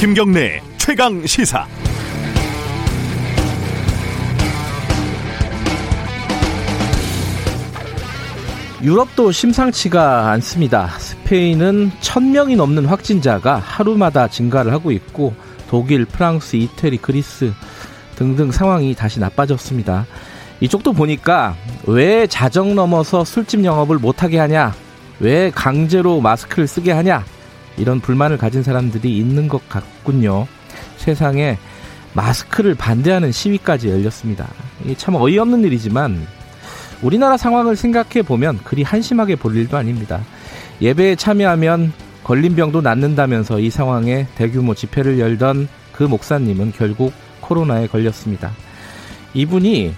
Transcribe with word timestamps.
김경래 0.00 0.62
최강 0.78 1.26
시사. 1.26 1.66
유럽도 8.82 9.30
심상치가 9.30 10.30
않습니다. 10.30 10.86
스페인은 10.86 11.90
1000명이 12.00 12.56
넘는 12.56 12.86
확진자가 12.86 13.56
하루마다 13.56 14.26
증가를 14.26 14.72
하고 14.72 14.90
있고 14.90 15.34
독일, 15.68 16.06
프랑스, 16.06 16.56
이태리, 16.56 16.96
그리스 16.96 17.52
등등 18.16 18.52
상황이 18.52 18.94
다시 18.94 19.20
나빠졌습니다. 19.20 20.06
이쪽도 20.60 20.94
보니까 20.94 21.56
왜 21.84 22.26
자정 22.26 22.74
넘어서 22.74 23.22
술집 23.22 23.66
영업을 23.66 23.98
못하게 23.98 24.38
하냐? 24.38 24.72
왜 25.18 25.50
강제로 25.50 26.22
마스크를 26.22 26.66
쓰게 26.66 26.90
하냐? 26.90 27.22
이런 27.80 28.00
불만을 28.00 28.36
가진 28.36 28.62
사람들이 28.62 29.16
있는 29.16 29.48
것 29.48 29.68
같군요. 29.68 30.46
세상에 30.96 31.58
마스크를 32.12 32.74
반대하는 32.74 33.32
시위까지 33.32 33.88
열렸습니다. 33.88 34.48
이게 34.84 34.94
참 34.94 35.14
어이없는 35.14 35.64
일이지만 35.64 36.26
우리나라 37.02 37.36
상황을 37.36 37.76
생각해 37.76 38.22
보면 38.22 38.58
그리 38.64 38.82
한심하게 38.82 39.36
볼 39.36 39.56
일도 39.56 39.76
아닙니다. 39.76 40.20
예배에 40.80 41.16
참여하면 41.16 41.92
걸린 42.24 42.54
병도 42.54 42.82
낫는다면서 42.82 43.60
이 43.60 43.70
상황에 43.70 44.26
대규모 44.34 44.74
집회를 44.74 45.18
열던 45.18 45.68
그 45.92 46.02
목사님은 46.04 46.72
결국 46.76 47.12
코로나에 47.40 47.86
걸렸습니다. 47.86 48.52
이분이 49.34 49.94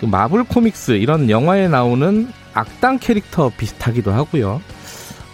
그 0.00 0.06
마블 0.06 0.44
코믹스 0.44 0.92
이런 0.92 1.30
영화에 1.30 1.68
나오는 1.68 2.28
악당 2.54 2.98
캐릭터 2.98 3.50
비슷하기도 3.56 4.12
하고요. 4.12 4.60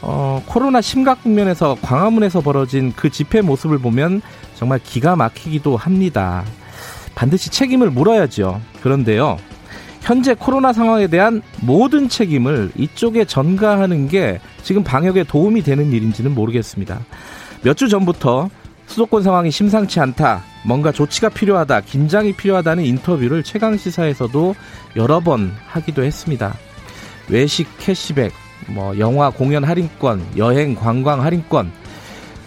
어, 0.03 0.43
코로나 0.47 0.81
심각 0.81 1.23
국면에서 1.23 1.77
광화문에서 1.83 2.41
벌어진 2.41 2.93
그 2.95 3.11
집회 3.11 3.41
모습을 3.41 3.79
보면 3.79 4.23
정말 4.55 4.79
기가 4.83 5.17
막히기도 5.17 5.77
합니다. 5.77 6.45
반드시 7.15 7.51
책임을 7.51 7.91
물어야죠. 7.91 8.61
그런데요. 8.83 9.39
현재 10.03 10.35
코로나 10.35 10.73
상황에 10.73 11.09
대한 11.09 11.43
모든 11.63 12.09
책임을 12.09 12.71
이쪽에 12.77 13.25
전가하는 13.25 14.07
게 14.09 14.39
지금 14.63 14.85
방역에 14.85 15.25
도움이 15.25 15.63
되는 15.63 15.91
일인지는 15.93 16.35
모르겠습니다. 16.35 17.01
몇 17.63 17.75
주 17.77 17.89
전부터 17.89 18.49
수도권 18.87 19.25
상황이 19.25 19.51
심상치 19.51 19.99
않다. 19.99 20.45
뭔가 20.65 20.93
조치가 20.93 21.31
필요하다. 21.31 21.81
긴장이 21.81 22.35
필요하다는 22.35 22.85
인터뷰를 22.85 23.43
최강 23.43 23.77
시사에서도 23.77 24.55
여러 24.95 25.19
번 25.19 25.53
하기도 25.67 26.05
했습니다. 26.05 26.55
외식 27.29 27.67
캐시백, 27.79 28.33
뭐 28.69 28.99
영화 28.99 29.31
공연 29.31 29.65
할인권, 29.65 30.23
여행 30.37 30.75
관광 30.75 31.23
할인권, 31.23 31.71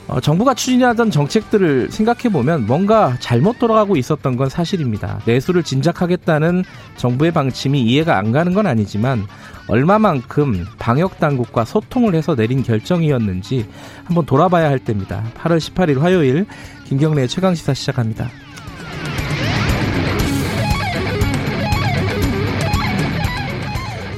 어, 0.10 0.20
정부가 0.20 0.56
추진하던 0.56 1.12
정책들을 1.12 1.92
생각해 1.92 2.30
보면 2.32 2.66
뭔가 2.66 3.16
잘못 3.20 3.60
돌아가고 3.60 3.96
있었던 3.96 4.38
건 4.38 4.50
사실입니다. 4.50 5.22
내수를 5.26 5.62
진작하겠다는 5.62 6.64
정부의 6.98 7.32
방침이 7.32 7.80
이해가 7.84 8.18
안 8.18 8.32
가는 8.32 8.56
건 8.56 8.66
아니지만 8.66 9.28
얼마만큼 9.68 10.66
방역 10.80 11.20
당국과 11.20 11.64
소통을 11.64 12.16
해서 12.16 12.36
내린 12.36 12.64
결정이었는지 12.64 13.68
한번 14.04 14.26
돌아봐야 14.26 14.68
할 14.68 14.80
때입니다. 14.80 15.24
8월 15.38 15.60
18일 15.60 16.00
화요일 16.00 16.48
김경래의 16.86 17.28
최강 17.28 17.54
시사 17.54 17.76
시작합니다. 17.76 18.32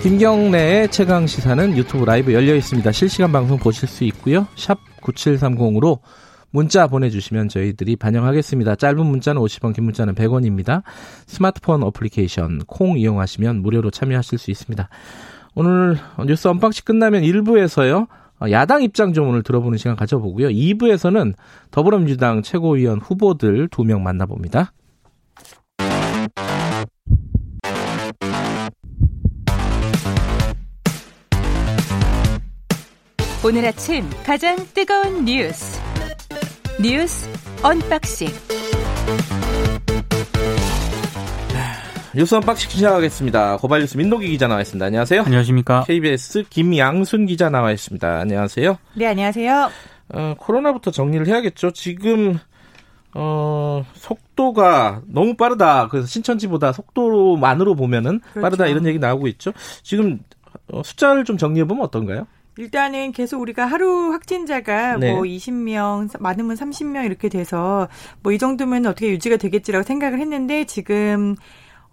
김경래의 0.01 0.89
최강 0.89 1.27
시사는 1.27 1.77
유튜브 1.77 2.05
라이브 2.05 2.33
열려 2.33 2.55
있습니다. 2.55 2.91
실시간 2.91 3.31
방송 3.31 3.59
보실 3.59 3.87
수 3.87 4.03
있고요. 4.05 4.47
샵 4.55 4.79
9730으로 4.99 5.99
문자 6.49 6.87
보내주시면 6.87 7.49
저희들이 7.49 7.97
반영하겠습니다. 7.97 8.77
짧은 8.77 9.05
문자는 9.05 9.39
50원, 9.39 9.75
긴 9.75 9.83
문자는 9.83 10.15
100원입니다. 10.15 10.81
스마트폰 11.27 11.83
어플리케이션 11.83 12.61
콩 12.65 12.97
이용하시면 12.97 13.61
무료로 13.61 13.91
참여하실 13.91 14.39
수 14.39 14.49
있습니다. 14.49 14.89
오늘 15.53 15.97
뉴스 16.25 16.47
unboxing 16.47 16.83
끝나면 16.85 17.21
1부에서요. 17.21 18.07
야당 18.49 18.81
입장 18.81 19.13
좀 19.13 19.29
오늘 19.29 19.43
들어보는 19.43 19.77
시간 19.77 19.95
가져보고요. 19.95 20.47
2부에서는 20.49 21.33
더불어민주당 21.69 22.41
최고위원 22.41 22.99
후보들 22.99 23.67
두 23.67 23.83
명 23.83 24.01
만나봅니다. 24.01 24.71
오늘 33.43 33.65
아침 33.65 34.07
가장 34.23 34.55
뜨거운 34.73 35.25
뉴스 35.25 35.81
뉴스 36.79 37.27
언박싱 37.63 38.27
뉴스 42.13 42.35
unboxing 42.35 42.69
시작하겠습니다. 42.69 43.57
고발 43.57 43.79
뉴스 43.79 43.97
민노기 43.97 44.27
기자 44.29 44.47
나와 44.47 44.61
있습니다. 44.61 44.85
안녕하세요. 44.85 45.23
안녕하십니까. 45.23 45.85
KBS 45.87 46.43
김양순 46.49 47.25
기자 47.25 47.49
나와 47.49 47.71
있습니다. 47.71 48.19
안녕하세요. 48.19 48.77
네, 48.95 49.07
안녕하세요. 49.07 49.71
어, 50.13 50.35
코로나부터 50.37 50.91
정리를 50.91 51.25
해야겠죠. 51.25 51.71
지금 51.71 52.37
어, 53.15 53.83
속도가 53.93 55.01
너무 55.07 55.35
빠르다. 55.35 55.87
그래서 55.87 56.05
신천지보다 56.05 56.73
속도만으로 56.73 57.75
보면은 57.75 58.19
그렇죠. 58.19 58.41
빠르다 58.41 58.67
이런 58.67 58.85
얘기 58.85 58.99
나오고 58.99 59.27
있죠. 59.29 59.51
지금 59.81 60.19
어, 60.71 60.83
숫자를 60.83 61.23
좀 61.25 61.37
정리해 61.37 61.65
보면 61.65 61.83
어떤가요? 61.83 62.27
일단은 62.57 63.11
계속 63.13 63.39
우리가 63.41 63.65
하루 63.65 64.11
확진자가 64.11 64.97
네. 64.97 65.13
뭐 65.13 65.23
20명, 65.23 66.09
많으면 66.19 66.55
30명 66.57 67.05
이렇게 67.05 67.29
돼서 67.29 67.87
뭐 68.23 68.31
이 68.33 68.37
정도면 68.37 68.85
어떻게 68.85 69.09
유지가 69.09 69.37
되겠지라고 69.37 69.83
생각을 69.83 70.19
했는데 70.19 70.65
지금 70.65 71.35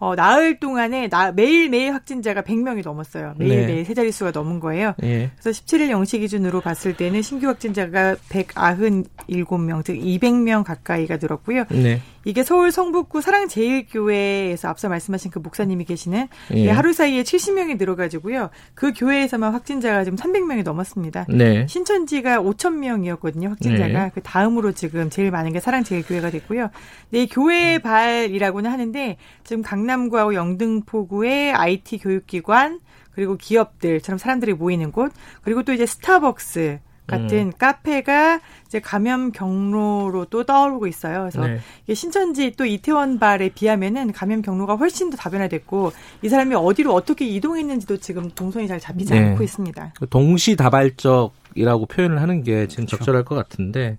어, 0.00 0.14
나흘 0.14 0.60
동안에 0.60 1.08
나, 1.08 1.32
매일매일 1.32 1.92
확진자가 1.92 2.42
100명이 2.42 2.84
넘었어요. 2.84 3.34
매일매일 3.36 3.78
네. 3.78 3.84
세 3.84 3.94
자릿수가 3.94 4.30
넘은 4.30 4.60
거예요. 4.60 4.94
네. 4.98 5.32
그래서 5.40 5.60
17일 5.60 5.90
0시 5.90 6.20
기준으로 6.20 6.60
봤을 6.60 6.96
때는 6.96 7.20
신규 7.22 7.48
확진자가 7.48 8.14
197명, 8.28 9.84
즉 9.84 9.94
200명 9.94 10.62
가까이가 10.62 11.16
늘었고요. 11.16 11.64
네. 11.70 12.00
이게 12.28 12.44
서울 12.44 12.70
성북구 12.70 13.22
사랑제일교회에서 13.22 14.68
앞서 14.68 14.90
말씀하신 14.90 15.30
그 15.30 15.38
목사님이 15.38 15.86
계시는 15.86 16.28
예. 16.52 16.68
하루 16.68 16.92
사이에 16.92 17.22
70명이 17.22 17.78
늘어가지고요. 17.78 18.50
그 18.74 18.92
교회에서만 18.92 19.54
확진자가 19.54 20.04
지금 20.04 20.18
300명이 20.18 20.62
넘었습니다. 20.62 21.24
네. 21.30 21.66
신천지가 21.66 22.42
5천 22.42 22.74
명이었거든요. 22.74 23.48
확진자가 23.48 24.04
네. 24.04 24.10
그 24.12 24.20
다음으로 24.20 24.72
지금 24.72 25.08
제일 25.08 25.30
많은 25.30 25.54
게 25.54 25.60
사랑제일교회가 25.60 26.28
됐고요. 26.28 26.68
네, 27.08 27.24
교회 27.24 27.78
발이라고는 27.78 28.70
하는데 28.70 29.16
지금 29.44 29.62
강남구하고 29.62 30.34
영등포구의 30.34 31.54
IT 31.54 31.96
교육기관 31.96 32.80
그리고 33.12 33.38
기업들처럼 33.38 34.18
사람들이 34.18 34.52
모이는 34.52 34.92
곳 34.92 35.12
그리고 35.40 35.62
또 35.62 35.72
이제 35.72 35.86
스타벅스 35.86 36.80
같은 37.08 37.38
음. 37.38 37.52
카페가 37.58 38.40
이제 38.66 38.78
감염 38.78 39.32
경로로 39.32 40.26
또 40.26 40.44
떠오르고 40.44 40.86
있어요. 40.86 41.28
그래서 41.30 41.46
네. 41.46 41.94
신천지 41.94 42.52
또 42.52 42.64
이태원 42.64 43.18
발에 43.18 43.48
비하면은 43.48 44.12
감염 44.12 44.42
경로가 44.42 44.76
훨씬 44.76 45.10
더 45.10 45.16
다변화됐고 45.16 45.90
이 46.22 46.28
사람이 46.28 46.54
어디로 46.54 46.94
어떻게 46.94 47.26
이동했는지도 47.26 47.96
지금 47.96 48.30
동선이 48.30 48.68
잘 48.68 48.78
잡히지 48.78 49.14
네. 49.14 49.30
않고 49.30 49.42
있습니다. 49.42 49.94
동시다발적이라고 50.10 51.86
표현을 51.86 52.22
하는 52.22 52.42
게 52.42 52.68
지금 52.68 52.84
그렇죠. 52.84 52.98
적절할 52.98 53.24
것 53.24 53.34
같은데 53.34 53.96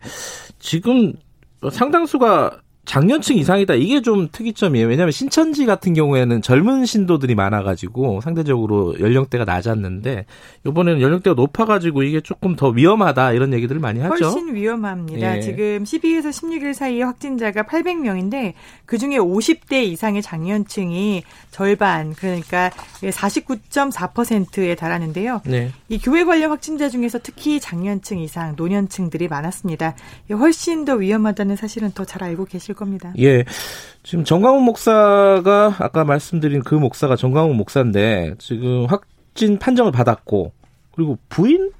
지금 0.60 1.14
상당수가 1.72 2.62
장년층 2.90 3.38
이상이다. 3.38 3.76
이게 3.76 4.02
좀 4.02 4.30
특이점이에요. 4.32 4.88
왜냐하면 4.88 5.12
신천지 5.12 5.68
같은 5.68 5.94
경우에는 5.94 6.42
젊은 6.42 6.88
신도들이 6.88 7.36
많아가지고 7.36 8.22
상대적으로 8.22 9.00
연령대가 9.00 9.46
낮았는데 9.46 10.26
이번에는 10.66 11.00
연령대가 11.00 11.36
높아가지고 11.36 12.02
이게 12.02 12.20
조금 12.20 12.56
더 12.56 12.70
위험하다 12.70 13.34
이런 13.34 13.54
얘기들을 13.54 13.80
많이 13.80 14.00
하죠. 14.00 14.26
훨씬 14.26 14.56
위험합니다. 14.56 15.38
예. 15.38 15.42
지금 15.42 15.84
12에서 15.84 16.30
16일 16.30 16.74
사이에 16.74 17.04
확진자가 17.04 17.62
800명인데 17.62 18.54
그 18.88 18.98
중에 18.98 19.18
50대 19.18 19.84
이상의 19.84 20.24
장년층이 20.24 21.24
절반 21.52 22.16
그러니까 22.16 22.72
49.4%에 23.02 24.74
달하는데요. 24.74 25.42
네. 25.46 25.72
이 25.90 26.00
교회 26.00 26.24
관련 26.24 26.50
확진자 26.50 26.90
중에서 26.90 27.20
특히 27.22 27.60
장년층 27.60 28.18
이상 28.18 28.56
노년층들이 28.58 29.28
많았습니다. 29.28 29.94
훨씬 30.32 30.86
더 30.86 30.96
위험하다는 30.96 31.56
사실은 31.56 31.92
더 31.92 32.04
잘 32.04 32.24
알고 32.24 32.46
계실 32.46 32.74
겁니다. 32.80 33.14
예. 33.20 33.44
지금 34.04 34.24
정강훈 34.24 34.64
목사가 34.64 35.76
아까 35.78 36.06
말씀드린 36.06 36.64
그 36.64 36.74
목사가 36.74 37.16
정강훈 37.16 37.56
목사인데 37.58 38.36
지금 38.40 38.86
확진 38.86 39.60
판정을 39.60 39.92
받았고 39.92 40.54
그리고 40.96 41.18
부인 41.28 41.72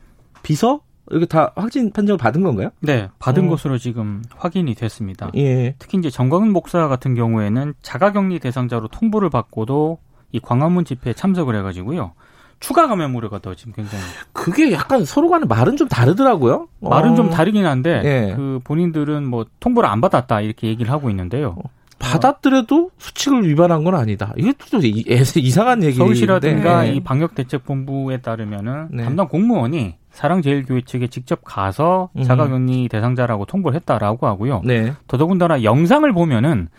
비서 0.44 0.82
이렇게 1.10 1.26
다 1.26 1.54
확진 1.56 1.92
판정을 1.92 2.18
받은 2.18 2.44
건가요? 2.44 2.70
네, 2.82 3.10
받은 3.18 3.48
어. 3.48 3.50
것으로 3.50 3.78
지금 3.78 4.22
확인이 4.36 4.76
됐습니다. 4.76 5.32
예. 5.36 5.76
특히 5.80 5.98
이제 5.98 6.10
정광훈 6.10 6.52
목사 6.52 6.88
같은 6.88 7.16
경우에는 7.16 7.74
자가격리 7.82 8.40
대상자로 8.40 8.90
통보를 8.90 9.30
받고도 9.30 9.98
이 10.32 10.40
광화문 10.40 10.86
집회에 10.86 11.14
참석을 11.14 11.56
해가지고요. 11.56 12.14
추가 12.60 12.88
감염 12.88 13.16
우려가 13.16 13.40
더 13.40 13.56
지금 13.56 13.74
굉장히 13.74 14.04
그게 14.34 14.72
약간 14.72 15.06
서로 15.06 15.30
간에 15.30 15.46
말은 15.46 15.78
좀 15.78 15.88
다르더라고요. 15.88 16.68
말은 16.82 17.12
어. 17.12 17.16
좀 17.16 17.30
다르긴 17.30 17.66
한데 17.66 18.02
예. 18.04 18.34
그 18.36 18.60
본인들은 18.64 19.28
뭐 19.28 19.46
통보를 19.60 19.90
안 19.90 20.02
받았다 20.02 20.42
이렇게 20.42 20.68
얘기를 20.68 20.92
하고 20.92 21.10
있는데요. 21.10 21.56
받았더라도 22.00 22.92
수칙을 22.98 23.48
위반한 23.48 23.84
건 23.84 23.96
아니다. 23.96 24.34
이게 24.38 24.54
또 24.72 24.80
이상한 24.84 25.84
얘기인데 25.84 25.98
서울시라든가 25.98 26.84
네. 26.84 26.94
이 26.94 27.00
방역대책본부에 27.02 28.18
따르면은 28.18 28.88
네. 28.92 29.04
담당 29.04 29.28
공무원이 29.28 29.96
사랑제일교회 30.12 30.82
측에 30.86 31.08
직접 31.08 31.42
가서 31.44 32.10
음. 32.18 32.24
자가격리 32.24 32.88
대상자라고 32.90 33.46
통보를 33.46 33.76
했다라고 33.78 34.28
하고요. 34.28 34.62
네. 34.66 34.94
더더군다나 35.08 35.64
영상을 35.64 36.12
보면은 36.12 36.70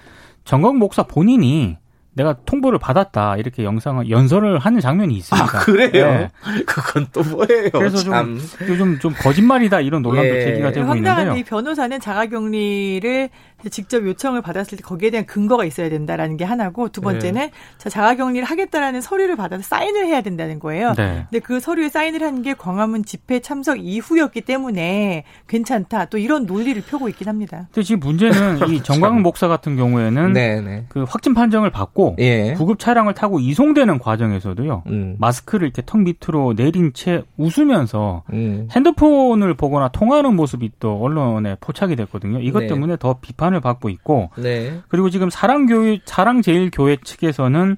정광 0.45 0.79
목사 0.79 1.05
본인이 1.05 1.77
내가 2.13 2.37
통보를 2.45 2.79
받았다 2.79 3.37
이렇게 3.37 3.63
영상을 3.65 4.11
연설을 4.11 4.59
하는 4.59 4.81
장면이 4.81 5.15
있습니다. 5.15 5.45
아, 5.45 5.61
그래요? 5.61 5.91
네. 5.91 6.31
그건 6.67 7.07
또 7.13 7.23
뭐예요? 7.23 7.71
그래서 7.73 7.99
참. 7.99 8.39
좀 8.59 8.69
요즘 8.69 8.99
좀 8.99 9.15
거짓말이다 9.15 9.81
이런 9.81 10.03
논란도 10.03 10.29
예. 10.29 10.45
제기가 10.45 10.73
되고 10.73 10.95
있는데요. 10.97 11.37
이 11.37 11.45
변호사는 11.45 12.01
자가격리를 12.01 13.31
직접 13.71 14.05
요청을 14.05 14.43
받았을 14.43 14.79
때 14.79 14.83
거기에 14.83 15.11
대한 15.11 15.27
근거가 15.27 15.65
있어야 15.65 15.89
된다라는 15.89 16.37
게 16.37 16.45
하나고 16.45 16.89
두 16.89 17.01
번째는 17.01 17.41
네. 17.41 17.51
자, 17.79 17.89
자가격리를 17.91 18.45
하겠다라는 18.47 19.01
서류를 19.01 19.37
받아서 19.37 19.63
사인을 19.63 20.07
해야 20.07 20.21
된다는 20.23 20.59
거예요. 20.59 20.95
네. 20.97 21.27
근데 21.31 21.39
그 21.41 21.61
서류에 21.61 21.89
사인을 21.91 22.23
한 22.23 22.41
게 22.41 22.55
광화문 22.55 23.05
집회 23.05 23.41
참석 23.41 23.79
이후였기 23.85 24.41
때문에 24.41 25.25
괜찮다. 25.47 26.07
또 26.07 26.17
이런 26.17 26.47
논리를 26.47 26.81
펴고 26.83 27.11
있긴 27.11 27.29
합니다. 27.29 27.69
근데 27.73 27.83
지금 27.83 28.01
문제는 28.01 28.69
이 28.71 28.81
정광훈 28.85 29.23
목사 29.23 29.47
같은 29.47 29.77
경우에는 29.77 30.33
네, 30.33 30.61
네. 30.63 30.87
그 30.89 31.05
확진 31.07 31.35
판정을 31.35 31.69
받고 31.71 32.17
예. 32.19 32.55
구급 32.55 32.79
차량을 32.79 33.13
타고 33.13 33.41
이송되는 33.41 33.99
과정에서도요. 33.99 34.85
음. 34.87 35.17
마스크를 35.19 35.67
이렇게 35.67 35.83
턱 35.85 36.01
밑으로 36.01 36.55
내린 36.55 36.93
채 36.95 37.23
웃으면서 37.37 38.23
음. 38.33 38.69
핸드폰을 38.75 39.53
보거나 39.55 39.89
통화하는 39.89 40.35
모습이 40.35 40.71
또 40.81 40.99
언론에 41.03 41.57
포착이 41.61 41.97
됐거든요. 41.97 42.41
이것 42.41 42.61
네. 42.61 42.67
때문에 42.69 42.97
더 42.97 43.19
비판 43.21 43.50
비판을 43.51 43.61
받고 43.61 43.89
있고 43.91 44.31
네. 44.37 44.81
그리고 44.89 45.11
지금 45.11 45.29
사랑교회 45.29 46.01
사랑제일교회 46.05 46.99
측에서는 47.05 47.77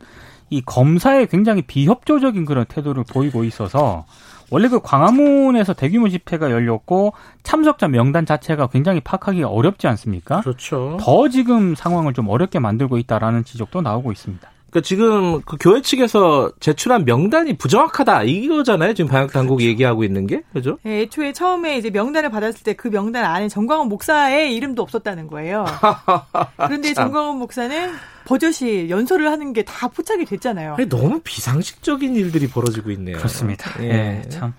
이 0.50 0.60
검사에 0.60 1.26
굉장히 1.26 1.62
비협조적인 1.62 2.44
그런 2.44 2.66
태도를 2.66 3.04
보이고 3.04 3.42
있어서 3.44 4.04
원래 4.50 4.68
그 4.68 4.80
광화문에서 4.80 5.72
대규모 5.72 6.10
집회가 6.10 6.50
열렸고 6.50 7.14
참석자 7.42 7.88
명단 7.88 8.26
자체가 8.26 8.66
굉장히 8.66 9.00
파악하기가 9.00 9.48
어렵지 9.48 9.86
않습니까? 9.86 10.42
그렇죠. 10.42 10.98
더 11.00 11.28
지금 11.30 11.74
상황을 11.74 12.12
좀 12.12 12.28
어렵게 12.28 12.58
만들고 12.58 12.98
있다라는 12.98 13.44
지적도 13.44 13.80
나오고 13.80 14.12
있습니다. 14.12 14.51
그러니까 14.72 14.80
지금 14.86 15.42
그 15.42 15.56
교회 15.60 15.82
측에서 15.82 16.50
제출한 16.58 17.04
명단이 17.04 17.58
부정확하다 17.58 18.22
이거잖아요. 18.22 18.94
지금 18.94 19.10
방역 19.10 19.30
당국이 19.30 19.64
그렇죠. 19.64 19.70
얘기하고 19.72 20.02
있는 20.02 20.26
게 20.26 20.42
그죠? 20.54 20.78
네, 20.82 21.02
애초에 21.02 21.34
처음에 21.34 21.76
이제 21.76 21.90
명단을 21.90 22.30
받았을 22.30 22.62
때 22.64 22.72
그 22.72 22.88
명단 22.88 23.24
안에 23.26 23.48
정광훈 23.48 23.88
목사의 23.88 24.56
이름도 24.56 24.82
없었다는 24.82 25.26
거예요. 25.28 25.66
그런데 26.56 26.94
정광훈 26.94 27.36
목사는 27.38 27.92
버젓이 28.24 28.88
연설을 28.88 29.30
하는 29.30 29.52
게 29.52 29.62
다 29.62 29.88
포착이 29.88 30.24
됐잖아요. 30.24 30.74
아니, 30.78 30.88
너무 30.88 31.20
비상식적인 31.22 32.16
일들이 32.16 32.48
벌어지고 32.48 32.90
있네요. 32.92 33.18
그렇습니다. 33.18 33.70
예, 33.82 33.88
네, 33.88 34.22
참 34.30 34.54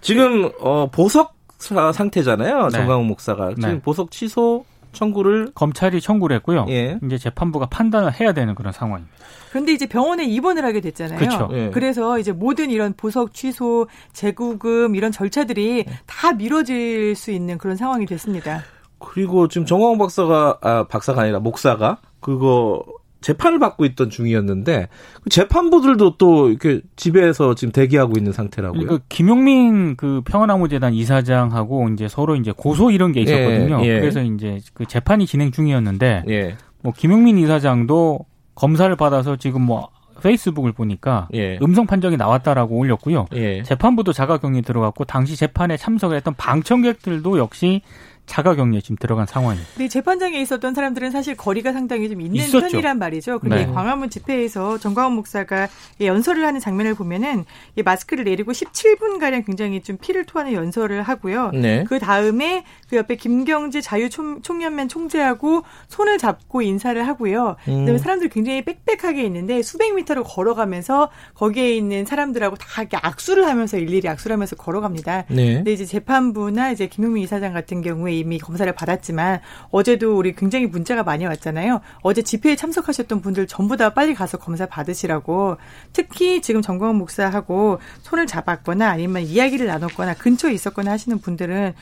지금 0.00 0.50
어, 0.60 0.88
보석 0.90 1.34
상태잖아요. 1.58 2.64
네. 2.64 2.70
정광훈 2.70 3.06
목사가 3.06 3.50
지금 3.54 3.70
네. 3.74 3.80
보석 3.80 4.10
취소 4.10 4.64
청구를 4.92 5.52
검찰이 5.54 6.00
청구를 6.00 6.36
했고요. 6.36 6.66
예. 6.68 6.98
이제 7.04 7.18
재판부가 7.18 7.66
판단을 7.66 8.18
해야 8.20 8.32
되는 8.32 8.54
그런 8.54 8.72
상황입니다. 8.72 9.14
그런데 9.50 9.72
이제 9.72 9.86
병원에 9.86 10.24
입원을 10.24 10.64
하게 10.64 10.80
됐잖아요. 10.80 11.18
그렇죠. 11.18 11.48
예. 11.52 11.70
그래서 11.70 12.18
이제 12.18 12.32
모든 12.32 12.70
이런 12.70 12.94
보석 12.94 13.34
취소, 13.34 13.86
재구금 14.12 14.94
이런 14.94 15.12
절차들이 15.12 15.86
다 16.06 16.32
미뤄질 16.32 17.14
수 17.14 17.30
있는 17.30 17.58
그런 17.58 17.76
상황이 17.76 18.06
됐습니다. 18.06 18.62
그리고 18.98 19.48
지금 19.48 19.66
정광 19.66 19.96
박사가 19.98 20.58
아 20.60 20.86
박사가 20.88 21.22
아니라 21.22 21.38
목사가 21.38 21.98
그거 22.20 22.84
재판을 23.20 23.58
받고 23.58 23.84
있던 23.84 24.10
중이었는데 24.10 24.88
그 25.22 25.30
재판부들도 25.30 26.16
또 26.18 26.48
이렇게 26.50 26.80
집에서 26.96 27.54
지금 27.54 27.72
대기하고 27.72 28.14
있는 28.16 28.32
상태라고요. 28.32 28.86
그 28.86 29.00
김용민 29.08 29.96
그 29.96 30.22
평화나무재단 30.24 30.94
이사장하고 30.94 31.88
이제 31.90 32.08
서로 32.08 32.36
이제 32.36 32.52
고소 32.56 32.90
이런 32.90 33.12
게 33.12 33.20
있었거든요. 33.20 33.80
예, 33.84 33.96
예. 33.96 34.00
그래서 34.00 34.22
이제 34.22 34.60
그 34.74 34.86
재판이 34.86 35.26
진행 35.26 35.50
중이었는데 35.50 36.24
예. 36.28 36.56
뭐 36.82 36.92
김용민 36.96 37.38
이사장도 37.38 38.20
검사를 38.54 38.94
받아서 38.94 39.36
지금 39.36 39.62
뭐 39.62 39.88
페이스북을 40.22 40.72
보니까 40.72 41.28
예. 41.34 41.58
음성 41.62 41.86
판정이 41.86 42.16
나왔다라고 42.16 42.76
올렸고요. 42.76 43.26
예. 43.34 43.62
재판부도 43.62 44.12
자가격리 44.12 44.62
들어갔고 44.62 45.04
당시 45.04 45.36
재판에 45.36 45.76
참석을 45.76 46.16
했던 46.16 46.34
방청객들도 46.36 47.38
역시 47.38 47.82
자가격리에 48.28 48.80
지금 48.80 48.96
들어간 48.96 49.26
상황입니다. 49.26 49.68
네, 49.78 49.88
재판장에 49.88 50.40
있었던 50.40 50.74
사람들은 50.74 51.10
사실 51.10 51.36
거리가 51.36 51.72
상당히 51.72 52.08
좀 52.08 52.20
있는 52.20 52.36
있었죠. 52.36 52.60
편이란 52.60 52.98
말이죠. 52.98 53.40
근데 53.40 53.66
네. 53.66 53.72
광화문 53.72 54.10
집회에서 54.10 54.78
정광훈 54.78 55.14
목사가 55.14 55.68
연설을 56.00 56.46
하는 56.46 56.60
장면을 56.60 56.94
보면은 56.94 57.44
마스크를 57.84 58.24
내리고 58.24 58.52
17분 58.52 59.18
가량 59.18 59.42
굉장히 59.42 59.82
좀 59.82 59.96
피를 59.96 60.24
토하는 60.24 60.52
연설을 60.52 61.02
하고요. 61.02 61.50
네. 61.52 61.84
그 61.88 61.98
다음에 61.98 62.64
그 62.88 62.96
옆에 62.96 63.16
김경재 63.16 63.80
자유총연맹 63.80 64.88
총재하고 64.88 65.62
손을 65.88 66.18
잡고 66.18 66.62
인사를 66.62 67.06
하고요. 67.06 67.56
음. 67.68 67.80
그다음에 67.80 67.98
사람들이 67.98 68.30
굉장히 68.30 68.62
빽빽하게 68.62 69.24
있는데 69.24 69.62
수백 69.62 69.94
미터를 69.94 70.22
걸어가면서 70.24 71.10
거기에 71.34 71.74
있는 71.74 72.04
사람들하고 72.04 72.56
다 72.56 72.82
이렇게 72.82 72.98
악수를 73.00 73.46
하면서 73.46 73.78
일일이 73.78 74.08
악수를 74.08 74.34
하면서 74.34 74.54
걸어갑니다. 74.56 75.24
네. 75.28 75.54
근데 75.54 75.72
이제 75.72 75.84
재판부나 75.84 76.72
이제 76.72 76.86
김용민 76.88 77.22
이사장 77.22 77.52
같은 77.52 77.80
경우에 77.80 78.17
이미 78.18 78.38
검사를 78.38 78.70
받았지만 78.72 79.40
어제도 79.70 80.16
우리 80.16 80.34
굉장히 80.34 80.66
문자가 80.66 81.02
많이 81.02 81.24
왔잖아요. 81.26 81.80
어제 82.02 82.22
집회에 82.22 82.56
참석하셨던 82.56 83.20
분들 83.20 83.46
전부 83.46 83.76
다 83.76 83.90
빨리 83.94 84.14
가서 84.14 84.38
검사 84.38 84.66
받으시라고. 84.66 85.56
특히 85.92 86.40
지금 86.42 86.62
정광훈 86.62 86.96
목사하고 86.96 87.78
손을 88.02 88.26
잡았거나 88.26 88.88
아니면 88.88 89.22
이야기를 89.22 89.66
나눴거나 89.66 90.14
근처에 90.14 90.52
있었거나 90.52 90.90
하시는 90.92 91.18
분들은 91.18 91.74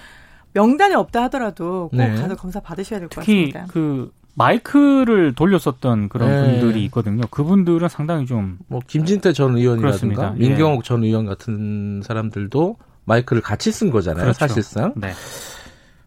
명단에 0.52 0.94
없다 0.94 1.24
하더라도 1.24 1.88
꼭 1.90 1.96
네. 1.96 2.14
가서 2.14 2.34
검사 2.36 2.60
받으셔야 2.60 2.98
될 2.98 3.08
것 3.08 3.16
같습니다. 3.16 3.60
특히 3.66 3.72
그 3.72 4.10
마이크를 4.34 5.34
돌렸었던 5.34 6.08
그런 6.08 6.30
네. 6.30 6.60
분들이 6.60 6.84
있거든요. 6.86 7.22
그분들은 7.30 7.88
상당히 7.88 8.26
좀 8.26 8.58
뭐 8.68 8.80
김진태 8.86 9.32
전 9.32 9.56
의원이라든가 9.56 10.34
예. 10.36 10.40
민경욱 10.40 10.82
예. 10.84 10.86
전 10.86 11.02
의원 11.04 11.26
같은 11.26 12.02
사람들도 12.04 12.76
마이크를 13.04 13.40
같이 13.42 13.70
쓴 13.72 13.90
거잖아요. 13.90 14.24
그렇죠. 14.24 14.38
사실상. 14.38 14.92
네. 14.96 15.12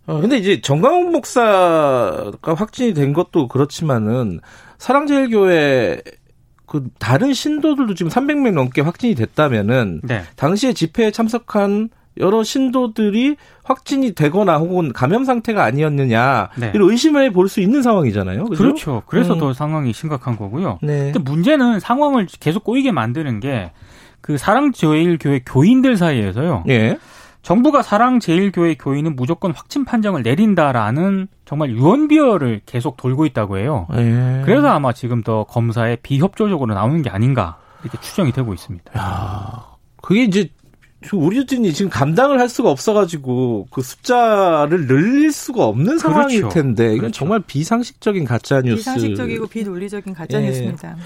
어, 0.10 0.20
근데 0.20 0.38
이제 0.38 0.60
정광훈 0.60 1.12
목사가 1.12 2.54
확진이 2.56 2.96
된 2.96 3.14
것도 3.14 3.48
그렇지만은 3.48 4.40
사랑제일교회 4.80 6.02
그 6.66 6.88
다른 6.98 7.34
신도들도 7.34 7.94
지금 7.94 8.12
300명 8.12 8.54
넘게 8.54 8.82
확진이 8.82 9.14
됐다면은 9.14 10.02
네. 10.04 10.24
당시에 10.36 10.74
집회에 10.74 11.12
참석한 11.12 11.90
여러 12.18 12.44
신도들이 12.44 13.36
확진이 13.64 14.14
되거나 14.14 14.58
혹은 14.58 14.94
감염 14.94 15.26
상태가 15.26 15.64
아니었느냐 15.64 16.50
네. 16.58 16.72
이런 16.74 16.90
의심을 16.90 17.32
볼수 17.32 17.62
있는 17.62 17.84
상황이잖아요. 17.84 18.46
그죠? 18.46 18.64
그렇죠 18.64 19.04
그래서 19.06 19.36
음. 19.36 19.40
더 19.40 19.54
상황이 19.54 19.94
심각한 19.94 20.36
거고요. 20.36 20.80
네. 20.82 21.12
근데 21.12 21.20
문제는 21.20 21.80
상황을 21.80 22.26
계속 22.40 22.64
꼬이게 22.64 22.92
만드는 22.92 23.40
게 23.42 23.72
그 24.22 24.38
사랑제일교회 24.38 25.42
교인들 25.46 25.98
사이에서요. 25.98 26.64
예. 26.70 26.98
정부가 27.42 27.82
사랑제일교회 27.82 28.76
교인은 28.76 29.16
무조건 29.16 29.54
확진 29.54 29.86
판정을 29.86 30.24
내린다라는 30.24 31.28
정말 31.46 31.72
유언비어를 31.72 32.62
계속 32.66 32.98
돌고 32.98 33.26
있다고 33.26 33.58
해요. 33.58 33.88
예. 33.94 34.42
그래서 34.46 34.68
아마 34.68 34.94
지금 34.94 35.24
더 35.24 35.46
검사에 35.46 35.96
비협조적으로 35.98 36.74
나오는 36.74 37.02
게 37.02 37.10
아닌가 37.10 37.58
이렇게 37.84 37.98
추정이 38.02 38.32
되고 38.32 38.54
있습니다. 38.54 39.00
야, 39.00 39.66
그게 40.02 40.24
이제 40.24 40.50
우리들이 41.14 41.74
지금 41.74 41.90
감당을 41.90 42.40
할 42.40 42.50
수가 42.50 42.70
없어가지고 42.70 43.68
그 43.72 43.82
숫자를 43.82 44.86
늘릴 44.86 45.32
수가 45.32 45.66
없는 45.66 45.98
상황일 45.98 46.42
그렇죠. 46.42 46.54
텐데 46.54 46.88
이건 46.88 46.98
그렇죠. 46.98 47.20
정말 47.20 47.40
비상식적인 47.40 48.26
가짜 48.26 48.62
뉴스. 48.62 48.78
비상식적이고 48.78 49.48
비논리적인 49.48 50.14
가짜 50.14 50.42
예. 50.42 50.48
뉴스입니다. 50.48 50.98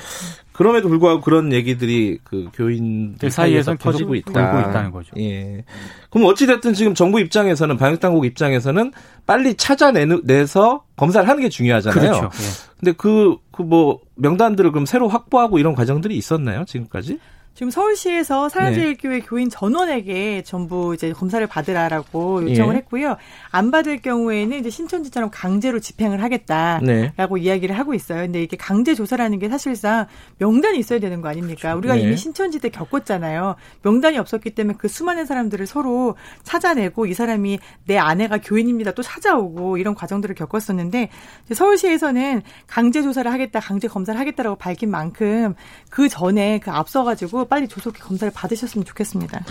그럼에도 0.51 0.89
불구하고 0.89 1.21
그런 1.21 1.53
얘기들이 1.53 2.19
그 2.23 2.49
교인들 2.53 3.29
사이에서 3.29 3.75
퍼지고 3.75 4.15
있다. 4.15 4.31
돌고 4.31 4.69
있다는 4.69 4.91
거죠. 4.91 5.11
예. 5.19 5.63
그럼 6.09 6.27
어찌 6.27 6.47
됐든 6.47 6.73
지금 6.73 6.95
정부 6.95 7.19
입장에서는 7.19 7.77
방역 7.77 7.99
당국 7.99 8.25
입장에서는 8.25 8.91
빨리 9.27 9.55
찾아내서 9.55 10.83
검사를 10.95 11.27
하는 11.27 11.41
게 11.41 11.49
중요하잖아요. 11.49 12.01
그렇죠. 12.01 12.25
예. 12.25 12.73
근데 12.79 12.91
그 12.93 13.37
그 13.53 13.63
뭐 13.63 13.99
명단들을 14.15 14.71
그럼 14.71 14.85
새로 14.85 15.07
확보하고 15.07 15.59
이런 15.59 15.75
과정들이 15.75 16.17
있었나요 16.17 16.65
지금까지? 16.65 17.19
지금 17.55 17.69
서울시에서 17.69 18.49
사랑제일교회 18.49 19.19
네. 19.19 19.25
교인 19.25 19.47
전원에게 19.47 20.41
전부 20.41 20.95
이제 20.95 21.13
검사를 21.13 21.45
받으라라고 21.45 22.49
요청을 22.49 22.73
예. 22.73 22.79
했고요. 22.79 23.15
안 23.51 23.69
받을 23.69 24.01
경우에는 24.01 24.57
이제 24.57 24.71
신천지처럼 24.71 25.29
강제로 25.31 25.79
집행을 25.79 26.23
하겠다라고 26.23 26.83
네. 26.85 27.41
이야기를 27.41 27.77
하고 27.77 27.93
있어요. 27.93 28.23
근데 28.23 28.41
이게 28.41 28.57
강제 28.57 28.95
조사라는 28.95 29.37
게 29.37 29.49
사실상 29.49 30.07
명단이 30.39 30.79
있어야 30.79 30.99
되는 30.99 31.21
거 31.21 31.29
아닙니까? 31.29 31.75
우리가 31.75 31.93
네. 31.93 32.01
이미 32.01 32.17
신천지 32.17 32.57
때 32.57 32.69
겪었잖아요. 32.69 33.55
명단이 33.83 34.17
없었기 34.17 34.55
때문에 34.55 34.77
그 34.79 34.87
수많은 34.87 35.27
사람들을 35.27 35.67
서로 35.67 36.15
찾아내고 36.41 37.05
이 37.05 37.13
사람이 37.13 37.59
내 37.85 37.99
아내가 37.99 38.39
교인입니다 38.39 38.93
또 38.93 39.03
찾아오고 39.03 39.77
이런 39.77 39.93
과정들을 39.93 40.33
겪었었는데 40.33 41.09
서울시에서는 41.53 42.41
강제 42.65 43.03
조사를 43.03 43.31
하겠다, 43.31 43.59
강제 43.59 43.87
검사를 43.87 44.19
하겠다라고 44.19 44.55
밝힌 44.55 44.89
만큼 44.89 45.53
그 45.91 46.09
전에 46.09 46.59
그 46.59 46.71
앞서가지고 46.71 47.42
빨리 47.45 47.67
조속히 47.67 48.01
검사를 48.01 48.31
받으셨으면 48.33 48.85
좋겠습니다. 48.85 49.43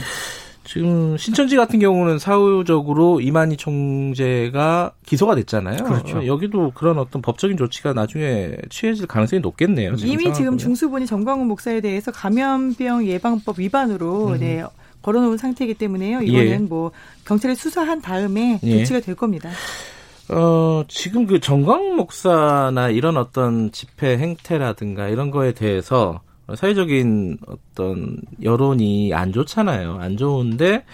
지금 0.64 1.16
신천지 1.16 1.56
같은 1.56 1.80
경우는 1.80 2.18
사후적으로 2.18 3.20
이만희 3.20 3.56
총재가 3.56 4.92
기소가 5.04 5.34
됐잖아요. 5.34 5.82
그렇죠. 5.82 6.26
여기도 6.26 6.70
그런 6.72 6.98
어떤 6.98 7.20
법적인 7.20 7.56
조치가 7.56 7.92
나중에 7.92 8.52
취해질 8.70 9.06
가능성이 9.06 9.40
높겠네요. 9.40 9.96
지금 9.96 10.12
이미 10.12 10.32
지금 10.32 10.58
중수본이 10.58 11.06
정광훈 11.06 11.48
목사에 11.48 11.80
대해서 11.80 12.12
감염병 12.12 13.06
예방법 13.06 13.58
위반으로 13.58 14.28
음. 14.28 14.38
네, 14.38 14.62
걸어놓은 15.02 15.36
상태이기 15.36 15.74
때문에요. 15.74 16.22
이거는 16.22 16.46
예. 16.46 16.58
뭐 16.58 16.92
경찰에 17.24 17.54
수사한 17.54 18.00
다음에 18.00 18.60
예. 18.62 18.78
조치가 18.78 19.00
될 19.00 19.16
겁니다. 19.16 19.50
어, 20.28 20.84
지금 20.88 21.26
그 21.26 21.40
정광훈 21.40 21.96
목사나 21.96 22.88
이런 22.88 23.16
어떤 23.16 23.72
집회 23.72 24.16
행태라든가 24.16 25.08
이런 25.08 25.30
거에 25.30 25.52
대해서 25.52 26.20
사회적인 26.56 27.38
어떤 27.46 28.18
여론이 28.42 29.14
안 29.14 29.32
좋잖아요. 29.32 29.98
안 30.00 30.16
좋은데 30.16 30.84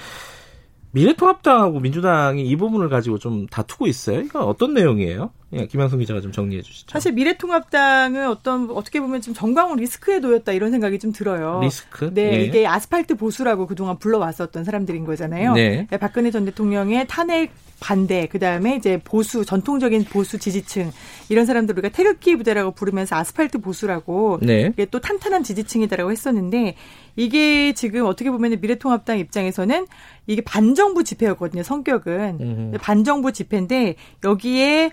미래통합당하고 0.92 1.80
민주당이 1.80 2.46
이 2.46 2.56
부분을 2.56 2.88
가지고 2.88 3.18
좀 3.18 3.46
다투고 3.46 3.86
있어요. 3.86 4.20
이거 4.20 4.40
어떤 4.44 4.74
내용이에요? 4.74 5.30
예, 5.54 5.66
김양성 5.66 5.98
기자가 5.98 6.20
좀 6.20 6.32
정리해 6.32 6.62
주시죠. 6.62 6.92
사실 6.92 7.12
미래통합당은 7.12 8.28
어떤 8.28 8.70
어떻게 8.70 9.00
보면 9.00 9.20
좀 9.20 9.34
정광훈 9.34 9.78
리스크에 9.78 10.18
놓였다 10.18 10.52
이런 10.52 10.70
생각이 10.70 10.98
좀 10.98 11.12
들어요. 11.12 11.60
리스크? 11.62 12.12
네, 12.12 12.34
예. 12.34 12.44
이게 12.44 12.66
아스팔트 12.66 13.16
보수라고 13.16 13.66
그동안 13.66 13.98
불러왔었던 13.98 14.64
사람들인 14.64 15.04
거잖아요. 15.04 15.54
네. 15.54 15.86
네 15.90 15.96
박근혜 15.98 16.30
전 16.30 16.44
대통령의 16.44 17.06
탄핵 17.08 17.50
반대, 17.80 18.26
그 18.26 18.38
다음에 18.38 18.76
이제 18.76 19.00
보수, 19.04 19.44
전통적인 19.44 20.04
보수 20.04 20.38
지지층, 20.38 20.90
이런 21.28 21.46
사람들 21.46 21.74
우리가 21.78 21.90
태극기 21.90 22.36
부대라고 22.36 22.72
부르면서 22.72 23.16
아스팔트 23.16 23.58
보수라고, 23.58 24.38
네. 24.42 24.70
이게 24.72 24.86
또 24.86 25.00
탄탄한 25.00 25.44
지지층이다라고 25.44 26.10
했었는데, 26.10 26.74
이게 27.18 27.72
지금 27.72 28.06
어떻게 28.06 28.30
보면 28.30 28.60
미래통합당 28.60 29.18
입장에서는 29.18 29.86
이게 30.28 30.40
반정부 30.40 31.02
집회였거든요, 31.02 31.64
성격은. 31.64 32.38
음. 32.40 32.72
반정부 32.80 33.32
집회인데, 33.32 33.96
여기에 34.24 34.92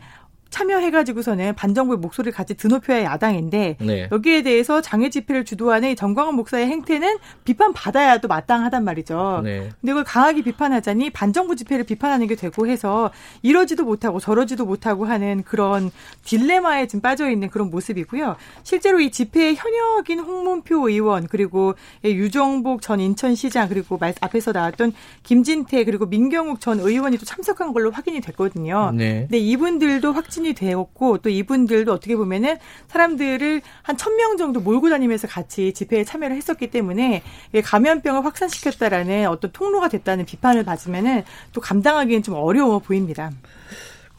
참여해가지고서는 0.55 1.53
반정부의 1.55 1.99
목소리를 1.99 2.31
같이 2.31 2.53
드높여야 2.53 3.03
야당인데 3.03 3.75
네. 3.81 4.07
여기에 4.09 4.43
대해서 4.43 4.81
장애 4.81 5.09
집회를 5.09 5.43
주도하는 5.43 5.97
정광훈 5.97 6.35
목사의 6.35 6.67
행태는 6.67 7.17
비판 7.43 7.73
받아야 7.73 8.19
또 8.19 8.29
마땅하단 8.29 8.85
말이죠. 8.85 9.41
네. 9.43 9.69
근데 9.81 9.91
그걸 9.91 10.05
강하게 10.05 10.43
비판하자니 10.43 11.09
반정부 11.09 11.57
집회를 11.57 11.83
비판하는 11.83 12.27
게 12.27 12.35
되고 12.35 12.67
해서 12.67 13.11
이러지도 13.41 13.83
못하고 13.83 14.21
저러지도 14.21 14.65
못하고 14.65 15.05
하는 15.05 15.43
그런 15.43 15.91
딜레마에 16.23 16.87
지금 16.87 17.01
빠져 17.01 17.29
있는 17.29 17.49
그런 17.49 17.69
모습이고요. 17.69 18.37
실제로 18.63 19.01
이 19.01 19.11
집회의 19.11 19.55
현역인 19.55 20.19
홍문표 20.19 20.87
의원 20.87 21.27
그리고 21.27 21.75
유정복 22.05 22.81
전 22.81 23.01
인천시장 23.01 23.67
그리고 23.67 23.99
앞에서 24.21 24.53
나왔던 24.53 24.93
김진태 25.23 25.83
그리고 25.83 26.05
민경욱 26.05 26.61
전 26.61 26.79
의원이 26.79 27.17
또 27.17 27.25
참석한 27.25 27.73
걸로 27.73 27.91
확인이 27.91 28.21
됐거든요. 28.21 28.91
네. 28.95 29.21
근데 29.21 29.37
이분들도 29.37 30.13
확진 30.13 30.44
확진이 30.45 30.53
되었고 30.53 31.17
또 31.17 31.29
이분들도 31.29 31.91
어떻게 31.91 32.15
보면은 32.15 32.57
사람들을 32.87 33.61
한 33.81 33.95
천 33.97 34.15
명 34.15 34.37
정도 34.37 34.59
몰고 34.59 34.89
다니면서 34.89 35.27
같이 35.27 35.73
집회에 35.73 36.03
참여를 36.03 36.35
했었기 36.35 36.67
때문에 36.67 37.23
감염병을 37.63 38.23
확산시켰다라는 38.23 39.27
어떤 39.27 39.51
통로가 39.51 39.89
됐다는 39.89 40.25
비판을 40.25 40.63
받으면은 40.63 41.23
또 41.53 41.59
감당하기는 41.61 42.23
좀 42.23 42.35
어려워 42.35 42.79
보입니다. 42.79 43.31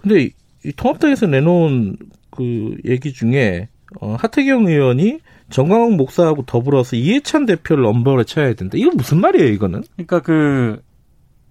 근데 0.00 0.30
이 0.64 0.72
통합당에서 0.72 1.26
내놓은 1.26 1.96
그 2.30 2.76
얘기 2.84 3.12
중에 3.12 3.68
어, 4.00 4.16
하태경 4.18 4.66
의원이 4.66 5.20
정광훈 5.50 5.96
목사하고 5.96 6.44
더불어서 6.44 6.96
이해찬 6.96 7.46
대표를 7.46 7.84
엄벌에 7.86 8.24
쳐야 8.24 8.52
된다. 8.54 8.76
이거 8.76 8.90
무슨 8.94 9.20
말이에요, 9.20 9.48
이거는? 9.52 9.84
그러니까 9.94 10.20
그 10.20 10.82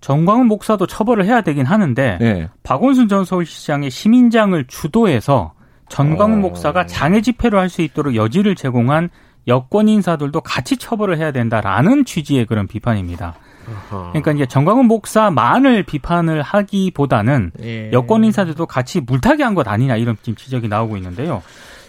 정광훈 0.06 0.46
목사도 0.46 0.86
처벌을 0.86 1.26
해야 1.26 1.42
되긴 1.42 1.66
하는데 1.66 2.18
네. 2.22 2.48
박원순 2.62 3.08
전 3.08 3.26
서울시장의 3.26 3.90
시민장을 3.90 4.66
주도해서 4.68 5.54
전광훈 5.90 6.38
어... 6.38 6.42
목사가 6.42 6.86
장애 6.86 7.22
집회를 7.22 7.58
할 7.58 7.70
수 7.70 7.82
있도록 7.82 8.14
여지를 8.16 8.54
제공한 8.54 9.10
여권 9.48 9.88
인사들도 9.88 10.42
같이 10.42 10.78
처벌을 10.78 11.18
해야 11.18 11.32
된다라는 11.32 12.06
취지의 12.06 12.46
그런 12.46 12.68
비판입니다. 12.68 13.34
그러니까 13.90 14.32
이제 14.32 14.46
정광훈 14.46 14.86
목사만을 14.86 15.82
비판을 15.82 16.44
하기보다는 16.44 17.52
예. 17.64 17.92
여권 17.92 18.24
인사들도 18.24 18.64
같이 18.68 19.02
물타기 19.02 19.42
한 19.42 19.56
것 19.56 19.68
아니냐 19.68 19.96
이런 19.96 20.16
지금 20.22 20.36
지적이 20.36 20.68
나오고 20.68 20.98
있는데요. 20.98 21.42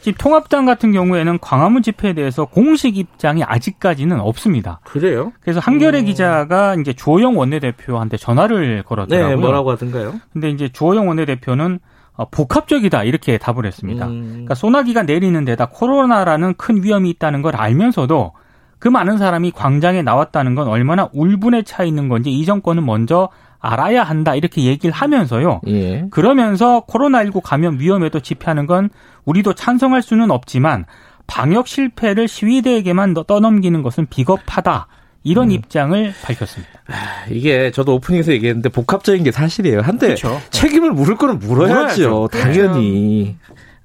지금 0.07 0.19
통합당 0.19 0.67
같은 0.67 0.93
경우에는 0.93 1.41
광화문 1.41 1.83
집회에 1.83 2.13
대해서 2.13 2.45
공식 2.45 2.97
입장이 2.97 3.43
아직까지는 3.43 4.21
없습니다. 4.21 4.79
그래요? 4.85 5.33
그래서 5.41 5.59
한겨레 5.59 5.99
음. 5.99 6.05
기자가 6.05 6.77
이제 6.77 6.93
주호영 6.93 7.37
원내대표한테 7.37 8.17
전화를 8.17 8.85
걸었더라고요. 8.85 9.29
네, 9.29 9.35
뭐라고 9.35 9.73
하던가요? 9.73 10.15
근데 10.33 10.51
이제 10.51 10.69
주호영 10.69 11.09
원내대표는 11.09 11.81
어, 12.13 12.29
복합적이다 12.31 13.03
이렇게 13.03 13.37
답을 13.37 13.67
했습니다. 13.67 14.07
음. 14.07 14.29
그러니까 14.31 14.55
소나기가 14.55 15.03
내리는 15.03 15.45
데다 15.45 15.67
코로나라는 15.67 16.55
큰 16.55 16.85
위험이 16.85 17.11
있다는 17.11 17.43
걸 17.43 17.57
알면서도 17.57 18.33
그 18.79 18.87
많은 18.87 19.19
사람이 19.19 19.51
광장에 19.51 20.03
나왔다는 20.03 20.55
건 20.55 20.69
얼마나 20.69 21.09
울분에 21.15 21.63
차 21.63 21.83
있는 21.83 22.09
건지 22.09 22.31
이 22.31 22.45
정권은 22.45 22.87
먼저 22.87 23.29
알아야 23.59 24.03
한다 24.03 24.35
이렇게 24.35 24.63
얘기를 24.63 24.95
하면서요. 24.95 25.61
예. 25.69 26.05
그러면서 26.11 26.85
코로나19 26.87 27.41
감염 27.43 27.79
위험에도 27.79 28.21
집회하는 28.21 28.67
건 28.67 28.91
우리도 29.25 29.55
찬성할 29.55 30.03
수는 30.03 30.31
없지만 30.31 30.87
방역 31.27 31.67
실패를 31.67 32.29
시위대에게만 32.29 33.15
떠넘기는 33.27 33.83
것은 33.83 34.07
비겁하다. 34.07 34.87
이런 35.25 35.49
음. 35.49 35.51
입장을 35.51 36.15
밝혔습니다. 36.23 36.73
아, 36.87 37.27
이게 37.29 37.73
저도 37.73 37.97
오프닝에서 37.97 38.31
얘기했는데 38.33 38.69
복합적인 38.69 39.25
게 39.25 39.33
사실이에요. 39.33 39.81
한데 39.81 40.07
그렇죠. 40.15 40.41
책임을 40.51 40.93
물을 40.93 41.17
거는 41.17 41.41
물어야죠. 41.41 42.29
물어야죠. 42.29 42.29
당연히. 42.29 43.37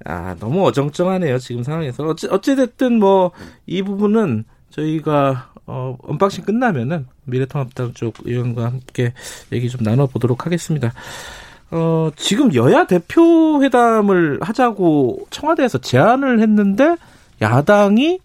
아, 0.04 0.36
너무 0.38 0.64
어정쩡하네요. 0.66 1.38
지금 1.38 1.64
상황에서. 1.64 2.04
어찌, 2.04 2.28
어찌됐든 2.28 2.98
뭐, 3.00 3.32
이 3.66 3.82
부분은 3.82 4.44
저희가 4.70 5.50
어, 5.74 5.96
unboxing 6.02 6.44
끝나면은 6.44 7.06
미래통합당 7.24 7.94
쪽 7.94 8.14
의원과 8.24 8.66
함께 8.66 9.14
얘기 9.52 9.70
좀 9.70 9.80
나눠보도록 9.82 10.44
하겠습니다. 10.44 10.92
어, 11.70 12.10
지금 12.16 12.54
여야 12.54 12.86
대표 12.86 13.62
회담을 13.62 14.38
하자고 14.42 15.26
청와대에서 15.30 15.78
제안을 15.78 16.40
했는데 16.40 16.96
야당이 17.40 18.18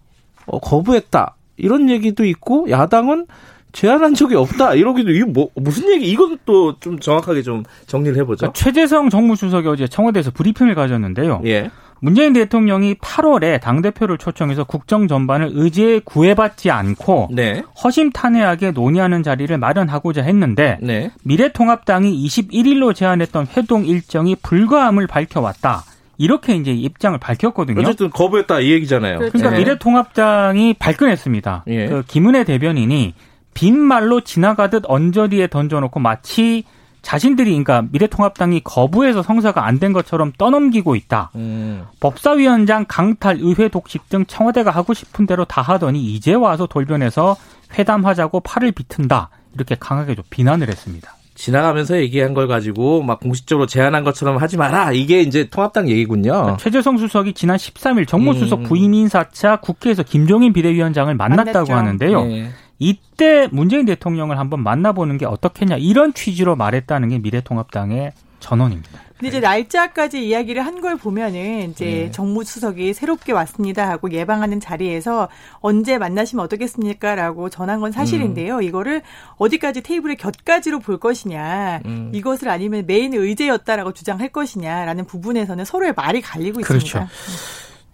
어, 0.44 0.58
거부했다. 0.60 1.34
이런 1.56 1.88
얘기도 1.88 2.26
있고 2.26 2.68
야당은 2.68 3.26
제안한 3.72 4.14
적이 4.14 4.34
없다. 4.36 4.74
이러기도 4.74 5.10
이거 5.10 5.26
뭐 5.26 5.48
무슨 5.54 5.90
얘기? 5.90 6.10
이건 6.10 6.38
또 6.44 6.74
좀 6.80 6.98
정확하게 6.98 7.42
좀 7.42 7.64
정리를 7.86 8.16
해보죠. 8.18 8.38
그러니까 8.38 8.52
최재성 8.58 9.08
정무수석이 9.08 9.68
어제 9.68 9.86
청와대에서 9.88 10.30
브리핑을 10.32 10.74
가졌는데요. 10.74 11.40
예. 11.46 11.70
문재인 12.00 12.32
대통령이 12.32 12.94
8월에 12.94 13.60
당대표를 13.60 14.18
초청해서 14.18 14.64
국정 14.64 15.08
전반을 15.08 15.50
의제에 15.52 16.00
구애받지 16.04 16.70
않고 16.70 17.28
네. 17.32 17.62
허심탄회하게 17.82 18.72
논의하는 18.72 19.22
자리를 19.22 19.56
마련하고자 19.58 20.22
했는데 20.22 20.78
네. 20.80 21.10
미래통합당이 21.24 22.26
21일로 22.26 22.94
제안했던 22.94 23.48
회동 23.56 23.84
일정이 23.84 24.36
불가함을 24.36 25.06
밝혀왔다. 25.06 25.84
이렇게 26.18 26.56
이제 26.56 26.72
입장을 26.72 27.16
밝혔거든요. 27.18 27.80
어쨌든 27.80 28.10
거부했다 28.10 28.60
이 28.60 28.72
얘기잖아요. 28.72 29.18
그러니까 29.18 29.50
네. 29.50 29.58
미래통합당이 29.58 30.74
발끈했습니다. 30.74 31.64
예. 31.68 31.86
그 31.86 32.02
김은혜 32.06 32.44
대변인이 32.44 33.14
빈말로 33.54 34.20
지나가듯 34.20 34.84
언저리에 34.86 35.46
던져놓고 35.46 36.00
마치 36.00 36.64
자신들이 37.08 37.48
그러니까 37.52 37.86
미래통합당이 37.90 38.60
거부해서 38.64 39.22
성사가 39.22 39.64
안 39.64 39.78
된 39.78 39.92
것처럼 39.94 40.32
떠넘기고 40.36 40.94
있다. 40.96 41.30
음. 41.36 41.84
법사위원장 42.00 42.84
강탈 42.88 43.38
의회 43.40 43.68
독식 43.68 44.08
등 44.10 44.26
청와대가 44.26 44.72
하고 44.72 44.92
싶은 44.92 45.24
대로 45.24 45.44
다 45.46 45.62
하더니 45.62 46.02
이제 46.04 46.34
와서 46.34 46.66
돌변해서 46.66 47.36
회담하자고 47.78 48.40
팔을 48.40 48.72
비튼다. 48.72 49.30
이렇게 49.54 49.74
강하게 49.78 50.16
좀 50.16 50.24
비난을 50.28 50.68
했습니다. 50.68 51.14
지나가면서 51.36 51.96
얘기한 51.98 52.34
걸 52.34 52.46
가지고 52.48 53.02
막 53.02 53.20
공식적으로 53.20 53.66
제안한 53.66 54.02
것처럼 54.04 54.36
하지 54.38 54.56
마라. 54.58 54.90
이게 54.92 55.20
이제 55.22 55.48
통합당 55.48 55.88
얘기군요. 55.88 56.32
그러니까 56.32 56.56
최재성 56.58 56.98
수석이 56.98 57.32
지난 57.32 57.56
13일 57.56 58.06
정무수석 58.08 58.58
음. 58.58 58.64
부임 58.64 58.92
인사차 58.92 59.56
국회에서 59.60 60.02
김종인 60.02 60.52
비대위원장을 60.52 61.14
만났다고 61.14 61.72
만났죠. 61.72 61.74
하는데요. 61.74 62.24
네. 62.24 62.50
이때 62.78 63.48
문재인 63.50 63.86
대통령을 63.86 64.38
한번 64.38 64.62
만나보는 64.62 65.18
게 65.18 65.26
어떻겠냐 65.26 65.76
이런 65.78 66.14
취지로 66.14 66.56
말했다는 66.56 67.08
게 67.08 67.18
미래통합당의 67.18 68.12
전원입니다. 68.40 69.00
근데 69.18 69.28
이제 69.30 69.40
날짜까지 69.40 70.28
이야기를 70.28 70.64
한 70.64 70.78
걸 70.78 70.94
보면은 70.96 71.70
이제 71.72 71.84
네. 71.84 72.10
정무수석이 72.12 72.94
새롭게 72.94 73.32
왔습니다 73.32 73.88
하고 73.88 74.12
예방하는 74.12 74.60
자리에서 74.60 75.28
언제 75.54 75.98
만나시면 75.98 76.44
어떻겠습니까라고 76.44 77.50
전한 77.50 77.80
건 77.80 77.90
사실인데요. 77.90 78.58
음. 78.58 78.62
이거를 78.62 79.02
어디까지 79.38 79.82
테이블의 79.82 80.16
곁까지로 80.18 80.78
볼 80.78 80.98
것이냐, 81.00 81.80
음. 81.86 82.12
이것을 82.14 82.48
아니면 82.48 82.84
메인 82.86 83.12
의제였다라고 83.12 83.92
주장할 83.92 84.28
것이냐라는 84.28 85.04
부분에서는 85.06 85.64
서로의 85.64 85.94
말이 85.96 86.20
갈리고 86.20 86.60
그렇죠. 86.60 86.98
있습니다. 86.98 87.10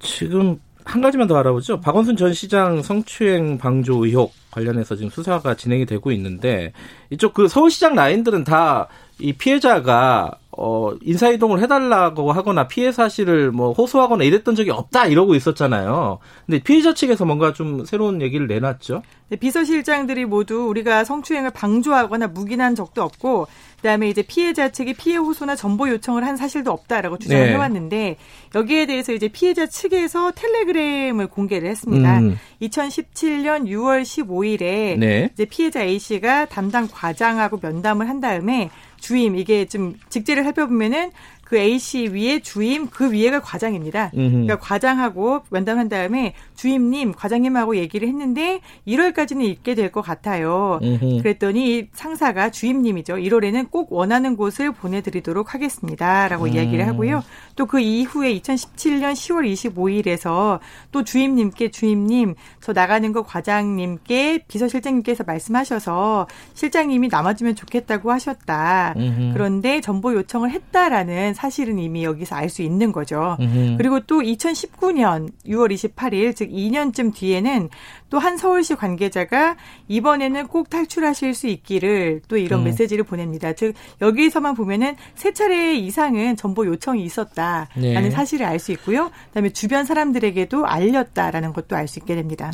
지금 0.00 0.60
한 0.84 1.00
가지만 1.00 1.26
더 1.26 1.36
알아보죠. 1.36 1.80
박원순 1.80 2.16
전 2.16 2.32
시장 2.34 2.82
성추행 2.82 3.58
방조 3.58 4.04
의혹 4.04 4.32
관련해서 4.50 4.96
지금 4.96 5.10
수사가 5.10 5.54
진행이 5.54 5.86
되고 5.86 6.12
있는데 6.12 6.72
이쪽 7.10 7.34
그 7.34 7.48
서울시장 7.48 7.94
라인들은 7.94 8.44
다 8.44 8.88
이 9.20 9.32
피해자가 9.32 10.32
어, 10.56 10.92
인사 11.02 11.28
이동을 11.30 11.60
해달라고 11.60 12.32
하거나 12.32 12.66
피해 12.66 12.90
사실을 12.90 13.52
뭐 13.52 13.72
호소하거나 13.72 14.24
이랬던 14.24 14.54
적이 14.54 14.70
없다 14.70 15.06
이러고 15.06 15.34
있었잖아요. 15.34 16.18
근데 16.46 16.60
피해자 16.62 16.94
측에서 16.94 17.24
뭔가 17.24 17.52
좀 17.52 17.84
새로운 17.84 18.20
얘기를 18.22 18.46
내놨죠. 18.46 19.02
네, 19.28 19.36
비서실장들이 19.36 20.24
모두 20.24 20.66
우리가 20.66 21.04
성추행을 21.04 21.50
방조하거나 21.50 22.28
묵인한 22.28 22.74
적도 22.74 23.02
없고 23.02 23.46
그다음에 23.84 24.08
이제 24.08 24.22
피해자 24.22 24.70
측이 24.70 24.94
피해 24.94 25.18
호소나 25.18 25.56
정보 25.56 25.90
요청을 25.90 26.24
한 26.24 26.38
사실도 26.38 26.72
없다라고 26.72 27.18
주장을 27.18 27.44
네. 27.44 27.52
해왔는데 27.52 28.16
여기에 28.54 28.86
대해서 28.86 29.12
이제 29.12 29.28
피해자 29.28 29.66
측에서 29.66 30.32
텔레그램을 30.32 31.26
공개를 31.26 31.68
했습니다. 31.68 32.18
음. 32.20 32.38
2017년 32.62 33.66
6월 33.66 34.02
15일에 34.02 34.98
네. 34.98 35.28
이제 35.34 35.44
피해자 35.44 35.82
A 35.82 35.98
씨가 35.98 36.46
담당 36.46 36.88
과장하고 36.90 37.58
면담을 37.60 38.08
한 38.08 38.20
다음에 38.20 38.70
주임 38.98 39.36
이게 39.36 39.66
좀 39.66 39.96
직제를 40.08 40.44
살펴보면은 40.44 41.10
그 41.44 41.56
A 41.56 41.78
씨 41.78 42.08
위에 42.08 42.40
주임 42.40 42.88
그 42.88 43.12
위에가 43.12 43.40
과장입니다. 43.40 44.10
음흠. 44.14 44.30
그러니까 44.30 44.58
과장하고 44.58 45.42
면담한 45.50 45.88
다음에 45.88 46.34
주임님 46.56 47.12
과장님하고 47.12 47.76
얘기를 47.76 48.08
했는데 48.08 48.60
1월까지는 48.86 49.42
있게 49.42 49.74
될 49.74 49.92
것 49.92 50.00
같아요. 50.02 50.80
음흠. 50.82 51.18
그랬더니 51.22 51.88
상사가 51.92 52.50
주임님이죠. 52.50 53.16
1월에는 53.16 53.70
꼭 53.70 53.92
원하는 53.92 54.36
곳을 54.36 54.72
보내드리도록 54.72 55.54
하겠습니다 55.54 56.26
라고 56.28 56.44
음. 56.44 56.54
이야기를 56.54 56.86
하고요. 56.88 57.22
또 57.56 57.66
그 57.66 57.80
이후에 57.80 58.32
2017년 58.38 59.12
10월 59.14 59.50
25일에서 59.52 60.60
또 60.92 61.02
주임님께 61.04 61.70
주임님 61.70 62.34
저 62.60 62.72
나가는 62.72 63.12
거 63.12 63.22
과장님께 63.22 64.44
비서실장님께서 64.48 65.24
말씀하셔서 65.24 66.26
실장님이 66.54 67.08
남아주면 67.08 67.54
좋겠다고 67.56 68.12
하셨다. 68.12 68.94
음흠. 68.96 69.30
그런데 69.34 69.80
정보 69.80 70.14
요청을 70.14 70.50
했다라는 70.50 71.33
사실은 71.34 71.78
이미 71.78 72.04
여기서 72.04 72.36
알 72.36 72.48
수 72.48 72.62
있는 72.62 72.92
거죠. 72.92 73.36
음흠. 73.40 73.74
그리고 73.78 74.00
또 74.00 74.20
2019년 74.20 75.30
6월 75.46 75.72
28일 75.74 76.36
즉 76.36 76.50
2년쯤 76.50 77.14
뒤에는 77.14 77.68
또 78.10 78.18
한 78.18 78.36
서울시 78.36 78.74
관계자가 78.76 79.56
이번에는 79.88 80.46
꼭 80.46 80.70
탈출하실 80.70 81.34
수 81.34 81.48
있기를 81.48 82.22
또 82.28 82.36
이런 82.36 82.60
음. 82.60 82.64
메시지를 82.64 83.04
보냅니다. 83.04 83.52
즉 83.54 83.74
여기서만 84.00 84.54
보면은 84.54 84.94
세 85.14 85.32
차례 85.32 85.74
이상은 85.74 86.36
정보 86.36 86.64
요청이 86.64 87.02
있었다라는 87.04 87.68
네. 87.82 88.10
사실을 88.10 88.46
알 88.46 88.58
수 88.60 88.70
있고요. 88.72 89.10
그다음에 89.28 89.50
주변 89.50 89.84
사람들에게도 89.84 90.64
알렸다라는 90.66 91.52
것도 91.52 91.74
알 91.76 91.88
수 91.88 91.98
있게 91.98 92.14
됩니다. 92.14 92.50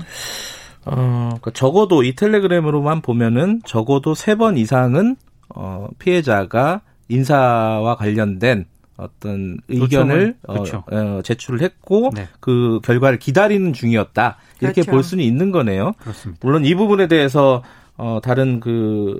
어, 0.86 0.94
그러니까 1.28 1.50
적어도 1.52 2.02
이 2.02 2.14
텔레그램으로만 2.14 3.02
보면은 3.02 3.60
적어도 3.66 4.14
세 4.14 4.34
번 4.34 4.56
이상은 4.56 5.16
어, 5.54 5.88
피해자가 5.98 6.80
인사와 7.08 7.96
관련된 7.96 8.64
어떤 9.00 9.58
의견을 9.68 10.36
그렇죠. 10.42 10.84
어, 10.90 10.96
어, 10.96 11.22
제출을 11.22 11.62
했고 11.62 12.10
네. 12.14 12.28
그 12.40 12.80
결과를 12.84 13.18
기다리는 13.18 13.72
중이었다 13.72 14.36
이렇게 14.60 14.82
그렇죠. 14.82 14.90
볼 14.90 15.02
수는 15.02 15.24
있는 15.24 15.50
거네요. 15.50 15.92
그렇습니다. 15.98 16.40
물론 16.42 16.64
이 16.64 16.74
부분에 16.74 17.08
대해서 17.08 17.62
어, 17.96 18.20
다른 18.22 18.60
그 18.60 19.18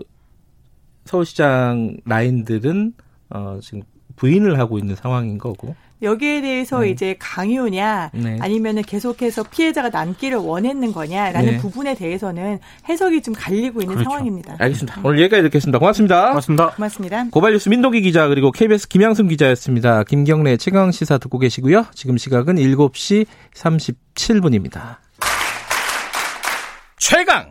서울시장 1.05 1.97
라인들은 2.05 2.93
어, 3.31 3.59
지금 3.63 3.83
부인을 4.17 4.59
하고 4.59 4.79
있는 4.79 4.95
상황인 4.95 5.39
거고. 5.39 5.75
여기에 6.03 6.41
대해서 6.41 6.81
네. 6.81 6.91
이제 6.91 7.17
강요냐 7.19 8.11
네. 8.15 8.39
아니면은 8.41 8.83
계속해서 8.83 9.45
피해자가 9.45 9.91
남기를 9.91 10.39
원했는 10.39 10.93
거냐라는 10.93 11.53
네. 11.53 11.59
부분에 11.59 11.95
대해서는 11.95 12.59
해석이 12.89 13.23
좀 13.23 13.35
갈리고 13.35 13.81
있는 13.81 13.97
그렇죠. 13.97 14.11
상황입니다. 14.11 14.57
알겠습니다. 14.59 15.01
오늘 15.05 15.21
여기까지 15.21 15.43
듣겠습니다. 15.45 15.79
고맙습니다. 15.79 16.29
고맙습니다. 16.29 16.71
고맙습니다. 16.71 17.25
고발뉴스 17.31 17.69
민동기 17.69 18.01
기자 18.01 18.29
그리고 18.29 18.51
KBS 18.51 18.89
김양순 18.89 19.29
기자였습니다. 19.29 20.05
김경래 20.05 20.57
최강 20.57 20.91
시사 20.91 21.19
듣고 21.19 21.39
계시고요. 21.39 21.87
지금 21.95 22.17
시각은 22.17 22.57
7시 22.57 23.27
37분입니다. 23.55 24.97
최강 26.97 27.47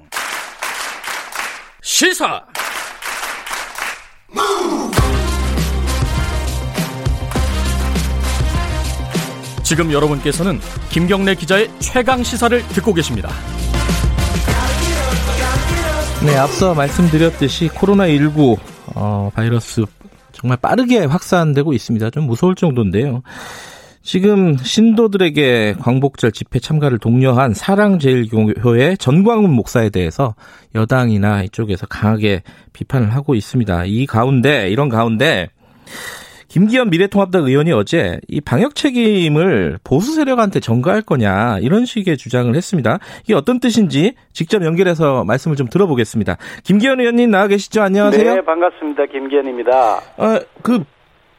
시사 1.82 2.46
지금 9.69 9.93
여러분께서는 9.93 10.60
김경래 10.89 11.36
기자의 11.36 11.69
최강 11.77 12.23
시사를 12.23 12.60
듣고 12.69 12.91
계십니다. 12.91 13.29
네, 16.25 16.36
앞서 16.36 16.73
말씀드렸듯이 16.73 17.67
코로나19 17.67 18.58
어, 18.95 19.29
바이러스 19.36 19.86
정말 20.32 20.58
빠르게 20.58 21.05
확산되고 21.05 21.73
있습니다. 21.73 22.10
좀 22.10 22.23
무서울 22.23 22.55
정도인데요. 22.55 23.21
지금 24.01 24.58
신도들에게 24.58 25.75
광복절 25.79 26.32
집회 26.32 26.58
참가를 26.58 26.97
독려한 26.97 27.53
사랑제일교회 27.53 28.95
전광훈 28.95 29.51
목사에 29.51 29.91
대해서 29.91 30.34
여당이나 30.73 31.43
이쪽에서 31.43 31.86
강하게 31.86 32.41
비판을 32.73 33.13
하고 33.13 33.36
있습니다. 33.36 33.86
이 33.86 34.08
가운데 34.08 34.71
이런 34.71 34.89
가운데 34.89 35.49
김기현 36.50 36.90
미래통합당 36.90 37.44
의원이 37.46 37.72
어제 37.72 38.20
이 38.28 38.42
방역 38.42 38.76
책임을 38.76 39.78
보수 39.84 40.14
세력한테 40.14 40.60
전가할 40.60 41.04
거냐 41.04 41.60
이런 41.62 41.86
식의 41.86 42.18
주장을 42.18 42.54
했습니다. 42.54 42.98
이게 43.24 43.36
어떤 43.36 43.60
뜻인지 43.60 44.16
직접 44.34 44.64
연결해서 44.66 45.24
말씀을 45.24 45.56
좀 45.56 45.68
들어보겠습니다. 45.68 46.38
김기현 46.64 47.00
의원님 47.00 47.30
나와 47.30 47.48
계시죠? 47.48 47.84
안녕하세요. 47.84 48.36
네, 48.36 48.42
반갑습니다. 48.42 49.06
김기현입니다. 49.06 49.98
어, 50.18 50.40
그 50.64 50.84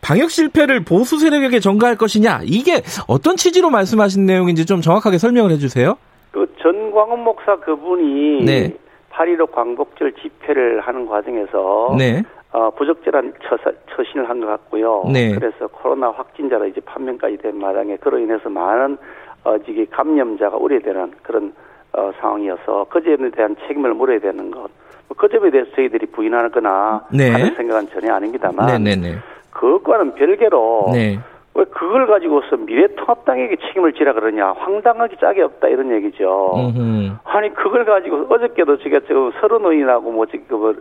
방역 0.00 0.30
실패를 0.30 0.84
보수 0.84 1.18
세력에게 1.18 1.58
전가할 1.58 1.96
것이냐 1.96 2.40
이게 2.44 2.80
어떤 3.08 3.36
취지로 3.36 3.68
말씀하신 3.68 4.24
내용인지 4.24 4.64
좀 4.64 4.80
정확하게 4.80 5.18
설명을 5.18 5.50
해주세요. 5.50 5.96
그 6.30 6.46
전광훈 6.62 7.24
목사 7.24 7.56
그분이 7.56 8.44
네. 8.44 8.72
8.15 9.12 9.50
광복절 9.50 10.12
집회를 10.22 10.80
하는 10.80 11.06
과정에서 11.06 11.96
네. 11.98 12.22
어, 12.52 12.70
부적절한 12.70 13.34
처사, 13.44 13.70
처신을 13.94 14.28
한 14.28 14.40
것 14.40 14.46
같고요. 14.48 15.04
네. 15.12 15.34
그래서 15.34 15.68
코로나 15.68 16.10
확진자가 16.10 16.66
이제 16.66 16.80
판명까지 16.80 17.36
된 17.38 17.58
마당에 17.58 17.96
그로 17.96 18.18
인해서 18.18 18.48
많은 18.48 18.96
어, 19.44 19.56
지금 19.64 19.86
감염자가 19.90 20.56
우려되는 20.56 21.12
그런 21.22 21.52
어, 21.92 22.10
상황이어서 22.20 22.86
그 22.90 23.02
점에 23.02 23.30
대한 23.30 23.56
책임을 23.66 23.94
물어야 23.94 24.18
되는 24.20 24.50
것. 24.50 24.68
뭐그 25.08 25.28
점에 25.28 25.50
대해서 25.50 25.70
저희들이 25.74 26.06
부인하거나 26.06 27.06
네. 27.12 27.30
하는 27.30 27.54
생각은 27.54 27.88
전혀 27.88 28.14
아닙니다만 28.14 28.66
네네네. 28.66 28.96
네, 28.96 29.14
네. 29.14 29.18
그것과는 29.50 30.14
별개로 30.14 30.90
네. 30.92 31.18
왜 31.54 31.64
그걸 31.64 32.06
가지고서 32.06 32.56
미래통합당에게 32.58 33.56
책임을 33.56 33.92
지라 33.94 34.12
그러냐 34.12 34.52
황당하기 34.52 35.16
짝이 35.20 35.40
없다 35.42 35.66
이런 35.66 35.90
얘기죠. 35.90 36.52
음흠. 36.54 37.10
아니 37.24 37.52
그걸 37.54 37.84
가지고 37.84 38.26
어저께도 38.32 38.78
제가 38.78 39.00
지금 39.00 39.32
서른 39.40 39.64
의인하고 39.66 40.12
뭐 40.12 40.26
지금 40.26 40.44
뭐 40.58 40.74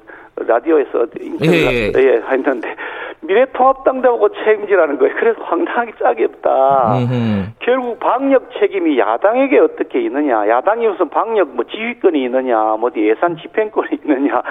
라디오에서 0.50 1.06
인터뷰 1.22 1.46
예, 1.46 1.92
예. 1.92 1.92
예, 1.96 2.22
했는데 2.30 2.76
미래통합당자고 3.22 4.30
책임지라는 4.30 4.98
거예요. 4.98 5.14
그래서 5.20 5.42
황당하기 5.44 5.94
짝이 6.02 6.24
없다. 6.24 6.98
음흠. 6.98 7.44
결국 7.60 8.00
방역 8.00 8.50
책임이 8.60 8.98
야당에게 8.98 9.60
어떻게 9.60 10.02
있느냐. 10.02 10.48
야당이 10.48 10.88
무슨 10.88 11.10
방역 11.10 11.50
뭐 11.50 11.66
지휘권이 11.66 12.24
있느냐. 12.24 12.78
뭐 12.80 12.90
예산 12.96 13.38
집행권이 13.38 14.00
있느냐. 14.04 14.42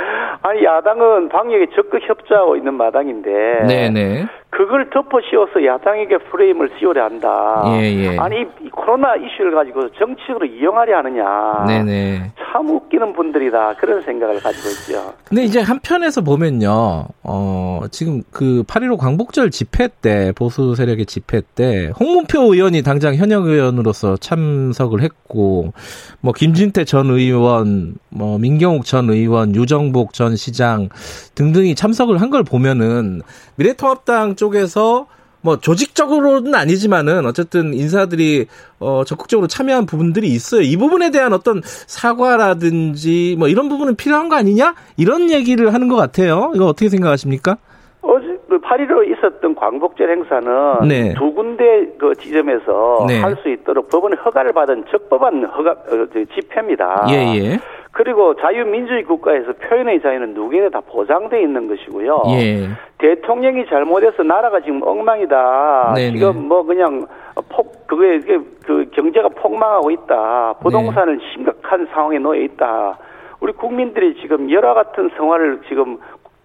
아니 0.43 0.65
야당은 0.65 1.29
방역에 1.29 1.67
적극 1.75 2.03
협조하고 2.09 2.57
있는 2.57 2.75
마당인데. 2.75 3.65
네네. 3.67 4.27
그걸 4.51 4.89
덮어 4.91 5.19
씌워서 5.29 5.65
야당에게 5.65 6.19
프레임을 6.31 6.71
씌우려 6.79 7.05
한다. 7.05 7.63
예, 7.81 7.83
예. 7.95 8.17
아니 8.19 8.41
이 8.65 8.71
코로나 8.71 9.15
이슈를 9.15 9.53
가지고 9.55 9.91
정치적으로 9.93 10.47
이용하려 10.47 10.97
하느냐. 10.99 11.65
네네. 11.67 12.33
참 12.39 12.67
웃기는 12.69 13.13
분들이다 13.13 13.75
그런 13.75 14.01
생각을 14.03 14.41
가지고 14.41 14.69
있죠. 14.71 15.13
근데 15.25 15.45
이제 15.45 15.61
한편에서 15.61 16.23
보면요, 16.23 17.05
어 17.23 17.83
지금 17.91 18.23
그 18.33 18.65
8.15 18.67 18.97
광복절 18.99 19.51
집회 19.51 19.87
때 20.01 20.33
보수 20.35 20.75
세력의 20.75 21.05
집회 21.05 21.43
때 21.55 21.93
홍문표 22.01 22.55
의원이 22.55 22.83
당장 22.83 23.15
현역 23.17 23.45
의원으로서 23.45 24.17
참석을 24.17 25.03
했고, 25.03 25.75
뭐 26.23 26.33
김진태 26.33 26.85
전 26.85 27.11
의원, 27.11 27.97
뭐 28.09 28.39
민경욱 28.39 28.87
전 28.87 29.11
의원, 29.11 29.55
유정복 29.55 30.15
전 30.15 30.37
시장 30.37 30.89
등등이 31.35 31.75
참석을 31.75 32.21
한 32.21 32.29
걸 32.29 32.43
보면은 32.45 33.23
미래통합당 33.59 34.37
쪽에서 34.37 35.07
뭐 35.41 35.57
조직적으로는 35.59 36.55
아니지만은 36.55 37.27
어쨌든 37.27 37.73
인사들이 37.73 38.47
어 38.81 39.05
적극적으로 39.05 39.47
참여한 39.47 39.87
부분들이 39.87 40.29
있어요. 40.29 40.63
이 40.63 40.77
부분에 40.77 41.11
대한 41.11 41.33
어떤 41.33 41.61
사과라든지 41.63 43.37
뭐 43.39 43.49
이런 43.49 43.69
부분은 43.69 43.97
필요한 43.97 44.29
거 44.29 44.37
아니냐? 44.37 44.75
이런 44.97 45.31
얘기를 45.31 45.73
하는 45.73 45.89
것 45.89 45.97
같아요. 45.97 46.53
이거 46.55 46.67
어떻게 46.67 46.89
생각하십니까? 46.89 47.57
어제 48.03 48.27
그8.15 48.49 49.17
있었던 49.17 49.55
광복절 49.55 50.11
행사는 50.11 50.89
네. 50.89 51.15
두 51.15 51.33
군데 51.33 51.87
그 51.99 52.15
지점에서 52.17 53.05
네. 53.07 53.21
할수 53.21 53.49
있도록 53.49 53.89
법원의 53.91 54.19
허가를 54.25 54.53
받은 54.53 54.87
적법한 54.91 55.45
허가 55.45 55.71
어, 55.73 56.07
집회입니다. 56.35 57.07
예, 57.11 57.15
예. 57.37 57.59
그리고 57.93 58.35
자유민주주의 58.37 59.05
국가에서 59.05 59.53
표현의 59.55 60.01
자유는 60.01 60.35
누구에게 60.35 60.69
다 60.71 60.81
보장돼 60.81 61.41
있는 61.41 61.69
것이고요. 61.69 62.23
예. 62.31 62.69
대통령이 62.99 63.67
잘못해서 63.67 64.23
나라가 64.23 64.61
지금 64.61 64.83
엉망이다. 64.83 65.95
네네. 65.97 66.13
지금 66.13 66.49
뭐 66.49 66.63
그냥 66.63 67.07
폭 67.49 67.87
그게 67.87 68.21
그 68.65 68.91
경제가 68.93 69.29
폭망하고 69.31 69.91
있다. 69.91 70.55
부동산은 70.61 71.19
네. 71.19 71.25
심각한 71.33 71.87
상황에 71.93 72.19
놓여 72.19 72.41
있다. 72.43 72.99
우리 73.41 73.53
국민들이 73.53 74.21
지금 74.21 74.51
열화 74.51 74.75
같은 74.75 75.11
생활을 75.17 75.61
지금 75.69 75.99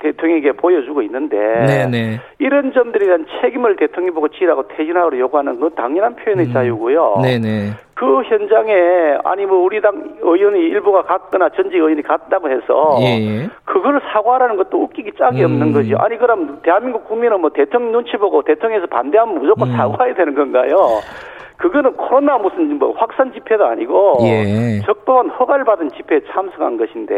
대통령에게 0.04 0.52
보여주고 0.52 1.02
있는데 1.04 1.38
네네. 1.38 2.20
이런 2.40 2.74
점들에 2.74 3.06
대한 3.06 3.26
책임을 3.42 3.78
대통령 3.78 4.14
보고 4.14 4.28
지라고 4.28 4.68
퇴진하라고 4.68 5.18
요구하는 5.18 5.60
건 5.60 5.72
당연한 5.76 6.16
표현의 6.18 6.48
음. 6.48 6.54
자유고요. 6.54 7.20
네네. 7.22 7.72
그 7.96 8.22
현장에 8.24 8.74
아니 9.24 9.46
뭐 9.46 9.60
우리 9.60 9.80
당 9.80 10.16
의원이 10.22 10.60
일부가 10.60 11.04
갔거나 11.04 11.50
전직 11.50 11.76
의원이 11.76 12.02
갔다고 12.02 12.50
해서 12.50 12.98
예. 13.02 13.48
그걸 13.64 14.02
사과하라는 14.12 14.58
것도 14.58 14.82
웃기기 14.84 15.14
짝이 15.18 15.40
음. 15.42 15.46
없는 15.46 15.72
거죠. 15.72 15.96
아니 16.00 16.18
그럼 16.18 16.60
대한민국 16.64 17.08
국민은 17.08 17.40
뭐 17.40 17.52
대통령 17.52 17.94
눈치 17.94 18.18
보고 18.18 18.42
대통령에서 18.42 18.88
반대하면 18.88 19.40
무조건 19.40 19.70
음. 19.70 19.78
사과해야 19.78 20.16
되는 20.16 20.36
건가요? 20.36 20.76
그거는 21.58 21.94
코로나 21.94 22.38
무슨 22.38 22.78
뭐 22.80 22.94
확산 22.98 23.32
집회도 23.32 23.66
아니고 23.66 24.18
예. 24.24 24.80
적법한 24.86 25.30
허가를 25.30 25.64
받은 25.66 25.90
집회에 25.92 26.20
참석한 26.32 26.78
것인데 26.78 27.14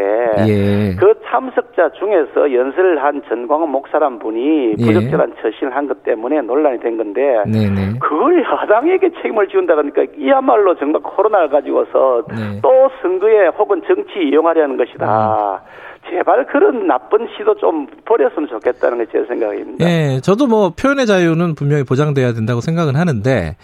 예. 0.47 0.95
그 0.99 1.13
참석자 1.25 1.89
중에서 1.93 2.51
연설을 2.53 3.01
한 3.03 3.21
전광훈 3.27 3.69
목사란 3.69 4.19
분이 4.19 4.75
예. 4.77 4.85
부적절한 4.85 5.33
처신을 5.41 5.75
한 5.75 5.85
것 5.87 6.03
때문에 6.03 6.41
논란이 6.41 6.79
된 6.79 6.97
건데 6.97 7.43
네네. 7.45 7.99
그걸 7.99 8.43
여당에게 8.43 9.11
책임을 9.21 9.47
지운다 9.47 9.75
그러니까 9.75 10.03
이야말로 10.17 10.75
정말 10.75 11.01
코로나를 11.01 11.49
가지고서 11.49 12.23
네. 12.29 12.59
또 12.61 12.89
선거에 13.01 13.47
혹은 13.47 13.81
정치 13.87 14.19
이용하려는 14.19 14.77
것이다. 14.77 15.61
음. 15.63 15.94
제발 16.09 16.45
그런 16.47 16.87
나쁜 16.87 17.27
시도 17.37 17.55
좀 17.57 17.87
버렸으면 18.05 18.47
좋겠다는 18.49 18.99
게 18.99 19.05
제 19.11 19.25
생각입니다. 19.27 19.85
네, 19.85 20.19
저도 20.21 20.47
뭐 20.47 20.71
표현의 20.75 21.05
자유는 21.05 21.55
분명히 21.55 21.83
보장돼야 21.83 22.33
된다고 22.33 22.61
생각은 22.61 22.95
하는데 22.95 23.55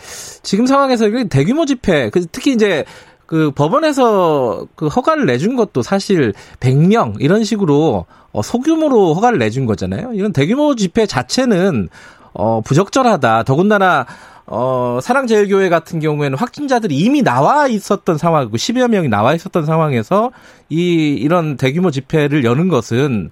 지금 0.44 0.66
상황에서 0.66 1.06
대규모 1.30 1.66
집회, 1.66 2.10
그 2.10 2.26
특히 2.28 2.52
이제 2.52 2.86
그 3.26 3.52
법원에서 3.52 4.68
그 4.76 4.88
허가를 4.88 5.26
내준 5.26 5.56
것도 5.56 5.82
사실 5.82 6.34
100명 6.60 7.16
이런 7.20 7.44
식으로 7.44 8.06
어, 8.34 8.42
소규모로 8.42 9.14
허가를 9.14 9.40
내준 9.40 9.66
거잖아요. 9.66 10.12
이런 10.14 10.34
대규모 10.34 10.76
집회 10.76 11.06
자체는 11.06 11.90
어, 12.34 12.62
부적절하다. 12.62 13.44
더군다나 13.44 14.06
어, 14.48 15.00
사랑제일교회 15.02 15.70
같은 15.70 16.00
경우에는 16.00 16.38
확진자들이 16.38 16.96
이미 16.96 17.22
나와 17.22 17.68
있었던 17.68 18.18
상황이고 18.18 18.58
10여 18.58 18.90
명이 18.90 19.08
나와 19.08 19.34
있었던 19.34 19.66
상황에서 19.66 20.32
이 20.70 21.14
이런 21.16 21.58
대규모 21.58 21.90
집회를 21.92 22.44
여는 22.44 22.68
것은 22.68 23.32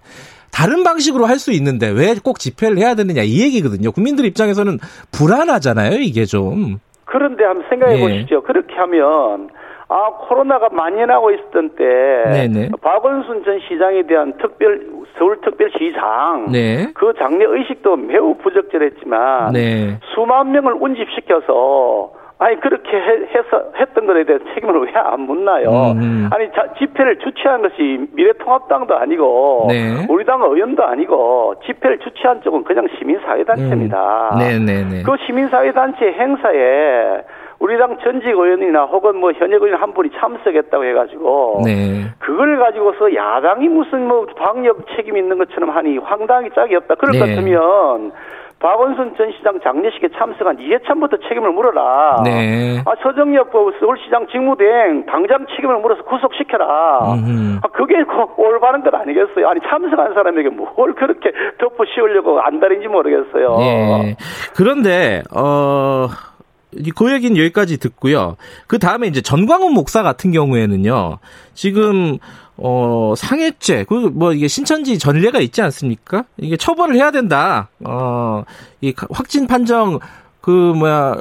다른 0.51 0.83
방식으로 0.83 1.25
할 1.25 1.37
수 1.39 1.51
있는데 1.51 1.89
왜 1.89 2.15
꼭 2.23 2.39
집회를 2.39 2.77
해야 2.79 2.95
되느냐 2.95 3.21
이 3.23 3.41
얘기거든요. 3.41 3.91
국민들 3.91 4.25
입장에서는 4.25 4.79
불안하잖아요, 5.11 5.99
이게 5.99 6.25
좀. 6.25 6.79
그런데 7.05 7.43
한번 7.43 7.65
생각해 7.69 7.95
예. 7.97 7.99
보십시오. 8.01 8.41
그렇게 8.43 8.73
하면 8.75 9.49
아 9.87 10.09
코로나가 10.27 10.69
만연하고 10.69 11.31
있었던 11.31 11.69
때 11.75 11.83
네네. 12.31 12.69
박원순 12.81 13.43
전 13.43 13.59
시장에 13.67 14.05
대한 14.05 14.33
특별 14.37 14.85
서울특별시장 15.17 16.47
네. 16.51 16.91
그 16.93 17.13
장례 17.17 17.45
의식도 17.45 17.95
매우 17.97 18.35
부적절했지만 18.35 19.53
네. 19.53 19.99
수만 20.13 20.51
명을 20.51 20.73
운집시켜서 20.79 22.13
아니 22.41 22.57
그렇게 22.61 22.89
해서 22.95 23.63
했던 23.77 24.05
것에 24.07 24.23
대해서 24.23 24.45
책임을 24.53 24.79
왜 24.81 24.91
안 24.95 25.21
묻나요? 25.21 25.91
음. 25.91 26.29
아니 26.31 26.49
자, 26.53 26.65
집회를 26.77 27.19
주최한 27.19 27.61
것이 27.61 28.07
미래통합당도 28.13 28.95
아니고 28.97 29.67
네. 29.69 30.05
우리 30.09 30.25
당 30.25 30.41
의원도 30.41 30.83
아니고 30.83 31.55
집회를 31.65 31.99
주최한 31.99 32.41
쪽은 32.41 32.63
그냥 32.63 32.87
시민사회단체입니다. 32.97 34.29
음. 34.33 34.39
네네네. 34.39 34.65
네, 34.65 34.95
네. 34.97 35.03
그 35.03 35.15
시민사회단체 35.25 36.05
행사에 36.13 37.23
우리 37.59 37.77
당 37.77 37.97
전직 38.01 38.27
의원이나 38.27 38.85
혹은 38.85 39.17
뭐 39.17 39.31
현역 39.33 39.61
의원 39.63 39.81
한 39.81 39.93
분이 39.93 40.11
참석했다고 40.19 40.83
해가지고 40.85 41.61
네. 41.65 42.05
그걸 42.19 42.57
가지고서 42.57 43.13
야당이 43.13 43.67
무슨 43.67 44.07
뭐 44.07 44.25
방역 44.37 44.85
책임 44.95 45.17
있는 45.17 45.37
것처럼 45.37 45.69
하니 45.69 45.97
황당하게 45.97 46.49
짝이 46.55 46.75
없다. 46.75 46.95
그럴 46.95 47.13
네. 47.13 47.19
것 47.19 47.25
같으면 47.25 48.11
박원순 48.59 49.15
전 49.17 49.31
시장 49.31 49.59
장례식에 49.61 50.09
참석한 50.17 50.59
이해찬부터 50.59 51.17
책임을 51.27 51.51
물어라. 51.51 52.23
네. 52.25 52.81
아, 52.85 52.91
서정엽 53.01 53.51
그 53.51 53.71
서울시장 53.79 54.27
직무대행 54.27 55.05
당장 55.05 55.45
책임을 55.55 55.79
물어서 55.79 56.03
구속시켜라. 56.03 56.65
아, 56.65 57.67
그게 57.73 58.03
그 58.03 58.41
올바른 58.41 58.83
것 58.83 58.93
아니겠어요? 58.93 59.47
아니 59.47 59.59
참석한 59.61 60.13
사람에게 60.13 60.49
뭘 60.49 60.93
그렇게 60.93 61.31
덮어 61.57 61.85
씌우려고 61.93 62.39
안달인지 62.41 62.87
모르겠어요. 62.87 63.57
네. 63.57 64.15
그런데 64.55 65.23
어. 65.35 66.07
그 66.95 67.11
얘기는 67.11 67.35
여기까지 67.35 67.77
듣고요. 67.77 68.37
그 68.67 68.79
다음에 68.79 69.07
이제 69.07 69.21
전광훈 69.21 69.73
목사 69.73 70.03
같은 70.03 70.31
경우에는요, 70.31 71.19
지금, 71.53 72.17
어, 72.57 73.13
상해죄, 73.17 73.85
그, 73.87 73.93
뭐, 73.93 74.33
이게 74.33 74.47
신천지 74.47 74.99
전례가 74.99 75.39
있지 75.39 75.61
않습니까? 75.61 76.25
이게 76.37 76.57
처벌을 76.57 76.95
해야 76.95 77.11
된다. 77.11 77.69
어, 77.83 78.43
이 78.81 78.93
확진 79.09 79.47
판정, 79.47 79.99
그, 80.41 80.51
뭐야, 80.51 81.15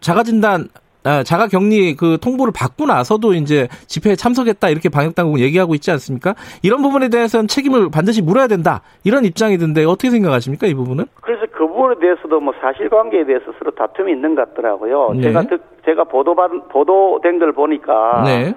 자가진단, 0.00 0.68
아, 0.72 0.78
자가 1.24 1.46
격리 1.48 1.96
그 1.96 2.18
통보를 2.20 2.52
받고 2.54 2.86
나서도 2.86 3.34
이제 3.34 3.68
집회에 3.86 4.14
참석했다 4.14 4.68
이렇게 4.68 4.88
방역 4.88 5.14
당국은 5.14 5.40
얘기하고 5.40 5.74
있지 5.74 5.90
않습니까? 5.92 6.34
이런 6.62 6.82
부분에 6.82 7.08
대해서는 7.08 7.48
책임을 7.48 7.90
반드시 7.90 8.22
물어야 8.22 8.46
된다 8.46 8.82
이런 9.04 9.24
입장이던데 9.24 9.84
어떻게 9.84 10.10
생각하십니까 10.10 10.66
이 10.66 10.74
부분은? 10.74 11.06
그래서 11.20 11.46
그 11.52 11.66
부분에 11.66 11.96
대해서도 12.00 12.40
뭐 12.40 12.54
사실관계에 12.60 13.24
대해서 13.24 13.46
서로 13.58 13.70
다툼이 13.72 14.12
있는 14.12 14.34
것 14.34 14.48
같더라고요. 14.48 15.12
네. 15.14 15.22
제가 15.22 15.44
제가 15.84 16.04
보도받 16.04 16.50
보도된 16.68 17.38
걸 17.38 17.52
보니까 17.52 18.22
네. 18.24 18.54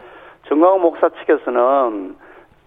정광훈 0.47 0.81
목사 0.81 1.09
측에서는 1.09 2.15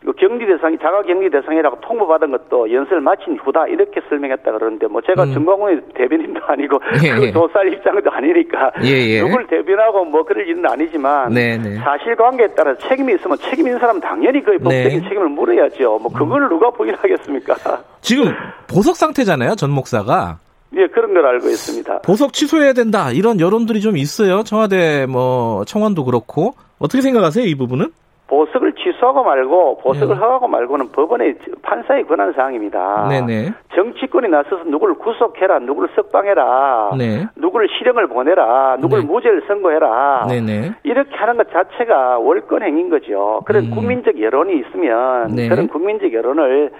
그 0.04 0.12
격리 0.12 0.46
대상이 0.46 0.76
자가 0.78 1.02
격리 1.02 1.30
대상이라고 1.30 1.80
통보받은 1.80 2.30
것도 2.30 2.70
연설 2.70 3.00
마친 3.00 3.38
후다 3.38 3.66
이렇게 3.68 4.02
설명했다 4.08 4.52
그러는데 4.52 4.86
뭐 4.86 5.00
제가 5.00 5.24
음. 5.24 5.32
정광훈의 5.32 5.80
대변인도 5.94 6.40
아니고 6.46 6.78
예, 7.02 7.14
그 7.14 7.26
예. 7.26 7.32
조사할 7.32 7.72
입장도 7.72 8.10
아니니까 8.10 8.72
예, 8.84 8.90
예. 8.90 9.20
누굴 9.22 9.46
대변하고 9.46 10.04
뭐 10.04 10.22
그럴 10.22 10.46
일은 10.46 10.64
아니지만 10.66 11.32
네, 11.32 11.56
네. 11.56 11.76
사실관계에 11.76 12.48
따라 12.48 12.76
책임이 12.76 13.14
있으면 13.14 13.38
책임 13.38 13.66
있는 13.66 13.80
사람 13.80 13.98
당연히 13.98 14.42
그 14.42 14.58
법적인 14.58 15.00
네. 15.00 15.08
책임을 15.08 15.28
물어야죠. 15.30 15.98
뭐 15.98 16.12
그걸 16.12 16.42
음. 16.42 16.48
누가 16.50 16.70
부인하겠습니까? 16.70 17.54
지금 18.02 18.30
보석 18.68 18.96
상태잖아요 18.96 19.54
전 19.54 19.70
목사가. 19.70 20.38
예, 20.76 20.86
그런 20.88 21.14
걸 21.14 21.24
알고 21.24 21.48
있습니다. 21.48 22.00
보석 22.00 22.32
취소해야 22.34 22.74
된다 22.74 23.10
이런 23.10 23.40
여론들이 23.40 23.80
좀 23.80 23.96
있어요. 23.96 24.42
청와대 24.42 25.06
뭐 25.06 25.64
청원도 25.64 26.04
그렇고 26.04 26.52
어떻게 26.78 27.00
생각하세요 27.00 27.46
이 27.46 27.54
부분은? 27.54 27.90
보석을 28.26 28.72
취소하고 28.72 29.22
말고 29.22 29.78
보석을 29.82 30.14
네. 30.14 30.20
허가하고 30.20 30.48
말고는 30.48 30.92
법원의 30.92 31.36
판사의 31.62 32.04
권한 32.06 32.32
사항입니다. 32.32 33.08
네네. 33.08 33.52
정치권이 33.74 34.28
나서서 34.28 34.64
누구를 34.64 34.94
구속해라, 34.94 35.58
누구를 35.60 35.90
석방해라, 35.94 36.92
네. 36.96 37.26
누구를 37.36 37.68
실형을 37.76 38.06
보내라, 38.06 38.76
누구를 38.80 39.02
네. 39.04 39.12
무죄를 39.12 39.42
선고해라. 39.46 40.26
네네. 40.28 40.72
이렇게 40.84 41.14
하는 41.14 41.36
것 41.36 41.50
자체가 41.52 42.18
월권 42.18 42.62
행인 42.62 42.88
거죠. 42.88 43.42
그런 43.44 43.66
음. 43.66 43.70
국민적 43.70 44.18
여론이 44.18 44.58
있으면 44.58 45.34
네. 45.34 45.48
그런 45.48 45.68
국민적 45.68 46.12
여론을 46.12 46.70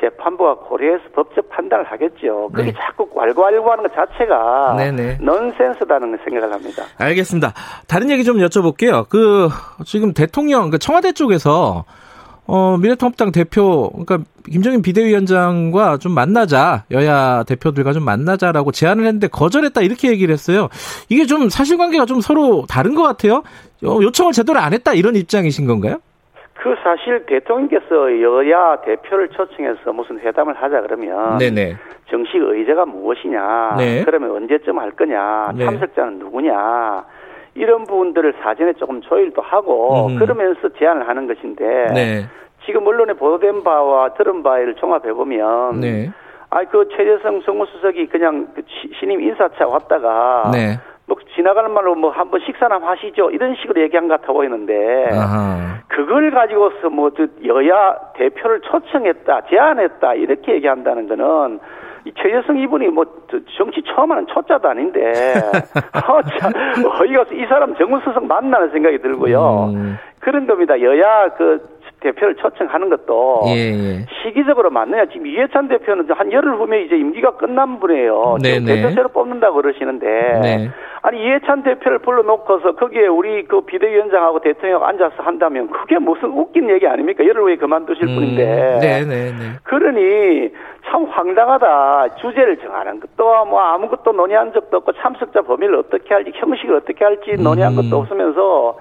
재판부가 0.00 0.56
고려해서 0.56 1.04
법적 1.14 1.48
판단을 1.50 1.84
하겠죠. 1.84 2.50
그게 2.52 2.72
네. 2.72 2.78
자꾸 2.78 3.08
왈가왈부 3.12 3.70
하는 3.70 3.84
것 3.84 3.94
자체가 3.94 4.74
네네. 4.76 5.18
넌센스다는 5.20 6.18
생각을 6.24 6.52
합니다. 6.52 6.84
알겠습니다. 6.98 7.52
다른 7.86 8.10
얘기 8.10 8.24
좀 8.24 8.38
여쭤볼게요. 8.38 9.08
그 9.08 9.48
지금 9.84 10.12
대통령 10.12 10.70
그 10.70 10.78
청와대 10.78 11.12
쪽에서 11.12 11.84
어, 12.46 12.76
미래통합당 12.76 13.32
대표, 13.32 13.90
그러니까 13.90 14.18
김정인 14.50 14.82
비대위원장과 14.82 15.96
좀 15.96 16.12
만나자, 16.12 16.84
여야 16.90 17.42
대표들과 17.44 17.94
좀 17.94 18.04
만나자라고 18.04 18.70
제안을 18.70 19.04
했는데 19.06 19.28
거절했다 19.28 19.80
이렇게 19.80 20.10
얘기를 20.10 20.32
했어요. 20.32 20.68
이게 21.08 21.24
좀 21.24 21.48
사실관계가 21.48 22.04
좀 22.04 22.20
서로 22.20 22.66
다른 22.68 22.94
것 22.94 23.02
같아요. 23.02 23.42
어, 23.84 23.98
요청을 24.02 24.32
제대로 24.32 24.58
안 24.58 24.74
했다 24.74 24.92
이런 24.92 25.16
입장이신 25.16 25.66
건가요? 25.66 26.00
그 26.64 26.74
사실 26.82 27.26
대통령께서 27.26 28.22
여야 28.22 28.76
대표를 28.76 29.28
초청해서 29.28 29.92
무슨 29.92 30.18
회담을 30.18 30.54
하자 30.54 30.80
그러면 30.80 31.36
네네. 31.36 31.76
정식 32.06 32.36
의제가 32.36 32.86
무엇이냐, 32.86 33.74
네. 33.76 34.02
그러면 34.02 34.30
언제쯤 34.30 34.78
할 34.78 34.90
거냐, 34.92 35.52
네. 35.54 35.66
참석자는 35.66 36.20
누구냐, 36.20 37.04
이런 37.54 37.84
부분들을 37.84 38.36
사전에 38.42 38.72
조금 38.72 39.02
조율도 39.02 39.42
하고 39.42 40.06
음. 40.06 40.18
그러면서 40.18 40.70
제안을 40.78 41.06
하는 41.06 41.26
것인데 41.26 41.64
네. 41.92 42.24
지금 42.64 42.86
언론에 42.86 43.12
보도된 43.12 43.62
바와 43.62 44.14
들은 44.14 44.42
바를 44.42 44.74
종합해 44.76 45.12
보면 45.12 45.80
네. 45.80 46.10
아그 46.48 46.88
최재성 46.96 47.42
정무수석이 47.42 48.06
그냥 48.06 48.48
그 48.54 48.62
신임 48.98 49.20
인사차 49.20 49.66
왔다가 49.66 50.50
네. 51.14 51.20
뭐 51.22 51.34
지나가는 51.34 51.70
말로 51.70 51.94
뭐 51.94 52.10
한번 52.10 52.40
식사나 52.44 52.80
하시죠 52.82 53.30
이런 53.30 53.54
식으로 53.56 53.80
얘기한 53.82 54.08
것 54.08 54.20
같아 54.20 54.32
보이는데 54.32 55.08
아하. 55.12 55.78
그걸 55.88 56.30
가지고서 56.30 56.90
뭐 56.90 57.10
여야 57.44 57.96
대표를 58.14 58.60
초청했다 58.60 59.42
제안했다 59.48 60.14
이렇게 60.14 60.54
얘기한다는 60.54 61.08
거는 61.08 61.60
이 62.06 62.12
최재성 62.20 62.58
이분이 62.58 62.88
뭐 62.88 63.04
정치 63.56 63.82
처음 63.82 64.10
하는 64.12 64.26
초짜도 64.26 64.68
아닌데 64.68 65.00
어, 66.08 66.22
참, 66.38 66.52
어이가 67.00 67.24
이 67.32 67.46
사람 67.46 67.74
정무수석 67.76 68.26
만나는 68.26 68.70
생각이 68.70 68.98
들고요 68.98 69.70
음. 69.74 69.98
그런 70.20 70.46
겁니다 70.46 70.80
여야 70.80 71.28
그 71.36 71.74
대표를 72.04 72.34
초청하는 72.36 72.90
것도 72.90 73.44
예, 73.46 73.72
예. 73.72 74.06
시기적으로 74.22 74.70
맞느냐. 74.70 75.06
지금 75.06 75.26
이해찬 75.26 75.68
대표는 75.68 76.06
한 76.10 76.30
열흘 76.30 76.54
후면 76.56 76.80
이제 76.82 76.96
임기가 76.96 77.36
끝난 77.36 77.80
분이에요. 77.80 78.36
대표제로 78.42 79.08
뽑는다고 79.08 79.56
그러시는데 79.56 80.06
네. 80.42 80.70
아니 81.06 81.22
이해찬 81.22 81.62
대표를 81.64 81.98
불러놓고서 81.98 82.76
거기에 82.76 83.08
우리 83.08 83.44
그 83.44 83.60
비대위원장하고 83.60 84.40
대통령 84.40 84.82
앉아서 84.82 85.22
한다면 85.22 85.68
그게 85.68 85.98
무슨 85.98 86.30
웃긴 86.30 86.70
얘기 86.70 86.86
아닙니까? 86.86 87.22
열흘 87.26 87.42
후에 87.42 87.56
그만두실 87.56 88.08
음, 88.08 88.14
분인데. 88.14 88.78
네, 88.80 89.04
네, 89.04 89.30
네. 89.32 89.52
그러니 89.64 90.48
참 90.86 91.04
황당하다. 91.04 92.14
주제를 92.16 92.56
정하는 92.56 93.00
것도 93.00 93.44
뭐 93.44 93.60
아무것도 93.60 94.12
논의한 94.12 94.54
적도 94.54 94.78
없고 94.78 94.92
참석자 94.94 95.42
범위를 95.42 95.74
어떻게 95.76 96.14
할지 96.14 96.32
형식을 96.36 96.76
어떻게 96.76 97.04
할지 97.04 97.32
논의한 97.32 97.74
음. 97.74 97.82
것도 97.82 97.98
없으면서 98.00 98.78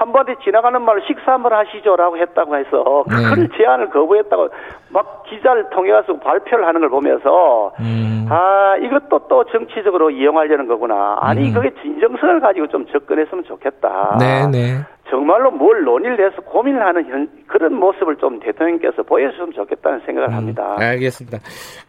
한번에 0.00 0.34
지나가는 0.42 0.80
말로 0.80 0.98
식사 1.06 1.32
한번 1.32 1.52
하시죠라고 1.52 2.16
했다고 2.16 2.56
해서 2.56 3.04
그걸 3.06 3.48
네. 3.48 3.48
제안을 3.54 3.90
거부했다고 3.90 4.48
막 4.88 5.24
기자를 5.24 5.68
통해 5.74 5.92
가서 5.92 6.18
발표를 6.18 6.66
하는 6.66 6.80
걸 6.80 6.88
보면서 6.88 7.70
음. 7.80 8.26
아 8.30 8.76
이것도 8.78 9.28
또 9.28 9.44
정치적으로 9.52 10.08
이용하려는 10.10 10.68
거구나 10.68 11.18
아니 11.20 11.50
음. 11.50 11.52
그게 11.52 11.70
진정성을 11.82 12.40
가지고 12.40 12.68
좀 12.68 12.86
접근했으면 12.86 13.44
좋겠다. 13.44 14.16
네네. 14.18 14.50
네. 14.50 14.78
정말로 15.10 15.50
뭘 15.50 15.82
논의를 15.84 16.30
해서 16.30 16.40
고민을 16.42 16.80
하는 16.80 17.04
현, 17.06 17.28
그런 17.46 17.74
모습을 17.74 18.16
좀 18.16 18.40
대통령께서 18.40 19.02
보여주셨으면 19.02 19.52
좋겠다는 19.52 20.00
생각을 20.06 20.30
음, 20.30 20.34
합니다. 20.34 20.76
알겠습니다. 20.78 21.38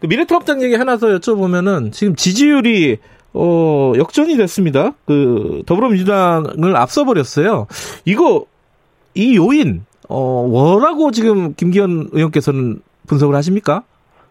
그 0.01 0.07
미래통합당 0.07 0.61
얘기 0.63 0.75
하나 0.75 0.97
더 0.97 1.07
여쭤보면은 1.07 1.93
지금 1.93 2.15
지지율이 2.15 2.97
어, 3.33 3.93
역전이 3.97 4.35
됐습니다. 4.37 4.91
그, 5.05 5.63
더불어민주당을 5.65 6.75
앞서버렸어요. 6.75 7.67
이거, 8.05 8.45
이 9.13 9.37
요인, 9.37 9.85
어, 10.09 10.47
뭐라고 10.47 11.11
지금 11.11 11.53
김기현 11.55 12.09
의원께서는 12.11 12.81
분석을 13.07 13.35
하십니까? 13.35 13.83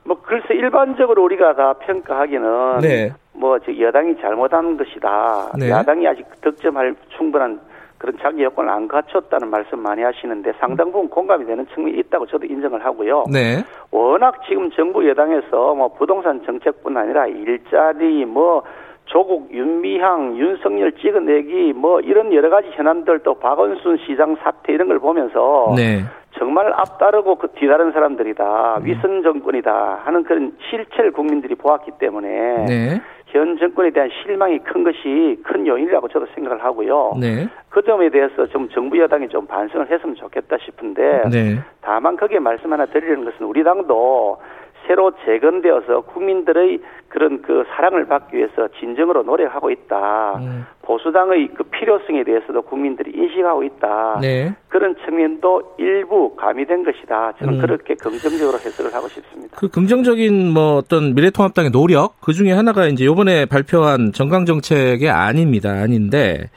뭐, 0.05 0.21
글쎄, 0.23 0.55
일반적으로 0.55 1.25
우리가 1.25 1.55
다 1.55 1.73
평가하기는. 1.75 2.79
네. 2.81 3.13
뭐, 3.33 3.59
저 3.61 3.77
여당이 3.79 4.17
잘못한 4.21 4.77
것이다. 4.77 5.53
네. 5.59 5.71
야당이 5.71 6.07
아직 6.07 6.27
득점할 6.43 6.95
충분한 7.17 7.61
그런 8.01 8.17
자기 8.23 8.43
여건을 8.43 8.71
안 8.71 8.89
갖췄다는 8.89 9.51
말씀 9.51 9.79
많이 9.79 10.03
하시는데 10.03 10.55
상당 10.59 10.91
부분 10.91 11.11
공감이 11.11 11.45
되는 11.45 11.67
측면이 11.75 11.99
있다고 11.99 12.27
저도 12.27 12.47
인정을 12.47 12.83
하고요. 12.83 13.25
네. 13.31 13.63
워낙 13.91 14.41
지금 14.49 14.71
정부 14.71 15.07
여당에서 15.07 15.75
뭐 15.75 15.89
부동산 15.89 16.43
정책뿐 16.47 16.97
아니라 16.97 17.27
일자리 17.27 18.25
뭐 18.25 18.63
조국, 19.11 19.53
윤미향, 19.53 20.39
윤석열 20.39 20.93
찍어내기 20.93 21.73
뭐 21.75 22.01
이런 22.01 22.33
여러 22.33 22.49
가지 22.49 22.69
현안들 22.71 23.21
또 23.21 23.35
박원순 23.35 23.99
시장 24.07 24.37
사태 24.37 24.73
이런 24.73 24.87
걸 24.87 25.01
보면서 25.01 25.75
네. 25.77 26.05
정말 26.39 26.73
앞따르고 26.73 27.35
그 27.35 27.49
뒤다른 27.57 27.91
사람들이다 27.91 28.77
음. 28.79 28.85
위선 28.85 29.23
정권이다 29.25 30.03
하는 30.05 30.23
그런 30.23 30.53
실체를 30.71 31.11
국민들이 31.11 31.57
보았기 31.57 31.91
때문에 31.99 32.29
네. 32.67 33.01
현 33.27 33.59
정권에 33.59 33.91
대한 33.91 34.11
실망이 34.23 34.61
큰 34.61 34.85
것이 34.85 35.41
큰 35.43 35.67
요인이라고 35.67 36.07
저도 36.07 36.27
생각을 36.35 36.63
하고요. 36.63 37.15
네. 37.21 37.49
그 37.69 37.83
점에 37.83 38.11
대해서 38.11 38.47
좀 38.47 38.69
정부 38.69 38.97
여당이 38.97 39.29
좀 39.29 39.45
반성을 39.47 39.91
했으면 39.91 40.15
좋겠다 40.15 40.57
싶은데 40.59 41.23
네. 41.33 41.59
다만 41.81 42.17
거기에 42.17 42.39
말씀 42.39 42.73
하나 42.73 42.87
드리는 42.87 43.25
것은 43.25 43.45
우리 43.45 43.65
당도 43.65 44.39
새로 44.87 45.13
재건되어서 45.25 46.03
국민들의 46.03 46.81
그런 47.09 47.43
그 47.43 47.65
사랑을 47.75 48.07
받기 48.07 48.37
위해서 48.37 48.69
진정으로 48.79 49.23
노력하고 49.23 49.71
있다. 49.71 50.39
음. 50.39 50.67
보수당의 50.83 51.51
그 51.55 51.65
필요성에 51.65 52.25
대해서도 52.25 52.63
국민들이 52.63 53.13
인식하고 53.15 53.63
있다. 53.65 54.19
네. 54.21 54.55
그런 54.69 54.95
측면도 55.05 55.75
일부 55.79 56.35
가미된 56.37 56.85
것이다. 56.85 57.33
저는 57.39 57.55
음. 57.55 57.61
그렇게 57.61 57.95
긍정적으로 57.95 58.59
해석을 58.59 58.95
하고 58.95 59.09
싶습니다. 59.09 59.57
그 59.57 59.69
긍정적인 59.69 60.53
뭐 60.53 60.77
어떤 60.77 61.15
미래통합당의 61.15 61.73
노력 61.73 62.21
그 62.21 62.33
중에 62.33 62.53
하나가 62.53 62.87
이제 62.87 63.05
이번에 63.05 63.47
발표한 63.47 64.13
정강 64.13 64.47
정책이 64.47 65.09
아닙니다. 65.09 65.71
아닌데 65.71 66.51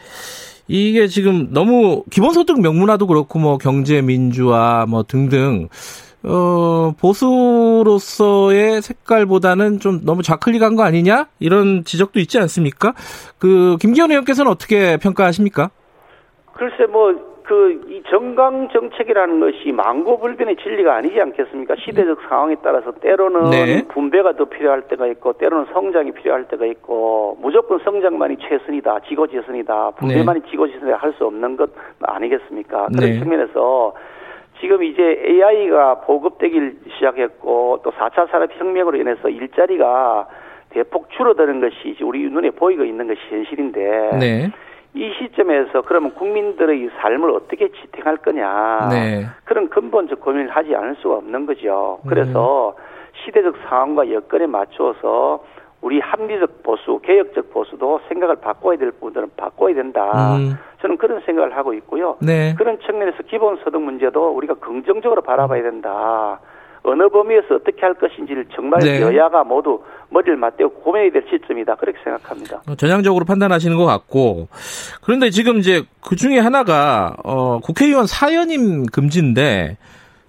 이게 0.68 1.08
지금 1.08 1.50
너무 1.52 2.04
기본소득 2.10 2.62
명문화도 2.62 3.08
그렇고 3.08 3.40
뭐 3.40 3.58
경제 3.58 4.02
민주화 4.02 4.86
뭐 4.88 5.04
등등 5.04 5.68
어, 6.26 6.94
보수로서의 7.00 8.82
색깔보다는 8.82 9.80
좀 9.80 10.02
너무 10.06 10.22
좌클릭한 10.22 10.76
거 10.76 10.84
아니냐? 10.84 11.28
이런 11.40 11.84
지적도 11.84 12.20
있지 12.20 12.40
않습니까? 12.40 12.94
그, 13.40 13.78
김기현 13.82 14.10
의원께서는 14.12 14.50
어떻게 14.50 14.98
평가하십니까? 14.98 15.70
글쎄, 16.54 16.86
뭐, 16.90 17.34
그, 17.44 17.82
이 17.90 18.02
정강 18.10 18.70
정책이라는 18.70 19.42
것이 19.42 19.74
망고불변의 19.74 20.56
진리가 20.64 20.96
아니지 20.96 21.20
않겠습니까? 21.20 21.76
시대적 21.84 22.20
상황에 22.30 22.56
따라서 22.64 22.94
때로는 22.94 23.50
네. 23.50 23.88
분배가 23.90 24.38
더 24.38 24.46
필요할 24.46 24.84
때가 24.84 25.08
있고, 25.08 25.34
때로는 25.34 25.66
성장이 25.74 26.12
필요할 26.12 26.48
때가 26.48 26.66
있고, 26.68 27.38
무조건 27.42 27.80
성장만이 27.84 28.38
최선이다, 28.38 29.02
지고지선이다, 29.10 29.92
분배만이 29.98 30.42
네. 30.42 30.52
지고지선이다 30.52 30.98
할 30.98 31.14
수 31.18 31.26
없는 31.26 31.58
것 31.58 31.70
아니겠습니까? 32.02 32.88
그런 32.96 33.12
네. 33.12 33.20
측면에서 33.20 33.94
지금 34.64 34.82
이제 34.82 35.22
AI가 35.28 35.96
보급되기 36.06 36.72
시작했고 36.96 37.82
또 37.84 37.92
4차 37.92 38.32
산업혁명으로 38.32 38.98
인해서 38.98 39.28
일자리가 39.28 40.26
대폭 40.70 41.10
줄어드는 41.10 41.60
것이 41.60 42.02
우리 42.02 42.30
눈에 42.30 42.50
보이고 42.52 42.86
있는 42.86 43.08
것이 43.08 43.20
현실인데 43.30 44.10
네. 44.22 44.52
이 44.94 45.12
시점에서 45.20 45.82
그러면 45.82 46.14
국민들의 46.14 46.90
삶을 47.02 47.30
어떻게 47.32 47.68
지탱할 47.74 48.18
거냐 48.18 48.88
네. 48.90 49.26
그런 49.44 49.68
근본적 49.68 50.22
고민을 50.22 50.48
하지 50.48 50.74
않을 50.74 50.96
수가 51.02 51.16
없는 51.16 51.46
거죠. 51.46 52.00
그래서 52.08 52.74
음. 52.78 52.84
시대적 53.26 53.58
상황과 53.68 54.14
여건에 54.14 54.48
맞추어서 54.48 55.44
우리 55.84 56.00
합리적 56.00 56.64
보수, 56.64 57.00
개혁적 57.04 57.52
보수도 57.52 58.00
생각을 58.08 58.38
바꿔야 58.38 58.78
될 58.78 58.92
부분들은 58.92 59.32
바꿔야 59.36 59.76
된다. 59.76 60.38
음. 60.38 60.58
저는 60.82 60.98
그런 60.98 61.22
생각을 61.26 61.56
하고 61.58 61.74
있고요. 61.74 62.16
네. 62.22 62.56
그런 62.58 62.80
측면에서 62.80 63.18
기본소득 63.24 63.82
문제도 63.82 64.30
우리가 64.30 64.56
긍정적으로 64.56 65.22
바라봐야 65.22 65.62
된다. 65.62 66.40
어느 66.84 67.08
범위에서 67.10 67.56
어떻게 67.56 67.82
할 67.82 67.94
것인지를 67.96 68.46
정말 68.56 68.80
네. 68.82 69.02
여야가 69.02 69.44
모두 69.44 69.82
머리를 70.10 70.36
맞대고 70.38 70.70
고민이 70.82 71.12
될 71.12 71.26
시점이다 71.30 71.76
그렇게 71.76 71.98
생각합니다. 72.04 72.62
어, 72.68 72.76
전향적으로 72.76 73.26
판단하시는 73.26 73.78
것 73.78 73.86
같고 73.86 74.48
그런데 75.02 75.30
지금 75.30 75.58
이제 75.58 75.84
그 76.02 76.16
중에 76.16 76.40
하나가 76.40 77.16
어, 77.24 77.60
국회의원 77.60 78.06
사연임 78.06 78.86
금지인데 78.86 79.78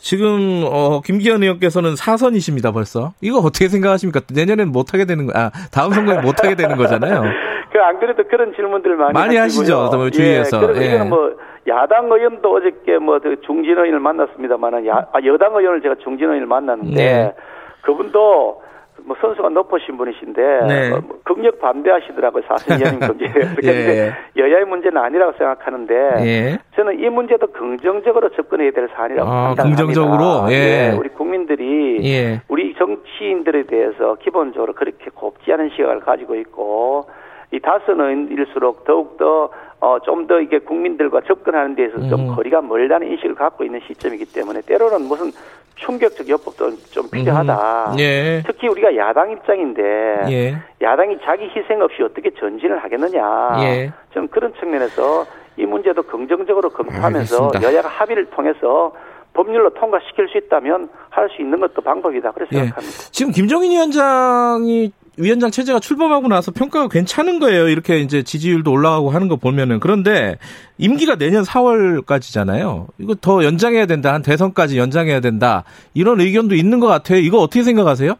지금 0.04 0.64
어, 0.70 1.00
김기현 1.00 1.42
의원께서는 1.42 1.96
사선이십니다 1.96 2.72
벌써. 2.72 3.14
이거 3.22 3.38
어떻게 3.38 3.68
생각하십니까? 3.68 4.20
내년엔 4.32 4.68
못 4.68 4.92
하게 4.92 5.06
되는 5.06 5.26
거, 5.26 5.32
아 5.34 5.50
다음 5.72 5.92
선거에 5.92 6.18
못 6.20 6.44
하게 6.44 6.54
되는 6.56 6.76
거잖아요. 6.76 7.22
그 7.72 7.80
안 7.80 7.98
그래도 7.98 8.22
그런 8.28 8.54
질문들 8.54 8.96
많이 8.96 9.12
많이 9.14 9.36
하시죠, 9.36 9.88
뭐 9.94 10.10
주위에서. 10.10 10.76
예, 10.76 11.00
예. 11.00 11.02
뭐 11.02 11.32
야당 11.66 12.04
의원도 12.12 12.54
어저께 12.54 12.98
뭐그 12.98 13.40
중진 13.46 13.72
의원을 13.72 13.98
만났습니다만은 13.98 14.86
야, 14.86 15.06
아, 15.12 15.18
여당 15.24 15.56
의원을 15.56 15.80
제가 15.80 15.96
중진 16.04 16.26
의원을 16.26 16.46
만났는데 16.46 16.94
네. 16.94 17.34
그분도 17.80 18.62
뭐 19.06 19.16
선수가 19.20 19.50
높으신 19.50 19.96
분이신데 19.96 20.42
네. 20.66 20.90
뭐, 20.90 21.00
뭐 21.06 21.18
극력 21.24 21.60
반대하시더라고요 21.60 22.42
사실 22.48 22.80
연임 22.80 23.00
금지에 23.00 23.28
예. 23.64 24.12
여야의 24.36 24.64
문제는 24.64 24.96
아니라고 24.96 25.32
생각하는데 25.36 25.94
예. 26.20 26.58
저는 26.74 26.98
이 26.98 27.08
문제도 27.10 27.46
긍정적으로 27.46 28.30
접근해야 28.30 28.70
될 28.70 28.88
사안이라고 28.94 29.30
아, 29.30 29.48
생각합니다. 29.48 29.84
긍정적으로 29.84 30.50
예. 30.50 30.54
예. 30.54 30.96
우리 30.96 31.08
국민들이 31.10 32.00
예. 32.02 32.40
우리 32.48 32.74
정치인들에 32.74 33.64
대해서 33.64 34.16
기본적으로 34.16 34.72
그렇게 34.72 35.10
곱지 35.14 35.52
않은 35.52 35.70
시각을 35.76 36.00
가지고 36.00 36.34
있고 36.36 37.06
이 37.52 37.60
다스는 37.60 38.30
일수록 38.30 38.84
더욱더 38.84 39.50
어, 39.84 39.98
좀 40.00 40.26
더 40.26 40.40
이게 40.40 40.58
국민들과 40.58 41.20
접근하는 41.26 41.74
데에서 41.74 41.98
음. 41.98 42.08
좀 42.08 42.34
거리가 42.34 42.62
멀다는 42.62 43.06
인식을 43.08 43.34
갖고 43.34 43.62
있는 43.64 43.80
시점이기 43.86 44.24
때문에 44.32 44.62
때로는 44.62 45.02
무슨 45.02 45.30
충격적 45.74 46.26
여법도 46.30 46.70
좀 46.90 47.10
필요하다. 47.10 47.92
음. 47.92 47.98
예. 47.98 48.42
특히 48.46 48.68
우리가 48.68 48.96
야당 48.96 49.30
입장인데 49.32 49.82
예. 50.30 50.56
야당이 50.80 51.18
자기 51.24 51.44
희생 51.54 51.82
없이 51.82 52.02
어떻게 52.02 52.30
전진을 52.30 52.82
하겠느냐. 52.82 53.56
예. 53.64 53.92
좀 54.14 54.26
그런 54.28 54.54
측면에서 54.54 55.26
이 55.58 55.66
문제도 55.66 56.02
긍정적으로 56.02 56.70
검토하면서 56.70 57.44
알겠습니다. 57.44 57.62
여야가 57.62 57.88
합의를 57.88 58.24
통해서 58.30 58.92
법률로 59.34 59.70
통과시킬 59.74 60.28
수 60.28 60.38
있다면 60.38 60.88
할 61.10 61.28
수 61.28 61.42
있는 61.42 61.60
것도 61.60 61.82
방법이다. 61.82 62.32
그래서 62.32 62.50
예. 62.52 62.58
생각합니다. 62.58 62.96
지금 63.12 63.32
김종인 63.32 63.72
위원장이 63.72 64.92
위원장 65.16 65.50
체제가 65.50 65.78
출범하고 65.78 66.26
나서 66.28 66.50
평가가 66.50 66.88
괜찮은 66.88 67.38
거예요. 67.38 67.68
이렇게 67.68 67.98
이제 67.98 68.22
지지율도 68.24 68.70
올라가고 68.72 69.10
하는 69.10 69.28
거 69.28 69.36
보면은 69.36 69.78
그런데 69.80 70.36
임기가 70.78 71.16
내년 71.16 71.44
4월까지잖아요. 71.44 72.86
이거 72.98 73.14
더 73.20 73.44
연장해야 73.44 73.86
된다. 73.86 74.12
한 74.12 74.22
대선까지 74.22 74.78
연장해야 74.78 75.20
된다. 75.20 75.64
이런 75.94 76.20
의견도 76.20 76.54
있는 76.54 76.80
것 76.80 76.86
같아요. 76.88 77.18
이거 77.18 77.38
어떻게 77.38 77.62
생각하세요? 77.62 78.14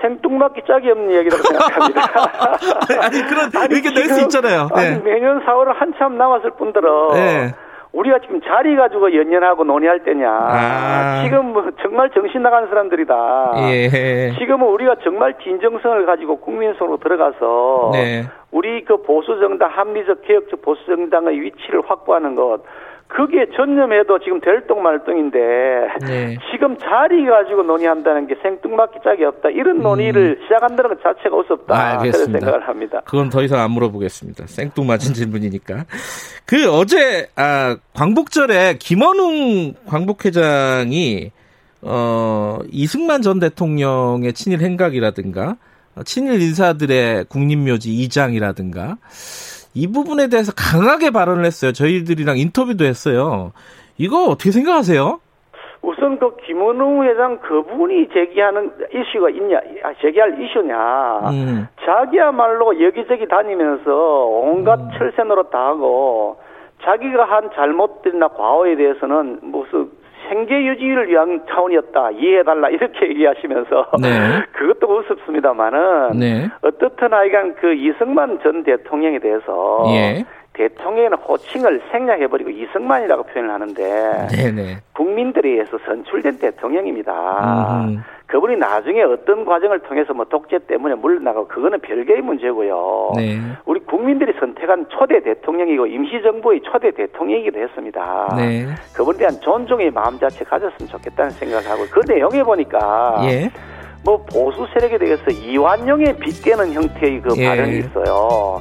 생뚱맞기 0.00 0.60
짝이 0.66 0.90
없는 0.90 1.12
얘기라고 1.12 1.42
생각합니다. 1.42 2.02
아니 3.02 3.22
그런 3.26 3.50
아니, 3.56 3.74
의견 3.74 3.94
낼수 3.94 4.20
있잖아요. 4.22 4.68
네. 4.76 4.80
아니, 4.90 5.02
매년 5.02 5.44
4월 5.44 5.74
한참 5.74 6.16
남았을 6.16 6.52
뿐더러 6.56 7.14
네. 7.14 7.52
우리가 7.92 8.18
지금 8.20 8.40
자리 8.42 8.76
가지고 8.76 9.14
연연하고 9.14 9.64
논의할 9.64 10.04
때냐. 10.04 10.28
아. 10.30 11.22
지금 11.24 11.52
뭐 11.52 11.70
정말 11.82 12.10
정신 12.10 12.42
나가는 12.42 12.68
사람들이다. 12.68 13.52
예. 13.70 14.32
지금은 14.38 14.66
우리가 14.68 14.96
정말 15.02 15.34
진정성을 15.42 16.06
가지고 16.06 16.36
국민 16.40 16.74
속으로 16.74 16.98
들어가서 16.98 17.90
네. 17.94 18.24
우리 18.50 18.84
그 18.84 19.02
보수 19.02 19.38
정당 19.40 19.70
합리적 19.70 20.22
개혁적 20.22 20.62
보수 20.62 20.84
정당의 20.86 21.40
위치를 21.40 21.82
확보하는 21.86 22.34
것 22.34 22.62
그게 23.08 23.46
전념해도 23.56 24.18
지금 24.20 24.38
될똥 24.40 24.82
말똥인데 24.82 25.38
네. 26.06 26.36
지금 26.52 26.76
자리 26.78 27.24
가지고 27.24 27.62
논의한다는 27.62 28.26
게 28.26 28.36
생뚱맞기 28.42 28.98
짝이 29.02 29.24
없다. 29.24 29.48
이런 29.48 29.80
논의를 29.80 30.36
음. 30.38 30.42
시작한다는 30.44 30.90
것 30.90 31.02
자체가 31.02 31.36
어섭다. 31.38 31.74
알겠습니다. 31.74 32.38
그런 32.38 32.40
생각을 32.40 32.68
합니다. 32.68 33.02
그건 33.06 33.30
더 33.30 33.42
이상 33.42 33.60
안 33.60 33.70
물어보겠습니다. 33.70 34.46
생뚱맞은 34.46 35.14
질문이니까. 35.14 35.86
그 36.44 36.70
어제 36.70 37.28
아 37.34 37.76
광복절에 37.94 38.76
김원웅 38.78 39.74
광복회장이 39.86 41.32
어 41.82 42.58
이승만 42.70 43.22
전 43.22 43.40
대통령의 43.40 44.34
친일 44.34 44.60
행각이라든가 44.60 45.56
친일 46.04 46.42
인사들의 46.42 47.24
국립묘지 47.24 47.90
이장이라든가 47.94 48.98
이 49.78 49.86
부분에 49.86 50.26
대해서 50.26 50.50
강하게 50.56 51.10
발언을 51.10 51.44
했어요. 51.44 51.70
저희들이랑 51.70 52.36
인터뷰도 52.36 52.84
했어요. 52.84 53.52
이거 53.96 54.24
어떻게 54.24 54.50
생각하세요? 54.50 55.20
우선 55.82 56.18
그 56.18 56.36
김원웅 56.44 57.04
회장 57.04 57.38
그분이 57.38 58.08
제기하는 58.12 58.72
이슈가 58.92 59.30
있냐, 59.30 59.58
아, 59.84 59.94
제기할 60.00 60.42
이슈냐. 60.42 61.20
음. 61.30 61.68
자기야말로 61.86 62.82
여기저기 62.82 63.28
다니면서 63.28 63.92
온갖 64.26 64.80
음. 64.80 64.90
철새 64.98 65.22
노릇 65.22 65.50
다 65.52 65.68
하고 65.68 66.40
자기가 66.82 67.24
한 67.24 67.50
잘못들이나 67.54 68.28
과오에 68.28 68.74
대해서는 68.74 69.38
무슨 69.42 69.90
생계 70.28 70.64
유지를 70.64 71.08
위한 71.08 71.40
차원이었다. 71.48 72.10
이해해달라. 72.12 72.68
이렇게 72.68 73.08
얘기하시면서. 73.08 73.90
네. 74.00 74.08
그것도 74.52 74.98
우습습니다만은. 74.98 76.18
네. 76.18 76.48
어떻든 76.62 77.12
하여간 77.12 77.54
그 77.56 77.74
이승만 77.74 78.38
전 78.42 78.62
대통령에 78.64 79.18
대해서. 79.18 79.84
예. 79.88 80.24
대통령의 80.58 81.10
호칭을 81.10 81.80
생략해버리고 81.92 82.50
이승만이라고 82.50 83.22
표현을 83.22 83.50
하는데. 83.50 84.26
네네. 84.28 84.78
국민들에 84.92 85.50
의해서 85.50 85.78
선출된 85.86 86.38
대통령입니다. 86.40 87.84
음. 87.86 88.02
그분이 88.26 88.56
나중에 88.56 89.02
어떤 89.02 89.44
과정을 89.44 89.78
통해서 89.80 90.12
뭐 90.12 90.24
독재 90.26 90.58
때문에 90.66 90.96
물러나고 90.96 91.48
그거는 91.48 91.80
별개의 91.80 92.20
문제고요. 92.20 93.12
네. 93.16 93.38
우리 93.64 93.80
국민들이 93.80 94.34
선택한 94.38 94.86
초대 94.90 95.22
대통령이고 95.22 95.86
임시정부의 95.86 96.60
초대 96.62 96.90
대통령이기도 96.90 97.58
했습니다. 97.58 98.34
네. 98.36 98.66
그분에 98.94 99.18
대한 99.18 99.40
존중의 99.40 99.92
마음 99.92 100.18
자체 100.18 100.44
가졌으면 100.44 100.88
좋겠다는 100.90 101.30
생각하고 101.30 101.84
그 101.90 102.00
내용에 102.06 102.42
보니까 102.42 103.22
예. 103.24 103.50
뭐 104.04 104.22
보수 104.26 104.66
세력에 104.74 104.98
대해서 104.98 105.30
이완용에 105.30 106.16
빗대는 106.18 106.72
형태의 106.72 107.22
그 107.22 107.34
예. 107.38 107.46
발언이 107.46 107.78
있어요. 107.78 108.60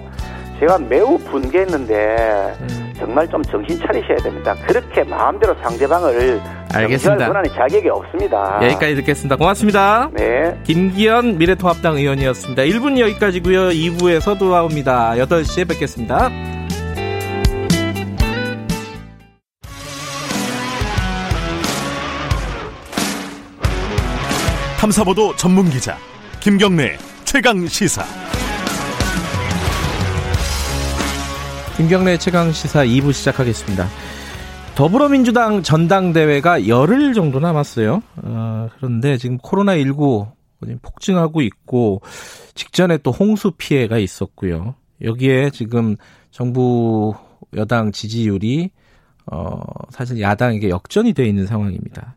제가 0.60 0.78
매우 0.80 1.18
분개했는데 1.20 2.58
음. 2.62 2.94
정말 2.98 3.28
좀 3.30 3.44
정신 3.44 3.80
차리셔야 3.80 4.18
됩니다. 4.18 4.56
그렇게 4.66 5.04
마음대로 5.04 5.56
상대방을 5.62 6.42
알겠습니다. 6.74 7.28
권한이 7.28 7.50
자격이 7.50 7.90
없습니다. 7.90 8.60
여기까지 8.64 8.96
듣겠습니다. 8.96 9.36
고맙습니다. 9.36 10.10
네. 10.14 10.60
김기현 10.64 11.38
미래통합당 11.38 11.98
의원이었습니다. 11.98 12.64
1분 12.64 13.00
여기까지고요. 13.00 13.70
2부에서 13.70 14.38
돌아옵니다. 14.40 15.14
8시에 15.16 15.68
뵙겠습니다. 15.68 16.30
탐사보도 24.80 25.36
전문 25.36 25.70
기자 25.70 25.98
김경래 26.40 26.98
최강 27.26 27.68
시사. 27.68 28.27
김경래 31.78 32.18
최강 32.18 32.52
시사 32.52 32.84
2부 32.86 33.14
시작하겠습니다. 33.14 33.88
더불어민주당 34.74 35.62
전당대회가 35.62 36.68
열흘 36.68 37.14
정도 37.14 37.40
남았어요. 37.40 38.02
어, 38.24 38.70
그런데 38.76 39.18
지금 39.18 39.38
코로나19 39.38 40.28
폭증하고 40.82 41.42
있고 41.42 42.02
직전에 42.56 42.98
또 42.98 43.12
홍수 43.12 43.52
피해가 43.52 44.00
있었고요. 44.00 44.74
여기에 45.04 45.52
지금 45.52 45.96
정부 46.32 47.14
여당 47.56 47.92
지지율이 47.92 48.72
어, 49.28 49.62
사실 49.92 50.20
야당에게 50.20 50.70
역전이 50.70 51.14
되어 51.14 51.28
있는 51.28 51.46
상황입니다. 51.46 52.16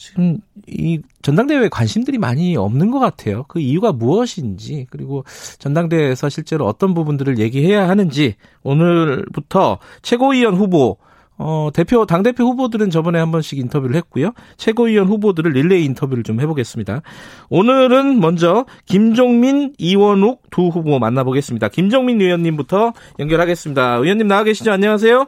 지금 0.00 0.38
이 0.66 1.02
전당대회에 1.20 1.68
관심들이 1.68 2.16
많이 2.16 2.56
없는 2.56 2.90
것 2.90 2.98
같아요. 3.00 3.44
그 3.48 3.60
이유가 3.60 3.92
무엇인지 3.92 4.86
그리고 4.88 5.24
전당대회에서 5.58 6.30
실제로 6.30 6.64
어떤 6.64 6.94
부분들을 6.94 7.38
얘기해야 7.38 7.86
하는지 7.86 8.36
오늘부터 8.62 9.78
최고위원 10.00 10.54
후보 10.54 10.96
어, 11.36 11.68
대표, 11.74 12.06
당대표 12.06 12.44
후보들은 12.44 12.88
저번에 12.88 13.18
한 13.18 13.30
번씩 13.30 13.58
인터뷰를 13.58 13.94
했고요. 13.96 14.32
최고위원 14.56 15.06
후보들을 15.06 15.52
릴레이 15.52 15.84
인터뷰를 15.84 16.22
좀 16.22 16.40
해보겠습니다. 16.40 17.02
오늘은 17.50 18.20
먼저 18.20 18.64
김종민, 18.86 19.74
이원욱 19.76 20.42
두 20.50 20.68
후보 20.68 20.98
만나보겠습니다. 20.98 21.68
김종민 21.68 22.20
의원님부터 22.22 22.92
연결하겠습니다. 23.18 23.96
의원님 23.96 24.28
나와 24.28 24.44
계시죠? 24.44 24.72
안녕하세요. 24.72 25.26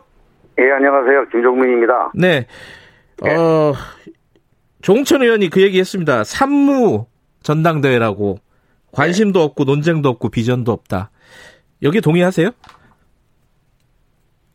예, 0.61 0.71
안녕하세요. 0.71 1.29
김종민입니다. 1.31 2.13
네. 2.15 2.47
네. 3.23 3.35
어, 3.37 3.73
종천 4.83 5.23
의원이 5.23 5.49
그 5.49 5.63
얘기 5.63 5.79
했습니다. 5.79 6.25
산무 6.25 7.07
전당대회라고 7.43 8.37
관심도 8.93 9.39
네. 9.39 9.45
없고 9.47 9.65
논쟁도 9.65 10.09
없고 10.09 10.29
비전도 10.29 10.71
없다. 10.71 11.11
여기 11.83 12.01
동의하세요? 12.01 12.51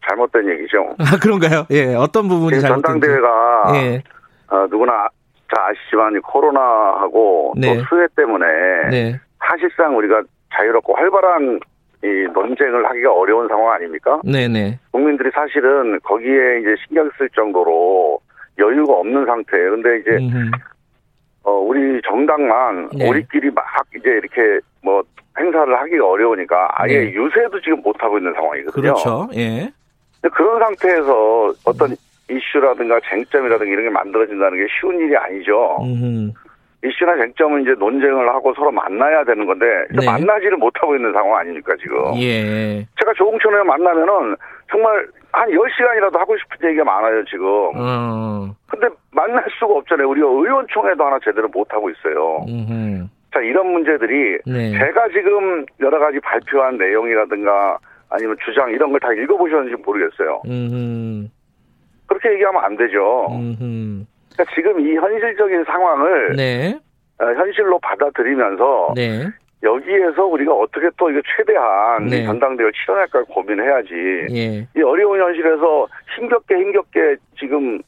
잘못된 0.07 0.49
얘기죠. 0.51 0.95
아 0.99 1.17
그런가요? 1.21 1.65
예, 1.71 1.95
어떤 1.95 2.27
부분이 2.27 2.59
잘못된 2.61 2.83
전당대회가 2.83 3.73
예. 3.75 4.03
어, 4.49 4.67
누구나 4.69 5.09
자 5.53 5.67
아시지만 5.69 6.21
코로나하고 6.21 7.53
네. 7.57 7.75
또 7.75 7.83
수해 7.89 8.07
때문에 8.15 8.45
네. 8.91 9.19
사실상 9.39 9.97
우리가 9.97 10.21
자유롭고 10.53 10.95
활발한 10.95 11.59
이 12.03 12.07
논쟁을 12.33 12.85
하기가 12.85 13.13
어려운 13.13 13.47
상황 13.47 13.73
아닙니까? 13.73 14.21
네네. 14.23 14.47
네. 14.47 14.79
국민들이 14.91 15.31
사실은 15.33 15.99
거기에 16.03 16.59
이제 16.59 16.75
신경 16.85 17.09
쓸 17.17 17.29
정도로 17.29 18.19
여유가 18.59 18.93
없는 18.93 19.25
상태예요. 19.25 19.71
근데 19.71 19.99
이제 19.99 20.11
음흠. 20.11 20.51
어 21.43 21.51
우리 21.51 22.01
정당만 22.01 22.89
네. 22.97 23.09
우리끼리 23.09 23.51
막 23.51 23.65
이제 23.95 24.09
이렇게 24.09 24.59
뭐 24.83 25.03
행사를 25.39 25.79
하기가 25.79 26.05
어려우니까 26.05 26.69
아예 26.73 27.05
네. 27.05 27.13
유세도 27.13 27.61
지금 27.61 27.81
못 27.81 27.95
하고 28.01 28.17
있는 28.17 28.33
상황이거든요. 28.33 28.81
그렇죠. 28.81 29.27
예. 29.35 29.71
그런 30.33 30.59
상태에서 30.59 31.53
어떤 31.65 31.91
음. 31.91 31.95
이슈라든가 32.29 32.99
쟁점이라든가 33.09 33.71
이런 33.71 33.85
게 33.85 33.89
만들어진다는 33.89 34.57
게 34.57 34.67
쉬운 34.79 34.99
일이 34.99 35.15
아니죠. 35.15 35.77
음흠. 35.81 36.31
이슈나 36.83 37.17
쟁점은 37.17 37.61
이제 37.61 37.71
논쟁을 37.79 38.29
하고 38.29 38.53
서로 38.53 38.71
만나야 38.71 39.23
되는 39.23 39.45
건데 39.45 39.65
네. 39.91 40.05
만나지를 40.05 40.57
못하고 40.57 40.95
있는 40.95 41.11
상황 41.13 41.39
아닙니까 41.39 41.73
지금. 41.81 41.97
예. 42.17 42.85
제가 42.99 43.13
조홍천에 43.15 43.63
만나면은 43.63 44.35
정말 44.69 45.07
한 45.37 45.49
10시간이라도 45.49 46.17
하고 46.17 46.35
싶은 46.37 46.69
얘기가 46.69 46.83
많아요 46.83 47.23
지금. 47.25 47.45
어. 47.75 48.49
근데 48.69 48.87
만날 49.11 49.43
수가 49.59 49.75
없잖아요. 49.75 50.09
우리가 50.09 50.27
의원총회도 50.27 51.03
하나 51.05 51.19
제대로 51.23 51.47
못하고 51.49 51.89
있어요. 51.89 52.43
음흠. 52.47 53.07
자 53.33 53.39
이런 53.41 53.67
문제들이 53.71 54.39
네. 54.45 54.71
제가 54.71 55.09
지금 55.09 55.65
여러 55.79 55.99
가지 55.99 56.19
발표한 56.19 56.77
내용이라든가 56.77 57.77
아니면 58.09 58.35
주장 58.45 58.71
이런 58.71 58.91
걸 58.91 58.99
다 58.99 59.13
읽어보셨는지 59.13 59.81
모르겠어요. 59.85 60.41
음흠. 60.45 61.27
그렇게 62.07 62.31
얘기하면 62.33 62.63
안 62.63 62.77
되죠. 62.77 63.27
음흠. 63.31 64.05
그러니까 64.33 64.55
지금 64.55 64.79
이 64.79 64.95
현실적인 64.95 65.63
상황을 65.65 66.35
네. 66.35 66.79
어, 67.19 67.25
현실로 67.25 67.79
받아들이면서 67.79 68.93
네. 68.95 69.25
여기에서 69.63 70.23
우리가 70.25 70.53
어떻게 70.53 70.87
또 70.97 71.09
이거 71.09 71.21
최대한 71.35 72.05
네. 72.05 72.25
전당대회를 72.25 72.71
치러낼까 72.73 73.23
고민해야지. 73.23 73.93
예. 74.35 74.67
이 74.75 74.81
어려운 74.83 75.19
현실에서 75.19 75.87
힘겹게 76.15 76.55
힘겹게 76.55 77.15
지금 77.39 77.81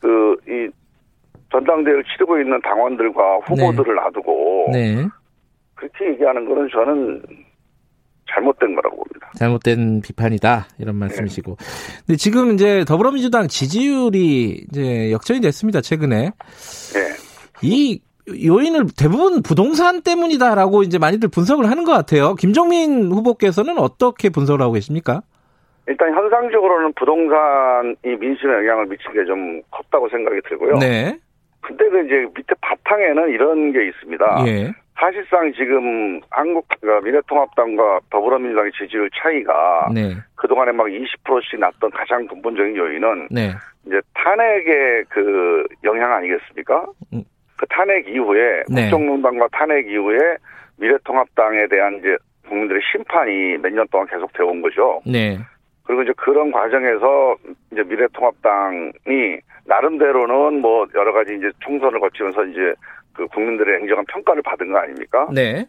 그 0.00 0.36
이 0.48 0.70
전당대회를 1.50 2.04
치르고 2.04 2.40
있는 2.40 2.60
당원들과 2.62 3.38
후보들을 3.46 3.94
네. 3.94 4.00
놔두고 4.00 4.70
네. 4.72 5.06
그렇게 5.74 6.10
얘기하는 6.12 6.48
거는 6.48 6.68
저는 6.72 7.22
잘못된 8.32 8.76
거라고 8.76 8.96
봅니다. 8.96 9.32
잘못된 9.36 10.02
비판이다 10.02 10.68
이런 10.78 10.96
말씀이시고. 10.96 11.56
네. 11.58 11.66
근데 12.06 12.16
지금 12.16 12.52
이제 12.54 12.84
더불어민주당 12.84 13.48
지지율이 13.48 14.66
이제 14.70 15.10
역전이 15.10 15.40
됐습니다 15.40 15.80
최근에. 15.80 16.30
네. 16.94 17.00
이 17.62 18.00
요인을 18.44 18.86
대부분 18.98 19.42
부동산 19.42 20.02
때문이다라고 20.02 20.82
이제 20.82 20.98
많이들 20.98 21.28
분석을 21.28 21.70
하는 21.70 21.84
것 21.84 21.92
같아요. 21.92 22.34
김종민 22.34 23.10
후보께서는 23.12 23.78
어떻게 23.78 24.30
분석을 24.30 24.60
하고 24.60 24.72
계십니까? 24.74 25.22
일단 25.86 26.14
현상적으로는 26.14 26.92
부동산이 26.94 28.16
민심에 28.18 28.52
영향을 28.52 28.86
미친 28.86 29.12
게 29.12 29.24
좀 29.24 29.60
컸다고 29.70 30.08
생각이 30.08 30.40
들고요. 30.48 30.78
네. 30.78 31.18
근데 31.60 31.88
그 31.88 32.06
이제 32.06 32.26
밑에 32.34 32.54
바탕에는 32.60 33.30
이런 33.30 33.72
게 33.72 33.86
있습니다. 33.88 34.44
예. 34.46 34.72
사실상 34.98 35.52
지금 35.54 36.20
한국 36.30 36.66
그러니까 36.80 37.04
미래통합당과 37.04 38.00
더불어민주당의 38.10 38.72
지지율 38.72 39.08
차이가 39.14 39.88
네. 39.92 40.14
그동안에 40.34 40.72
막 40.72 40.86
20%씩 40.86 41.58
났던 41.58 41.90
가장 41.90 42.26
근본적인 42.26 42.76
요인은 42.76 43.28
네. 43.30 43.52
이제 43.86 44.00
탄핵의 44.14 45.04
그 45.08 45.64
영향 45.84 46.12
아니겠습니까? 46.12 46.86
음. 47.60 47.66
그 47.66 47.66
탄핵 47.68 48.08
이후에 48.08 48.62
네. 48.68 48.82
국정농단과 48.90 49.48
탄핵 49.52 49.86
이후에 49.88 50.36
미래통합당에 50.78 51.66
대한 51.68 51.98
이제 51.98 52.16
국민들의 52.48 52.80
심판이 52.90 53.58
몇 53.58 53.70
년 53.72 53.86
동안 53.90 54.06
계속 54.06 54.32
되어 54.32 54.46
온 54.46 54.62
거죠. 54.62 55.00
네. 55.06 55.38
그리고 55.84 56.02
이제 56.02 56.12
그런 56.16 56.50
과정에서 56.50 57.36
이제 57.72 57.82
미래통합당이 57.82 59.38
나름대로는 59.66 60.60
뭐 60.60 60.86
여러 60.94 61.12
가지 61.12 61.34
이제 61.36 61.50
총선을 61.60 62.00
거치면서 62.00 62.44
이제 62.46 62.74
그 63.12 63.26
국민들의 63.28 63.80
행정한 63.80 64.04
평가를 64.06 64.42
받은 64.42 64.72
거 64.72 64.78
아닙니까? 64.78 65.28
네. 65.32 65.66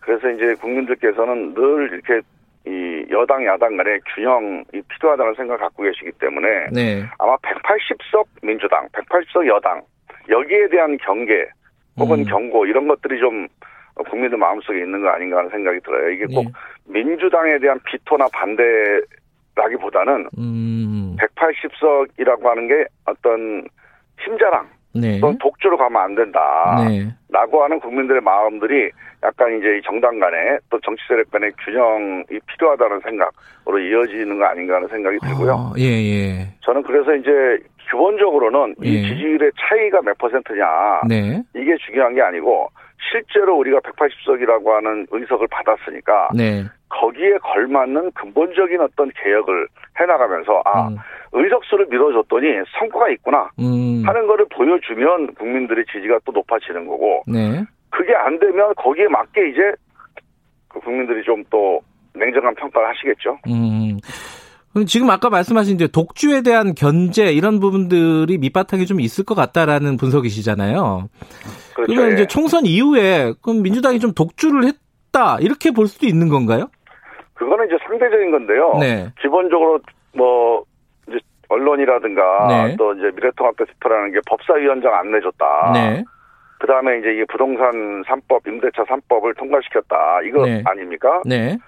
그래서 0.00 0.28
이제 0.30 0.54
국민들께서는 0.54 1.54
늘 1.54 1.90
이렇게 1.92 2.20
이 2.66 3.06
여당 3.10 3.44
야당 3.44 3.76
간의 3.76 4.00
균형이 4.14 4.64
필요하다는 4.88 5.34
생각을 5.34 5.58
갖고 5.58 5.82
계시기 5.82 6.12
때문에 6.12 6.66
네. 6.72 7.04
아마 7.18 7.36
180석 7.36 8.24
민주당, 8.42 8.88
180석 8.88 9.46
여당 9.46 9.82
여기에 10.28 10.68
대한 10.68 10.96
경계 10.98 11.46
혹은 11.98 12.20
음. 12.20 12.24
경고 12.24 12.66
이런 12.66 12.88
것들이 12.88 13.18
좀 13.20 13.46
국민들 14.08 14.38
마음속에 14.38 14.78
있는 14.78 15.02
거 15.02 15.08
아닌가 15.08 15.38
하는 15.38 15.50
생각이 15.50 15.80
들어요. 15.80 16.10
이게 16.10 16.24
꼭 16.26 16.44
네. 16.44 16.52
민주당에 17.02 17.58
대한 17.58 17.78
비토나 17.84 18.26
반대라기보다는 19.54 20.28
음. 20.38 21.16
180석이라고 21.18 22.44
하는 22.44 22.68
게 22.68 22.86
어떤 23.04 23.64
힘자랑 24.20 24.68
네. 24.94 25.20
또 25.20 25.36
독주로 25.38 25.76
가면 25.76 26.02
안 26.02 26.14
된다. 26.14 26.84
네. 26.88 27.08
라고 27.30 27.62
하는 27.62 27.80
국민들의 27.80 28.20
마음들이 28.20 28.90
약간 29.22 29.56
이제 29.58 29.80
정당 29.84 30.18
간에 30.18 30.58
또 30.68 30.78
정치 30.80 31.02
세력 31.08 31.30
간의 31.30 31.52
균형이 31.64 32.40
필요하다는 32.46 33.00
생각으로 33.00 33.78
이어지는 33.78 34.38
거 34.38 34.44
아닌가 34.46 34.76
하는 34.76 34.88
생각이 34.88 35.18
들고요. 35.20 35.52
아, 35.52 35.72
예, 35.78 35.84
예. 35.84 36.48
저는 36.60 36.82
그래서 36.82 37.14
이제 37.14 37.30
기본적으로는 37.92 38.74
예. 38.84 38.88
이 38.88 39.08
지지율의 39.08 39.52
차이가 39.60 40.00
몇 40.00 40.16
퍼센트냐. 40.18 41.02
네. 41.06 41.42
이게 41.54 41.76
중요한 41.86 42.14
게 42.14 42.22
아니고 42.22 42.68
실제로 43.10 43.58
우리가 43.58 43.80
180석이라고 43.80 44.66
하는 44.68 45.06
의석을 45.10 45.46
받았으니까 45.48 46.30
네. 46.34 46.64
거기에 46.88 47.36
걸맞는 47.38 48.12
근본적인 48.12 48.80
어떤 48.80 49.10
개혁을 49.22 49.66
해나가면서 50.00 50.62
아 50.64 50.88
음. 50.88 50.96
의석수를 51.32 51.86
밀어줬더니 51.90 52.46
성과가 52.78 53.10
있구나 53.10 53.50
음. 53.58 54.02
하는 54.06 54.26
거를 54.26 54.46
보여주면 54.50 55.34
국민들의 55.34 55.84
지지가 55.92 56.20
또 56.24 56.32
높아지는 56.32 56.86
거고 56.86 57.22
네. 57.26 57.64
그게 57.90 58.14
안 58.14 58.38
되면 58.38 58.74
거기에 58.76 59.08
맞게 59.08 59.50
이제 59.50 59.72
그 60.68 60.80
국민들이 60.80 61.22
좀 61.22 61.44
또 61.50 61.82
냉정한 62.14 62.54
평가를 62.54 62.88
하시겠죠. 62.88 63.38
음. 63.48 63.98
지금 64.86 65.10
아까 65.10 65.28
말씀하신 65.28 65.74
이제 65.74 65.86
독주에 65.86 66.42
대한 66.42 66.74
견제 66.74 67.32
이런 67.32 67.60
부분들이 67.60 68.38
밑바탕에 68.38 68.86
좀 68.86 69.00
있을 69.00 69.24
것 69.24 69.34
같다라는 69.34 69.96
분석이시잖아요. 69.98 71.08
그렇죠. 71.74 71.92
그러면 71.92 72.12
이제 72.14 72.22
예. 72.22 72.26
총선 72.26 72.64
이후에 72.64 73.34
그럼 73.42 73.62
민주당이 73.62 74.00
좀 74.00 74.12
독주를 74.12 74.64
했다 74.64 75.38
이렇게 75.40 75.70
볼 75.70 75.86
수도 75.86 76.06
있는 76.06 76.28
건가요? 76.28 76.70
그거는 77.34 77.66
이제 77.66 77.76
상대적인 77.86 78.30
건데요. 78.30 78.76
네. 78.80 79.10
기본적으로 79.20 79.80
뭐 80.14 80.64
이제 81.08 81.18
언론이라든가 81.48 82.46
네. 82.48 82.76
또 82.76 82.94
이제 82.94 83.10
미래통합당 83.14 83.66
대표라는 83.66 84.12
게 84.12 84.20
법사위원장 84.26 84.94
안 84.94 85.12
내줬다. 85.12 85.72
네. 85.74 86.04
그 86.58 86.66
다음에 86.66 86.98
이제 86.98 87.08
이 87.08 87.24
부동산 87.28 88.02
3법, 88.04 88.46
임대차 88.46 88.84
3법을 88.84 89.36
통과시켰다. 89.36 90.22
이거 90.28 90.46
네. 90.46 90.62
아닙니까? 90.64 91.20
네. 91.24 91.58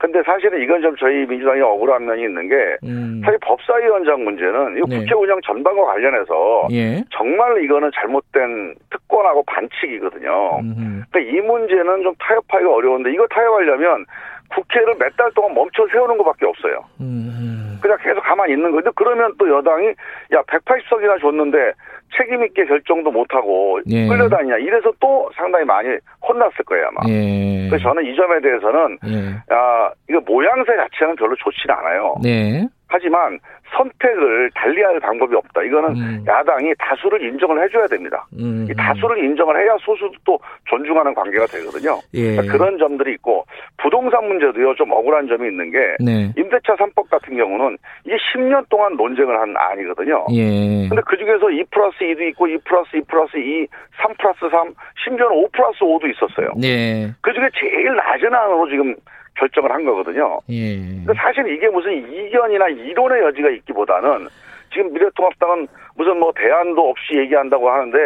근데 0.00 0.22
사실은 0.22 0.62
이건 0.62 0.80
좀 0.80 0.96
저희 0.96 1.26
민주당이 1.26 1.60
억울한 1.60 2.06
면이 2.06 2.22
있는 2.22 2.48
게 2.48 2.56
음. 2.84 3.20
사실 3.22 3.38
법사위원장 3.42 4.24
문제는 4.24 4.78
이 4.78 4.88
네. 4.88 4.98
국회 4.98 5.14
운영 5.14 5.38
전반과 5.42 5.84
관련해서 5.84 6.68
예. 6.72 7.04
정말 7.12 7.62
이거는 7.62 7.90
잘못된 7.94 8.76
특권하고 8.88 9.42
반칙이거든요. 9.42 10.60
음. 10.62 11.02
그러니까 11.10 11.20
이 11.20 11.40
문제는 11.42 12.02
좀 12.02 12.14
타협하기가 12.18 12.72
어려운데 12.72 13.12
이거 13.12 13.26
타협하려면 13.26 14.06
국회를 14.54 14.94
몇 14.98 15.16
달 15.16 15.30
동안 15.34 15.54
멈춰 15.54 15.86
세우는 15.92 16.16
것밖에 16.18 16.46
없어요. 16.46 16.84
음. 17.00 17.78
그냥 17.80 17.96
계속 18.02 18.20
가만히 18.22 18.52
있는 18.52 18.70
거죠. 18.72 18.92
그러면 18.92 19.32
또 19.38 19.48
여당이 19.48 19.88
야 19.88 20.42
180석이나 20.42 21.20
줬는데 21.20 21.72
책임 22.16 22.44
있게 22.44 22.64
결정도 22.66 23.10
못 23.10 23.26
하고 23.32 23.80
예. 23.88 24.06
끌려다니냐 24.06 24.56
이래서 24.58 24.92
또 25.00 25.30
상당히 25.34 25.64
많이 25.64 25.88
혼났을 26.26 26.64
거예요 26.66 26.88
아마. 26.88 27.00
예. 27.08 27.68
그래서 27.68 27.84
저는 27.84 28.04
이 28.04 28.14
점에 28.16 28.40
대해서는 28.40 28.98
예. 29.06 29.54
아 29.54 29.90
이거 30.08 30.20
모양새 30.26 30.72
자체는 30.76 31.16
별로 31.16 31.34
좋지는 31.36 31.74
않아요. 31.74 32.16
네. 32.22 32.66
하지만 32.90 33.38
선택을 33.76 34.50
달리할 34.54 34.98
방법이 34.98 35.34
없다. 35.36 35.62
이거는 35.62 35.90
음. 35.96 36.24
야당이 36.26 36.74
다수를 36.78 37.22
인정을 37.22 37.62
해줘야 37.62 37.86
됩니다. 37.86 38.26
음. 38.38 38.66
이 38.68 38.74
다수를 38.74 39.24
인정을 39.24 39.56
해야 39.56 39.76
소수도 39.80 40.12
또 40.24 40.38
존중하는 40.66 41.14
관계가 41.14 41.46
되거든요. 41.46 42.00
예. 42.14 42.36
그러니까 42.36 42.52
그런 42.52 42.78
점들이 42.78 43.12
있고 43.14 43.46
부동산 43.78 44.26
문제도요 44.26 44.74
좀 44.74 44.90
억울한 44.90 45.28
점이 45.28 45.48
있는 45.48 45.70
게 45.70 45.78
네. 46.00 46.32
임대차 46.36 46.74
3법 46.74 47.08
같은 47.08 47.36
경우는 47.36 47.78
이게 48.04 48.16
10년 48.34 48.68
동안 48.68 48.96
논쟁을 48.96 49.38
한 49.38 49.54
안이거든요. 49.56 50.26
예. 50.32 50.88
근데 50.88 51.02
그 51.06 51.16
중에서 51.16 51.48
2 51.50 51.64
플러스 51.70 51.98
2도 52.00 52.22
있고 52.30 52.48
2 52.48 52.58
플러스 52.64 52.96
2 52.96 53.02
플러스 53.02 53.36
2, 53.36 53.66
3 54.02 54.14
플러스 54.18 54.38
3, 54.50 54.74
심지어는 55.04 55.36
5 55.36 55.48
플러스 55.52 55.78
5도 55.78 56.10
있었어요. 56.10 56.52
네. 56.56 57.12
그 57.20 57.32
중에 57.32 57.48
제일 57.54 57.94
낮은 57.94 58.34
안으로 58.34 58.68
지금 58.68 58.96
결정을 59.36 59.70
한 59.72 59.84
거거든요. 59.84 60.40
예. 60.50 60.78
사실 61.16 61.46
이게 61.48 61.68
무슨 61.68 61.92
이견이나 61.92 62.68
이론의 62.68 63.22
여지가 63.22 63.50
있기보다는 63.50 64.28
지금 64.72 64.92
미래통합당은 64.92 65.66
무슨 65.96 66.18
뭐 66.18 66.32
대안도 66.34 66.90
없이 66.90 67.16
얘기한다고 67.18 67.70
하는데 67.70 67.98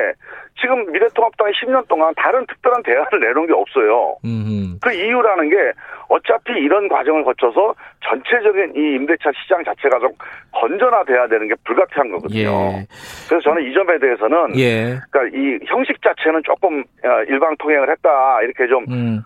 지금 0.60 0.90
미래통합당이 0.92 1.52
10년 1.52 1.86
동안 1.88 2.12
다른 2.16 2.46
특별한 2.46 2.82
대안을 2.82 3.20
내놓은 3.20 3.46
게 3.46 3.52
없어요. 3.52 4.16
음흠. 4.24 4.78
그 4.82 4.92
이유라는 4.92 5.50
게 5.50 5.56
어차피 6.08 6.52
이런 6.52 6.88
과정을 6.88 7.24
거쳐서 7.24 7.74
전체적인 8.08 8.74
이 8.76 8.94
임대차 8.96 9.30
시장 9.42 9.64
자체가 9.64 9.98
좀 9.98 10.10
건전화돼야 10.52 11.28
되는 11.28 11.48
게 11.48 11.54
불가피한 11.64 12.10
거거든요. 12.12 12.50
예. 12.50 12.86
그래서 13.28 13.42
저는 13.42 13.62
이 13.64 13.74
점에 13.74 13.98
대해서는 13.98 14.58
예. 14.58 14.98
그러니까 15.10 15.36
이 15.36 15.58
형식 15.66 16.00
자체는 16.02 16.42
조금 16.44 16.80
어, 16.80 17.22
일방 17.28 17.56
통행을 17.58 17.90
했다 17.90 18.42
이렇게 18.42 18.66
좀그 18.66 18.92
음. 18.92 19.22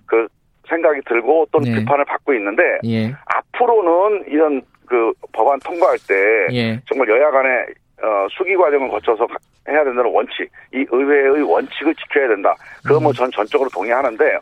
그 0.69 0.75
생각이 0.75 1.01
들고 1.07 1.49
또는 1.51 1.69
예. 1.69 1.75
비판을 1.79 2.05
받고 2.05 2.35
있는데 2.35 2.63
예. 2.85 3.13
앞으로는 3.27 4.25
이런 4.29 4.63
그 4.87 5.13
법안 5.33 5.59
통과할 5.61 5.99
때 6.07 6.47
예. 6.53 6.81
정말 6.87 7.09
여야 7.09 7.31
간의 7.31 7.67
어, 8.03 8.27
수기 8.31 8.55
과정을 8.55 8.89
거쳐서 8.89 9.27
해야 9.69 9.85
된다는 9.85 10.11
원칙, 10.11 10.49
이 10.73 10.87
의회의 10.91 11.43
원칙을 11.43 11.95
지켜야 11.97 12.29
된다. 12.29 12.55
그거 12.87 13.01
뭐전 13.01 13.27
음. 13.27 13.31
전적으로 13.33 13.69
동의하는데 13.71 14.39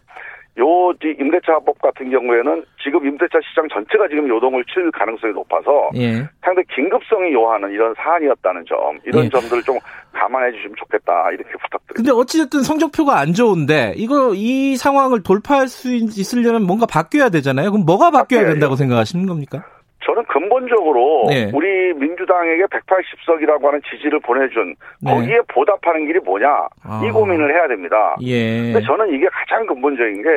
요 0.59 0.93
임대차법 1.03 1.81
같은 1.83 2.11
경우에는 2.11 2.65
지금 2.83 3.07
임대차 3.07 3.39
시장 3.49 3.69
전체가 3.69 4.09
지금 4.09 4.29
요동을 4.29 4.65
칠 4.73 4.91
가능성이 4.91 5.33
높아서 5.35 5.91
예. 5.97 6.27
상당히 6.43 6.65
긴급성이 6.75 7.33
요하는 7.35 7.71
이런 7.71 7.95
사안이었다는 7.97 8.65
점 8.67 8.99
이런 9.05 9.27
예. 9.27 9.29
점들을 9.29 9.63
좀 9.65 9.79
감안해 10.13 10.53
주시면 10.53 10.77
좋겠다 10.79 11.31
이렇게 11.33 11.51
부탁드립니다. 11.63 11.95
근데 11.95 12.11
어찌됐든 12.11 12.63
성적표가 12.63 13.19
안 13.19 13.35
좋은데 13.35 13.93
이거 13.97 14.33
이 14.35 14.77
상황을 14.77 15.23
돌파할 15.23 15.69
수 15.69 15.95
있으려면 15.95 16.63
뭔가 16.63 16.87
바뀌어야 16.87 17.29
되잖아요. 17.29 17.71
그럼 17.71 17.85
뭐가 17.85 18.11
바뀌어야 18.11 18.23
바뀌어야죠. 18.23 18.53
된다고 18.53 18.77
생각하시는 18.77 19.27
겁니까? 19.27 19.65
저는 20.07 20.25
근본적으로 20.27 21.27
네. 21.29 21.51
우리 21.53 21.93
민주당에게 21.95 22.65
180석이라고 22.67 23.65
하는 23.65 23.83
지지를 23.91 24.21
보내준 24.21 24.77
네. 25.01 25.13
거기에 25.13 25.41
보답하는 25.49 26.07
길이 26.07 26.21
뭐냐 26.21 26.49
아. 26.85 27.03
이 27.05 27.11
고민을 27.11 27.53
해야 27.53 27.67
됩니다. 27.67 28.17
예. 28.23 28.73
근데 28.73 28.81
저는 28.83 29.13
이게 29.13 29.27
가장 29.29 29.67
근본적인 29.67 30.23
게 30.23 30.29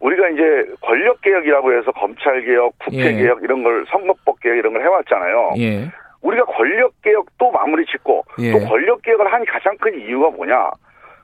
우리가 0.00 0.28
이제 0.30 0.42
권력 0.80 1.20
개혁이라고 1.22 1.72
해서 1.74 1.92
검찰 1.92 2.44
개혁, 2.44 2.72
국회 2.78 2.98
예. 2.98 3.12
개혁 3.14 3.42
이런 3.42 3.62
걸 3.62 3.84
선거법 3.88 4.40
개혁 4.40 4.56
이런 4.56 4.72
걸 4.72 4.82
해왔잖아요. 4.82 5.54
예. 5.58 5.88
우리가 6.20 6.44
권력 6.46 6.92
개혁도 7.02 7.52
마무리 7.52 7.86
짓고 7.86 8.24
예. 8.40 8.52
또 8.52 8.58
권력 8.66 9.02
개혁을 9.02 9.32
한 9.32 9.44
가장 9.44 9.76
큰 9.78 9.94
이유가 10.00 10.30
뭐냐? 10.30 10.70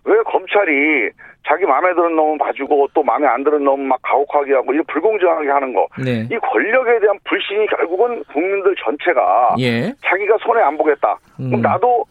왜 0.04 0.22
검찰이 0.22 1.10
자기 1.46 1.64
마음에 1.66 1.94
드는 1.94 2.16
놈은 2.16 2.38
봐주고 2.38 2.88
또 2.94 3.02
마음에 3.02 3.26
안 3.26 3.44
드는 3.44 3.64
놈은 3.64 3.86
막 3.86 3.98
가혹하게 4.02 4.54
하고 4.54 4.72
이 4.74 4.80
불공정하게 4.88 5.48
하는 5.50 5.74
거. 5.74 5.86
네. 6.02 6.26
이 6.30 6.38
권력에 6.38 7.00
대한 7.00 7.18
불신이 7.24 7.66
결국은 7.66 8.22
국민들 8.32 8.74
전체가 8.82 9.56
예. 9.60 9.92
자기가 10.04 10.38
손해 10.40 10.62
안 10.62 10.76
보겠다. 10.76 11.18
음. 11.40 11.48
그럼 11.48 11.62
나도 11.62 12.04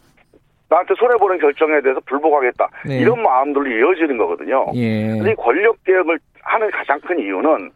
나한테 0.69 0.93
손해 0.97 1.15
보는 1.17 1.39
결정에 1.39 1.81
대해서 1.81 1.99
불복하겠다. 2.05 2.67
네. 2.87 2.99
이런 2.99 3.21
마음들로 3.21 3.67
이어지는 3.67 4.17
거거든요. 4.17 4.67
예. 4.75 5.17
이 5.17 5.35
권력 5.35 5.83
개혁을 5.83 6.19
하는 6.41 6.71
가장 6.71 6.99
큰 7.01 7.19
이유는 7.19 7.71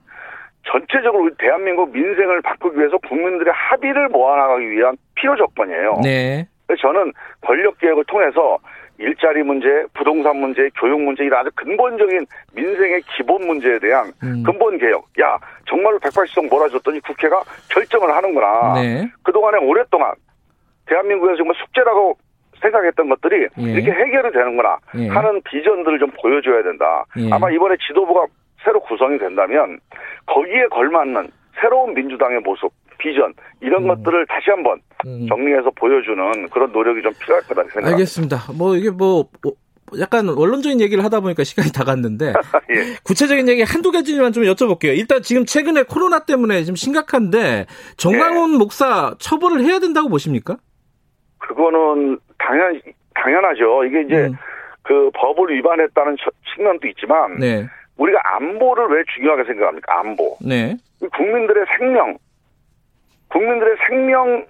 전체적으로 0.63 1.23
우리 1.23 1.33
대한민국 1.37 1.91
민생을 1.91 2.41
바꾸기 2.41 2.77
위해서 2.77 2.97
국민들의 2.97 3.53
합의를 3.53 4.09
모아나가기 4.09 4.69
위한 4.69 4.97
필요 5.15 5.35
조건이에요. 5.35 6.01
네. 6.03 6.45
그래서 6.65 6.81
저는 6.81 7.13
권력 7.41 7.77
개혁을 7.79 8.03
통해서 8.05 8.57
일자리 8.99 9.43
문제, 9.43 9.67
부동산 9.93 10.37
문제, 10.37 10.69
교육 10.75 11.01
문제 11.01 11.23
이런 11.23 11.41
아주 11.41 11.49
근본적인 11.55 12.25
민생의 12.53 13.01
기본 13.15 13.45
문제에 13.45 13.79
대한 13.79 14.11
음. 14.23 14.43
근본 14.43 14.77
개혁. 14.77 15.05
야 15.21 15.37
정말로 15.67 15.99
180석 15.99 16.49
몰아줬더니 16.49 16.99
국회가 17.01 17.41
결정을 17.69 18.09
하는구나. 18.15 18.73
네. 18.75 19.07
그동안에 19.23 19.59
오랫동안 19.59 20.13
대한민국에서 20.87 21.37
정말 21.37 21.55
숙제라고 21.57 22.17
생각했던 22.61 23.09
것들이 23.09 23.47
예. 23.59 23.63
이렇게 23.71 23.91
해결이 23.91 24.31
되는구나 24.31 24.77
예. 24.97 25.07
하는 25.09 25.41
비전들을 25.43 25.99
좀 25.99 26.09
보여줘야 26.19 26.63
된다. 26.63 27.05
예. 27.17 27.29
아마 27.31 27.51
이번에 27.51 27.75
지도부가 27.87 28.25
새로 28.63 28.79
구성이 28.79 29.19
된다면 29.19 29.79
거기에 30.25 30.67
걸맞는 30.67 31.29
새로운 31.61 31.93
민주당의 31.93 32.39
모습, 32.39 32.71
비전 32.97 33.33
이런 33.61 33.83
음. 33.83 33.87
것들을 33.87 34.25
다시 34.27 34.49
한번 34.49 34.79
음. 35.05 35.27
정리해서 35.27 35.71
보여주는 35.71 36.49
그런 36.49 36.71
노력이 36.71 37.01
좀 37.01 37.11
필요할 37.19 37.43
거다 37.43 37.63
생각합니다. 37.63 37.89
알겠습니다. 37.89 38.37
뭐 38.57 38.75
이게 38.75 38.89
뭐, 38.89 39.25
뭐 39.41 39.53
약간 39.99 40.27
원론적인 40.27 40.81
얘기를 40.81 41.03
하다 41.03 41.21
보니까 41.21 41.43
시간이 41.43 41.71
다 41.71 41.83
갔는데 41.83 42.33
예. 42.71 42.95
구체적인 43.03 43.47
얘기 43.47 43.63
한두 43.63 43.91
가지만 43.91 44.33
좀 44.33 44.43
여쭤볼게요. 44.43 44.97
일단 44.97 45.21
지금 45.21 45.45
최근에 45.45 45.83
코로나 45.83 46.25
때문에 46.25 46.63
지금 46.63 46.75
심각한데 46.75 47.67
정광훈 47.97 48.53
예. 48.53 48.57
목사 48.57 49.15
처벌을 49.19 49.61
해야 49.61 49.79
된다고 49.79 50.09
보십니까? 50.09 50.57
그거는 51.39 52.19
당연 52.37 52.81
당연하죠. 53.13 53.85
이게 53.85 54.01
이제 54.01 54.15
음. 54.27 54.33
그 54.83 55.11
법을 55.13 55.53
위반했다는 55.55 56.17
측면도 56.55 56.87
있지만 56.87 57.37
네. 57.39 57.67
우리가 57.97 58.19
안보를 58.35 58.87
왜 58.89 59.03
중요하게 59.15 59.43
생각합니까? 59.45 59.99
안보. 59.99 60.37
네. 60.41 60.75
국민들의 61.15 61.65
생명, 61.77 62.17
국민들의 63.29 63.75
생명에 63.87 64.43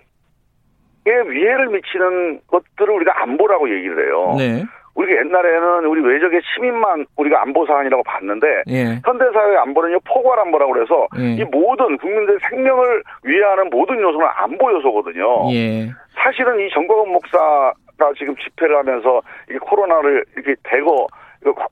위해를 1.05 1.67
미치는 1.69 2.41
것들을 2.47 2.93
우리가 2.93 3.21
안보라고 3.23 3.69
얘기를 3.69 4.05
해요. 4.05 4.35
네. 4.37 4.63
우리가 4.97 5.19
옛날에는 5.19 5.85
우리 5.85 6.01
외적의 6.01 6.41
시민만 6.53 7.05
우리가 7.17 7.41
안보 7.43 7.65
사안이라고 7.67 8.01
봤는데 8.03 8.63
예. 8.67 8.99
현대 9.05 9.25
사회의 9.31 9.57
안보는요 9.57 9.99
포괄 10.05 10.39
안보라고 10.39 10.73
그래서 10.73 11.07
예. 11.19 11.35
이 11.35 11.43
모든 11.43 11.97
국민들의 11.97 12.39
생명을 12.49 13.03
위해하는 13.23 13.69
모든 13.69 14.01
요소는 14.01 14.27
안보 14.35 14.71
요소거든요. 14.71 15.51
예. 15.53 15.91
사실은 16.15 16.59
이 16.59 16.69
정광훈 16.71 17.11
목사가 17.11 17.73
지금 18.17 18.35
집회를 18.37 18.75
하면서 18.75 19.21
이 19.51 19.57
코로나를 19.59 20.25
이렇게 20.35 20.55
대거 20.63 21.07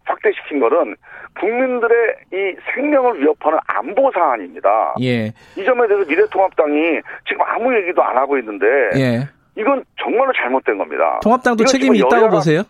확대시킨 0.06 0.60
것은 0.60 0.96
국민들의 1.40 2.16
이 2.34 2.56
생명을 2.74 3.20
위협하는 3.20 3.60
안보 3.68 4.12
사안입니다. 4.14 4.96
예. 5.02 5.28
이 5.58 5.66
점에 5.66 5.88
대해서 5.88 6.08
미래통합당이 6.08 7.02
지금 7.28 7.42
아무 7.46 7.76
얘기도 7.76 8.04
안 8.04 8.18
하고 8.18 8.38
있는데 8.38 8.66
예. 8.96 9.28
이건 9.58 9.84
정말로 10.02 10.32
잘못된 10.34 10.78
겁니다. 10.78 11.20
통합당도 11.24 11.66
책임이 11.66 11.98
있다고 12.00 12.24
여야, 12.24 12.30
보세요? 12.30 12.64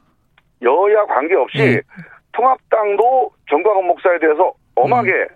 여야 0.62 1.06
관계없이 1.06 1.60
예. 1.60 1.82
통합당도 2.32 3.32
정광훈 3.50 3.88
목사에 3.88 4.20
대해서 4.20 4.54
엄하게 4.76 5.12
음. 5.12 5.36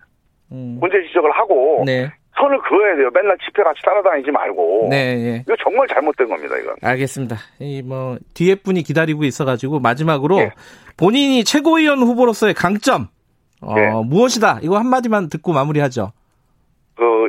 음. 0.51 0.77
문제 0.79 1.01
지적을 1.07 1.31
하고 1.31 1.83
네. 1.85 2.11
선을 2.39 2.59
그어야 2.61 2.95
돼요. 2.95 3.09
맨날 3.13 3.37
집회 3.45 3.61
같이 3.63 3.81
따라다니지 3.83 4.31
말고. 4.31 4.87
네, 4.89 4.97
예. 4.97 5.43
이거 5.47 5.55
정말 5.63 5.87
잘못된 5.87 6.27
겁니다, 6.29 6.55
이건. 6.57 6.75
알겠습니다. 6.81 7.37
이 7.59 7.81
뭐 7.81 8.17
뒤에 8.33 8.55
분이 8.55 8.83
기다리고 8.83 9.23
있어가지고 9.25 9.79
마지막으로 9.79 10.39
예. 10.39 10.51
본인이 10.97 11.43
최고위원 11.43 11.99
후보로서의 11.99 12.53
강점 12.53 13.07
어, 13.61 13.75
예. 13.77 13.89
무엇이다? 14.05 14.59
이거 14.61 14.77
한마디만 14.77 15.29
듣고 15.29 15.53
마무리하죠. 15.53 16.11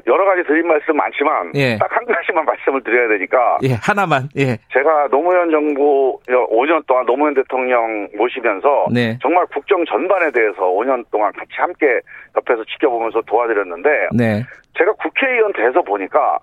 그 0.04 0.10
여러 0.10 0.24
가지 0.24 0.42
드린 0.44 0.66
말씀 0.66 0.96
많지만 0.96 1.52
예. 1.54 1.76
딱한 1.78 2.04
가지만 2.06 2.44
말씀을 2.44 2.82
드려야 2.82 3.08
되니까 3.08 3.58
예 3.62 3.74
하나만 3.74 4.28
예 4.36 4.58
제가 4.72 5.08
노무현 5.08 5.50
정부 5.50 6.18
5년 6.26 6.86
동안 6.86 7.06
노무현 7.06 7.34
대통령 7.34 8.08
모시면서 8.16 8.86
네. 8.92 9.18
정말 9.22 9.46
국정 9.46 9.84
전반에 9.84 10.30
대해서 10.30 10.60
5년 10.60 11.04
동안 11.10 11.32
같이 11.32 11.50
함께 11.56 12.00
옆에서 12.36 12.64
지켜보면서 12.64 13.22
도와드렸는데 13.22 14.08
네. 14.16 14.44
제가 14.78 14.92
국회의원 14.94 15.52
돼서 15.52 15.82
보니까 15.82 16.38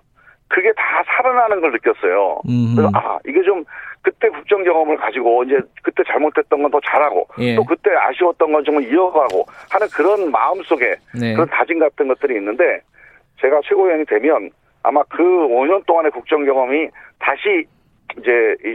그게 0.48 0.72
다 0.72 1.02
살아나는 1.06 1.60
걸 1.60 1.72
느꼈어요. 1.72 2.40
음흠. 2.48 2.76
그래서 2.76 2.90
아 2.94 3.18
이게 3.26 3.42
좀 3.42 3.64
그때 4.00 4.28
국정 4.30 4.64
경험을 4.64 4.96
가지고 4.96 5.44
이제 5.44 5.58
그때 5.82 6.02
잘못했던 6.06 6.62
건 6.62 6.70
더 6.70 6.80
잘하고 6.80 7.26
예. 7.38 7.54
또 7.56 7.64
그때 7.64 7.90
아쉬웠던 7.94 8.52
건 8.52 8.64
좀 8.64 8.80
이어가고 8.82 9.44
하는 9.70 9.86
그런 9.88 10.30
마음 10.30 10.62
속에 10.62 10.94
네. 11.18 11.34
그런 11.34 11.48
다짐 11.48 11.78
같은 11.78 12.08
것들이 12.08 12.36
있는데 12.36 12.80
제가 13.40 13.60
최고위원이 13.68 14.04
되면 14.06 14.50
아마 14.82 15.02
그 15.04 15.22
5년 15.22 15.84
동안의 15.86 16.10
국정 16.12 16.44
경험이 16.44 16.88
다시 17.18 17.66
이제 18.18 18.30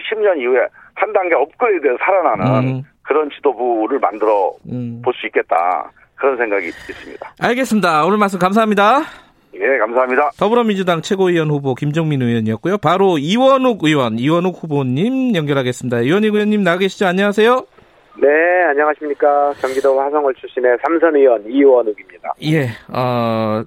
10년 0.09 0.39
이후에 0.39 0.67
한 0.95 1.11
단계 1.13 1.35
업그레이드해서 1.35 1.97
살아나는 1.99 2.67
음. 2.67 2.83
그런 3.01 3.29
지도부를 3.31 3.99
만들어 3.99 4.53
음. 4.71 5.01
볼수 5.03 5.25
있겠다. 5.27 5.91
그런 6.15 6.37
생각이 6.37 6.67
있습니다. 6.67 7.33
알겠습니다. 7.41 8.05
오늘 8.05 8.17
말씀 8.17 8.39
감사합니다. 8.39 9.01
예, 9.55 9.77
감사합니다. 9.77 10.31
더불어민주당 10.39 11.01
최고위원 11.01 11.49
후보 11.49 11.75
김종민 11.75 12.21
의원이었고요. 12.21 12.77
바로 12.77 13.17
이원욱 13.17 13.83
의원, 13.83 14.17
이원욱 14.17 14.63
후보님 14.63 15.35
연결하겠습니다. 15.35 16.01
이원욱 16.01 16.33
의원님 16.33 16.63
나와 16.63 16.77
계시죠? 16.77 17.05
안녕하세요. 17.05 17.65
네, 18.21 18.27
안녕하십니까. 18.69 19.53
경기도 19.59 19.99
화성을 19.99 20.33
출신의 20.35 20.77
삼선 20.83 21.15
의원 21.15 21.43
이원욱입니다. 21.45 22.33
예, 22.43 22.69
어, 22.91 23.63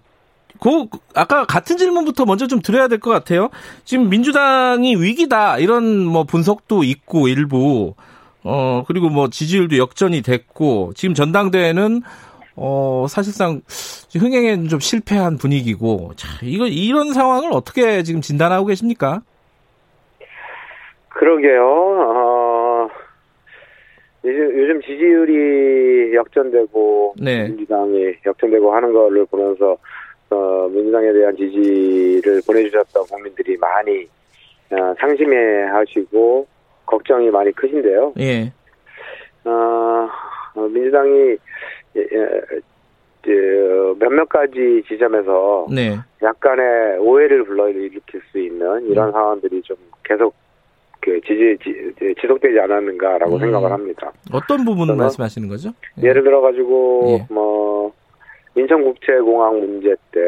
그 0.60 0.86
아까 1.14 1.44
같은 1.44 1.76
질문부터 1.76 2.24
먼저 2.24 2.46
좀 2.46 2.60
드려야 2.60 2.88
될 2.88 2.98
것 2.98 3.10
같아요. 3.10 3.50
지금 3.84 4.08
민주당이 4.08 4.96
위기다 4.96 5.58
이런 5.58 6.04
뭐 6.04 6.24
분석도 6.24 6.82
있고 6.84 7.28
일부 7.28 7.94
어 8.42 8.84
그리고 8.86 9.08
뭐 9.08 9.28
지지율도 9.28 9.76
역전이 9.78 10.22
됐고 10.22 10.92
지금 10.94 11.14
전당대회는 11.14 12.02
어 12.56 13.06
사실상 13.08 13.60
흥행에 14.14 14.66
좀 14.68 14.80
실패한 14.80 15.36
분위기고 15.38 16.12
자 16.16 16.28
이거 16.42 16.66
이런 16.66 17.12
상황을 17.12 17.50
어떻게 17.52 18.02
지금 18.02 18.20
진단하고 18.20 18.66
계십니까? 18.66 19.20
그러게요. 21.10 21.62
어, 21.64 22.88
요즘 24.24 24.80
지지율이 24.82 26.14
역전되고 26.14 27.14
네. 27.22 27.44
민주당이 27.48 28.14
역전되고 28.26 28.74
하는 28.74 28.92
거를 28.92 29.24
보면서 29.26 29.76
어, 30.30 30.68
민주당에 30.68 31.12
대한 31.12 31.36
지지를 31.36 32.42
보내주셨던 32.46 33.04
국민들이 33.04 33.56
많이 33.56 34.08
어, 34.70 34.94
상심해하시고 34.98 36.46
걱정이 36.86 37.30
많이 37.30 37.52
크신데요. 37.52 38.12
예. 38.18 38.52
어, 39.44 40.08
어 40.54 40.60
민주당이 40.68 41.36
예, 41.96 42.00
예, 42.12 42.40
몇몇 43.98 44.28
가지 44.28 44.82
지점에서 44.86 45.66
네. 45.70 45.96
약간의 46.22 46.98
오해를 46.98 47.44
불러일으킬 47.44 48.20
수 48.30 48.38
있는 48.38 48.86
이런 48.88 49.08
음. 49.08 49.12
상황들이 49.12 49.62
좀 49.62 49.76
계속 50.04 50.34
그 51.00 51.20
지지, 51.20 51.56
지, 51.62 52.14
지속되지 52.20 52.58
않았는가라고 52.60 53.34
음. 53.34 53.40
생각을 53.40 53.70
합니다. 53.70 54.12
어떤 54.32 54.64
부분을 54.64 54.96
말씀하시는 54.96 55.48
거죠? 55.48 55.70
예. 56.02 56.12
를 56.12 56.22
들어 56.22 56.40
가지고 56.40 57.18
예. 57.20 57.26
뭐 57.32 57.92
인천국제공항 58.56 59.60
문제 59.60 59.94
때 60.12 60.20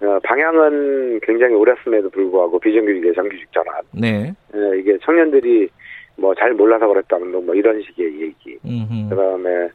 어, 0.00 0.18
방향은 0.22 1.20
굉장히 1.22 1.54
옳았음에도 1.54 2.08
불구하고 2.10 2.58
비정규직의 2.60 3.14
정규직 3.14 3.52
전환. 3.52 3.82
네. 3.92 4.32
예, 4.54 4.78
이게 4.78 4.96
청년들이 5.02 5.68
뭐 6.16 6.34
잘 6.34 6.52
몰라서 6.52 6.86
그랬다면 6.86 7.44
뭐 7.44 7.54
이런 7.54 7.80
식의 7.82 8.20
얘기. 8.20 8.58
음흠. 8.64 9.08
그다음에 9.10 9.68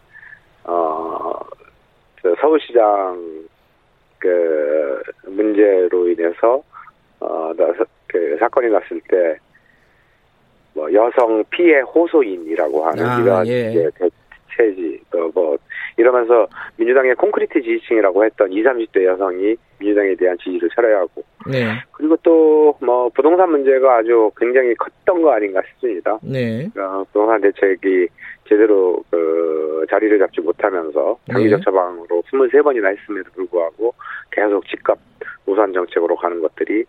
어 0.66 1.34
서울시장 2.40 3.46
그 4.20 5.02
문제로 5.28 6.08
인해서 6.10 6.62
어그 7.20 8.38
사건이 8.40 8.70
났을 8.70 9.02
때 9.10 9.38
뭐 10.76 10.92
여성 10.92 11.44
피해 11.52 11.82
호소인이라고 11.82 12.86
하는 12.86 13.06
아, 13.06 13.20
이런 13.22 13.48
예. 13.48 13.90
대 13.98 14.10
체지 14.56 15.00
또뭐 15.12 15.58
이러면서 15.98 16.48
민주당의 16.78 17.16
콘크리트 17.16 17.62
지지층이라고 17.62 18.26
했던 18.26 18.52
20, 18.52 18.66
30대 18.66 19.06
여성이 19.06 19.56
민주당에 19.80 20.16
대한 20.16 20.38
지지를 20.38 20.70
철회야 20.76 21.00
하고 21.00 21.24
네. 21.48 21.82
그리고 21.92 22.18
또 22.18 22.64
뭐 22.82 23.10
부동산 23.10 23.52
문제가 23.52 23.98
아주 23.98 24.32
굉장히 24.38 24.74
컸던 24.76 25.22
거 25.22 25.32
아닌가 25.32 25.62
싶습니다. 25.70 26.18
네. 26.22 26.70
어, 26.78 27.04
부동산 27.12 27.42
대책이 27.42 28.08
제대로 28.48 29.04
그 29.10 29.86
자리를 29.90 30.20
잡지 30.20 30.42
못하면서 30.42 31.18
장기적 31.32 31.60
네. 31.60 31.64
처방으로 31.64 32.22
23번이나 32.24 32.98
했음에도 32.98 33.32
불구하고 33.32 33.94
계속 34.32 34.66
집값 34.68 34.98
우선 35.46 35.74
정책으로 35.74 36.16
가는 36.16 36.42
것들이 36.42 36.84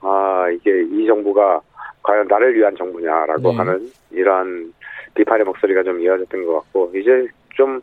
아 0.00 0.48
이게 0.50 0.82
이 0.82 1.06
정부가 1.06 1.60
과연 2.02 2.26
나를 2.28 2.54
위한 2.54 2.74
정부냐라고 2.76 3.50
네. 3.50 3.56
하는 3.56 3.86
이러한 4.10 4.72
비판의 5.18 5.44
목소리가 5.44 5.82
좀 5.82 6.00
이어졌던 6.00 6.46
것 6.46 6.54
같고 6.54 6.92
이제 6.94 7.26
좀 7.54 7.80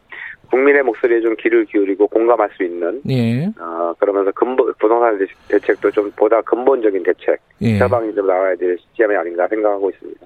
국민의 0.49 0.83
목소리에 0.83 1.19
좀 1.21 1.35
귀를 1.37 1.65
기울이고 1.65 2.07
공감할 2.07 2.49
수 2.55 2.63
있는 2.63 3.01
예. 3.09 3.45
어, 3.59 3.93
그러면서 3.99 4.31
근본 4.31 4.73
부동산 4.79 5.19
대책도 5.49 5.91
좀 5.91 6.11
보다 6.15 6.41
근본적인 6.41 7.03
대책 7.03 7.39
예. 7.61 7.77
처방이 7.77 8.13
좀 8.15 8.25
나와야 8.25 8.55
될 8.55 8.77
시점이 8.77 9.15
아닌가 9.15 9.47
생각하고 9.47 9.89
있습니다. 9.89 10.25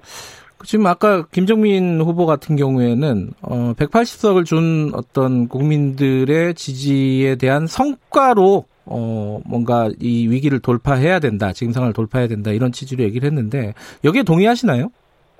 지금 0.64 0.86
아까 0.86 1.26
김정민 1.32 2.00
후보 2.00 2.26
같은 2.26 2.54
경우에는 2.54 3.30
어 3.42 3.72
180석을 3.78 4.44
준 4.44 4.90
어떤 4.94 5.48
국민들의 5.48 6.54
지지에 6.54 7.36
대한 7.36 7.66
성과로 7.66 8.66
어 8.84 9.40
뭔가 9.46 9.88
이 9.98 10.28
위기를 10.28 10.60
돌파해야 10.60 11.18
된다, 11.18 11.52
지금 11.54 11.72
상황을 11.72 11.94
돌파해야 11.94 12.28
된다 12.28 12.50
이런 12.50 12.72
취지로 12.72 13.04
얘기를 13.04 13.26
했는데 13.26 13.72
여기에 14.04 14.24
동의하시나요? 14.24 14.90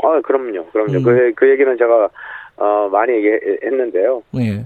아 0.03 0.21
그럼요, 0.21 0.67
그럼요. 0.67 0.99
음. 0.99 1.03
그, 1.03 1.33
그 1.35 1.51
얘기는 1.51 1.77
제가 1.77 2.09
어, 2.57 2.89
많이 2.91 3.13
얘기했는데요. 3.15 4.23
네. 4.33 4.65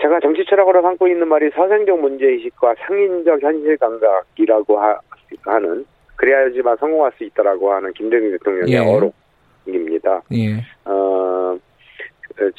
제가 0.00 0.20
정치 0.20 0.44
철학으로 0.44 0.82
삼고 0.82 1.08
있는 1.08 1.26
말이 1.26 1.50
사생적 1.50 2.00
문제의식과 2.00 2.74
상인적 2.86 3.42
현실 3.42 3.76
감각이라고 3.78 4.78
하, 4.78 5.58
는 5.58 5.84
그래야지만 6.16 6.76
성공할 6.78 7.12
수 7.16 7.24
있다라고 7.24 7.72
하는 7.72 7.92
김대중 7.92 8.30
대통령의 8.32 8.72
예. 8.72 8.78
어록입니다. 8.78 10.22
예. 10.32 10.64
어, 10.84 11.58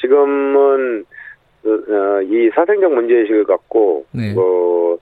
지금은 0.00 1.04
어, 1.64 2.22
이 2.22 2.50
사생적 2.54 2.92
문제의식을 2.92 3.44
갖고 3.44 4.04
네. 4.12 4.32
뭐 4.34 4.98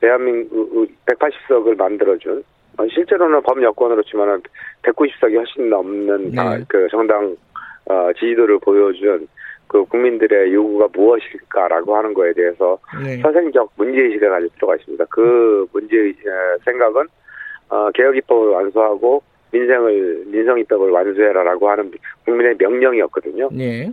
대한민국 0.00 0.88
180석을 1.06 1.76
만들어준 1.76 2.44
어, 2.78 2.86
실제로는 2.88 3.42
범여권으로 3.42 4.02
치면은 4.02 4.42
190석이 4.82 5.36
훨씬 5.36 5.70
넘는 5.70 6.32
네. 6.32 6.64
그 6.68 6.86
정당 6.90 7.36
어, 7.86 8.12
지지도를 8.14 8.58
보여준 8.58 9.26
그 9.66 9.84
국민들의 9.86 10.52
요구가 10.52 10.88
무엇일까라고 10.92 11.96
하는 11.96 12.14
거에 12.14 12.32
대해서 12.34 12.78
네. 13.02 13.18
선생적 13.20 13.72
문제의식을 13.76 14.28
가질 14.28 14.48
필요가 14.54 14.76
있습니다. 14.76 15.04
그 15.10 15.66
문제 15.72 16.12
생각은 16.64 17.06
어, 17.68 17.90
개혁 17.92 18.16
입법을 18.16 18.50
완수하고 18.50 19.22
민생을 19.50 20.24
민성 20.26 20.58
입법을 20.58 20.90
완수해라라고 20.90 21.70
하는 21.70 21.90
국민의 22.24 22.56
명령이었거든요. 22.58 23.48
네. 23.52 23.90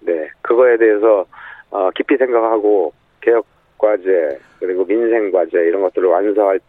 네. 0.00 0.28
그거에 0.40 0.76
대해서 0.76 1.26
어, 1.70 1.90
깊이 1.90 2.16
생각하고 2.16 2.92
개혁 3.20 3.46
과제 3.82 4.38
그리고 4.60 4.86
민생 4.86 5.30
과제 5.32 5.58
이런 5.58 5.82
것들을 5.82 6.08
완수할 6.08 6.60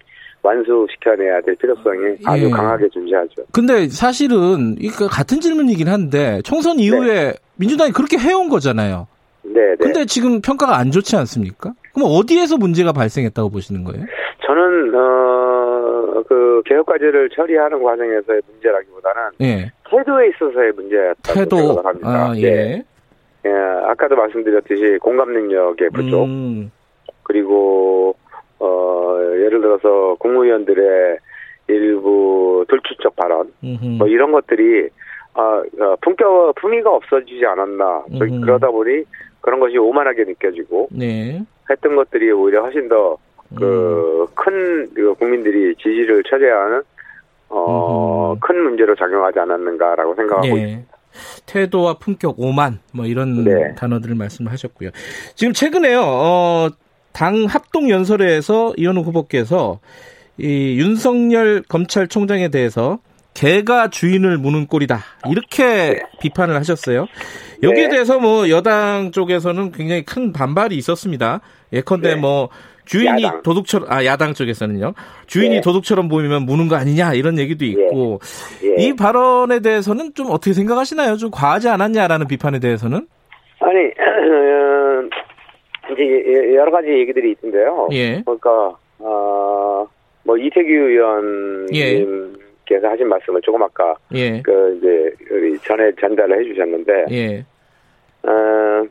완수시켜내야 0.42 1.40
될 1.42 1.56
필요성이 1.56 2.18
아주 2.26 2.46
예. 2.46 2.50
강하게 2.50 2.90
존재하죠. 2.90 3.44
근데 3.54 3.88
사실은 3.88 4.76
이거 4.80 5.08
같은 5.08 5.40
질문이긴 5.40 5.88
한데 5.88 6.42
총선 6.44 6.80
이후에 6.80 7.14
네. 7.32 7.34
민주당이 7.56 7.92
그렇게 7.92 8.18
해온 8.18 8.50
거잖아요. 8.50 9.08
네, 9.44 9.54
네. 9.54 9.76
근데 9.80 10.06
지금 10.06 10.42
평가가 10.42 10.76
안 10.78 10.92
좋지 10.92 11.16
않습니까? 11.16 11.72
그럼 11.94 12.10
어디에서 12.12 12.58
문제가 12.58 12.92
발생했다고 12.92 13.50
보시는 13.52 13.84
거예요? 13.86 14.06
저는 14.46 14.94
어 14.96 15.64
그 16.28 16.62
개혁 16.66 16.86
과제를 16.86 17.30
처리하는 17.30 17.82
과정에서의 17.82 18.42
문제라기보다는 18.52 19.22
예. 19.42 19.72
태도에 19.90 20.30
있어서의 20.30 20.72
문제였다고 20.74 21.40
태도. 21.40 21.58
생각합니다. 21.58 22.10
아, 22.10 22.34
예. 22.38 22.42
네. 22.52 22.84
예. 23.46 23.50
아까도 23.86 24.16
말씀드렸듯이 24.16 24.98
공감 25.02 25.34
능력의 25.34 25.90
부족 25.94 26.26
음. 26.26 26.72
그리고 27.24 28.16
어, 28.60 29.18
예를 29.46 29.62
들어서 29.62 30.16
국무위원들의 30.20 31.18
일부 31.68 32.66
돌출적 32.68 33.16
발언, 33.16 33.52
음흠. 33.64 33.86
뭐 33.98 34.08
이런 34.08 34.32
것들이 34.32 34.90
아, 35.34 35.64
어, 35.80 35.96
품격, 36.02 36.56
품위가 36.56 36.90
없어지지 36.94 37.46
않았나. 37.46 38.06
음흠. 38.12 38.42
그러다 38.42 38.70
보니 38.70 39.04
그런 39.42 39.60
것이 39.60 39.78
오만하게 39.78 40.26
느껴지고 40.26 40.90
네. 40.92 41.44
했던 41.70 41.96
것들이 41.96 42.32
오히려 42.32 42.62
훨씬 42.62 42.88
더 42.88 43.18
그큰 43.56 44.54
음. 44.54 44.90
그 44.94 45.14
국민들이 45.16 45.76
지지를 45.76 46.24
처해야 46.30 46.62
하는 46.62 46.82
어, 47.50 48.36
큰 48.42 48.64
문제로 48.64 48.96
작용하지 48.96 49.40
않았는가라고 49.40 50.16
생각하고 50.16 50.48
네. 50.48 50.62
있습니다. 50.62 50.98
태도와 51.46 52.00
품격, 52.00 52.36
오만 52.40 52.80
뭐 52.94 53.06
이런 53.06 53.44
네. 53.44 53.76
단어들을 53.76 54.16
말씀하셨고요. 54.16 54.90
지금 55.36 55.54
최근에요. 55.54 56.02
어, 56.02 56.70
당 57.14 57.46
합동 57.46 57.90
연설회에서 57.90 58.74
이현우 58.78 59.02
후보께서 59.02 59.80
이 60.38 60.78
윤석열 60.80 61.64
검찰총장에 61.68 62.50
대해서 62.50 63.00
개가 63.34 63.90
주인을 63.90 64.38
무는 64.38 64.68
꼴이다 64.68 65.00
이렇게 65.30 66.02
비판을 66.20 66.56
하셨어요. 66.56 67.08
여기에 67.64 67.84
네. 67.84 67.90
대해서 67.90 68.20
뭐 68.20 68.50
여당 68.50 69.12
쪽에서는 69.12 69.72
굉장히 69.72 70.04
큰 70.04 70.34
반발이 70.34 70.76
있었습니다. 70.76 71.40
예컨대 71.72 72.16
네. 72.16 72.16
뭐 72.20 72.50
주인이 72.86 73.24
야당. 73.24 73.42
도둑처럼 73.44 73.92
아 73.92 74.04
야당 74.04 74.34
쪽에서는요 74.34 74.94
주인이 75.28 75.56
네. 75.56 75.62
도둑처럼 75.62 76.10
보이면 76.10 76.44
무는 76.44 76.68
거 76.68 76.76
아니냐 76.76 77.14
이런 77.14 77.40
얘기도 77.40 77.64
있고 77.66 78.20
예. 78.64 78.84
이 78.84 78.96
발언에 78.96 79.62
대해서는 79.62 80.14
좀 80.14 80.28
어떻게 80.30 80.54
생각하시나요? 80.54 81.16
좀 81.18 81.32
과하지 81.32 81.70
않았냐라는 81.70 82.28
비판에 82.28 82.60
대해서는 82.60 83.08
아니 83.60 83.80
어, 83.98 84.73
이제 85.94 86.56
여러 86.56 86.72
가지 86.72 86.90
얘기들이 86.90 87.32
있던데요. 87.32 87.88
예. 87.92 88.22
그러니까 88.26 88.76
어 89.00 89.88
뭐 90.24 90.38
이태규 90.38 90.70
의원님께서 90.70 91.76
예. 92.72 92.88
하신 92.88 93.08
말씀을 93.08 93.42
조금 93.42 93.62
아까 93.62 93.96
예. 94.14 94.42
그 94.42 94.78
이제 94.78 95.14
우리 95.32 95.58
전에 95.60 95.92
전달을 96.00 96.40
해주셨는데, 96.40 97.06
예. 97.12 97.46
어 98.24 98.86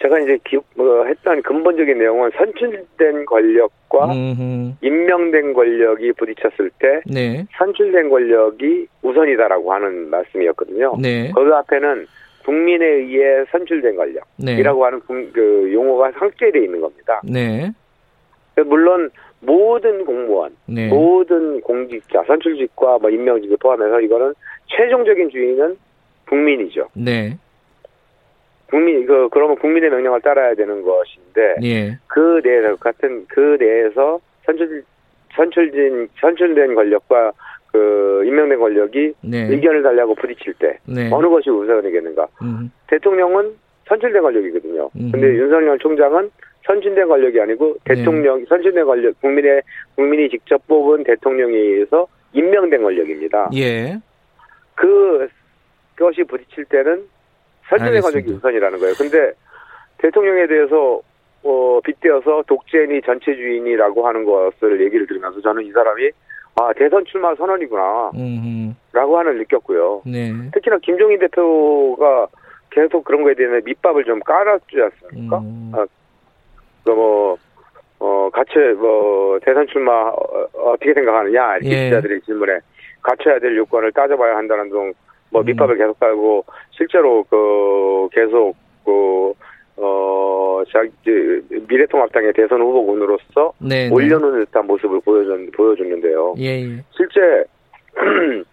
제가 0.00 0.20
이제 0.20 0.38
기, 0.44 0.56
뭐 0.76 1.04
했던 1.04 1.42
근본적인 1.42 1.98
내용은 1.98 2.30
선출된 2.36 3.26
권력과 3.26 4.06
음흠. 4.06 4.72
임명된 4.80 5.52
권력이 5.52 6.12
부딪혔을 6.12 6.70
때 6.78 7.00
네. 7.04 7.44
선출된 7.58 8.08
권력이 8.08 8.86
우선이다라고 9.02 9.72
하는 9.74 10.08
말씀이었거든요. 10.08 10.96
네. 11.02 11.30
그 11.34 11.54
앞에는 11.54 12.06
국민에 12.44 12.84
의해 12.84 13.44
선출된 13.50 13.96
권력이라고 13.96 14.78
네. 14.78 14.84
하는 14.84 15.00
그 15.32 15.70
용어가 15.72 16.10
상쇄되어 16.12 16.62
있는 16.62 16.80
겁니다. 16.80 17.20
네. 17.24 17.70
물론 18.66 19.10
모든 19.40 20.04
공무원, 20.04 20.54
네. 20.66 20.88
모든 20.88 21.60
공직자, 21.60 22.24
선출직과 22.24 22.98
뭐 22.98 23.10
임명직을 23.10 23.56
포함해서 23.58 24.00
이거는 24.00 24.34
최종적인 24.66 25.30
주인은 25.30 25.76
국민이죠. 26.28 26.88
네. 26.94 27.36
국민 28.68 29.04
그 29.04 29.28
그러면 29.30 29.56
국민의 29.56 29.90
명령을 29.90 30.20
따라야 30.20 30.54
되는 30.54 30.82
것인데 30.82 31.56
예. 31.64 31.98
그 32.06 32.40
내에서 32.44 32.76
같은 32.76 33.26
그 33.28 33.56
내에서 33.58 34.20
선출 34.46 34.84
선출된 35.34 36.08
선출된 36.20 36.74
권력과 36.74 37.32
그 37.72 38.24
임명된 38.26 38.58
권력이 38.58 39.14
네. 39.22 39.46
의견을 39.48 39.82
달리하고 39.82 40.14
부딪힐 40.16 40.54
때 40.54 40.78
네. 40.86 41.08
어느 41.12 41.28
것이 41.28 41.50
우선이겠는가? 41.50 42.26
음. 42.42 42.72
대통령은 42.88 43.54
선출된 43.88 44.22
권력이거든요. 44.22 44.90
음. 44.96 45.10
근데 45.12 45.28
윤석열 45.28 45.78
총장은 45.78 46.30
선출된 46.66 47.08
권력이 47.08 47.40
아니고 47.40 47.76
네. 47.84 47.94
대통령 47.94 48.38
네. 48.38 48.44
선출된 48.48 48.84
권력 48.84 49.20
국민의 49.20 49.62
국민이 49.94 50.28
직접 50.28 50.66
뽑은 50.66 51.04
대통령에 51.04 51.56
의해서 51.56 52.06
임명된 52.32 52.82
권력입니다. 52.82 53.50
예. 53.54 53.98
그 54.74 55.28
그것이 55.94 56.24
부딪힐 56.24 56.64
때는 56.64 57.04
선출된 57.68 58.00
권력이 58.02 58.32
우선이라는 58.32 58.78
거예요. 58.78 58.94
근데 58.96 59.32
대통령에 59.98 60.46
대해서 60.46 61.02
어, 61.42 61.80
빗대어서 61.84 62.44
독재니 62.46 63.02
전체주의니라고 63.02 64.06
하는 64.06 64.24
것을 64.24 64.82
얘기를 64.84 65.06
들으면서 65.06 65.40
저는 65.40 65.64
이 65.64 65.70
사람이 65.72 66.10
아 66.56 66.72
대선 66.76 67.04
출마 67.06 67.34
선언이구나 67.34 68.10
음흠. 68.14 68.74
라고 68.92 69.18
하는 69.18 69.38
느꼈고요. 69.38 70.02
네. 70.04 70.32
특히나 70.52 70.78
김종인 70.78 71.18
대표가 71.18 72.28
계속 72.70 73.04
그런 73.04 73.22
거에 73.22 73.34
대해 73.34 73.60
밑밥을 73.64 74.04
좀 74.04 74.20
깔아주지 74.20 74.82
않습니까? 74.82 75.38
음. 75.38 75.72
아, 75.74 75.84
뭐, 76.84 77.36
어, 77.98 78.30
같이, 78.32 78.52
뭐, 78.78 79.38
대선 79.44 79.66
출마, 79.66 80.08
어, 80.08 80.76
떻게 80.80 80.94
생각하느냐, 80.94 81.56
이렇게 81.56 81.70
예. 81.70 81.84
기자들의 81.84 82.22
질문에 82.22 82.58
갖춰야 83.02 83.38
될 83.38 83.56
요건을 83.56 83.92
따져봐야 83.92 84.36
한다는 84.36 84.70
등, 84.70 84.92
뭐, 85.30 85.42
음. 85.42 85.46
밑밥을 85.46 85.74
음. 85.74 85.78
계속 85.78 86.00
깔고, 86.00 86.44
실제로 86.70 87.24
그, 87.24 88.08
계속, 88.12 88.54
그, 88.84 89.34
어, 89.82 90.62
자, 90.70 90.82
미래통합당의 91.68 92.32
대선 92.34 92.60
후보군으로서 92.60 93.54
네, 93.58 93.88
네. 93.88 93.90
올려놓은 93.90 94.44
듯한 94.44 94.66
모습을 94.66 95.00
보여줬, 95.00 95.50
보여줬는데요. 95.52 96.34
예, 96.38 96.62
예. 96.62 96.84
실제, 96.90 97.44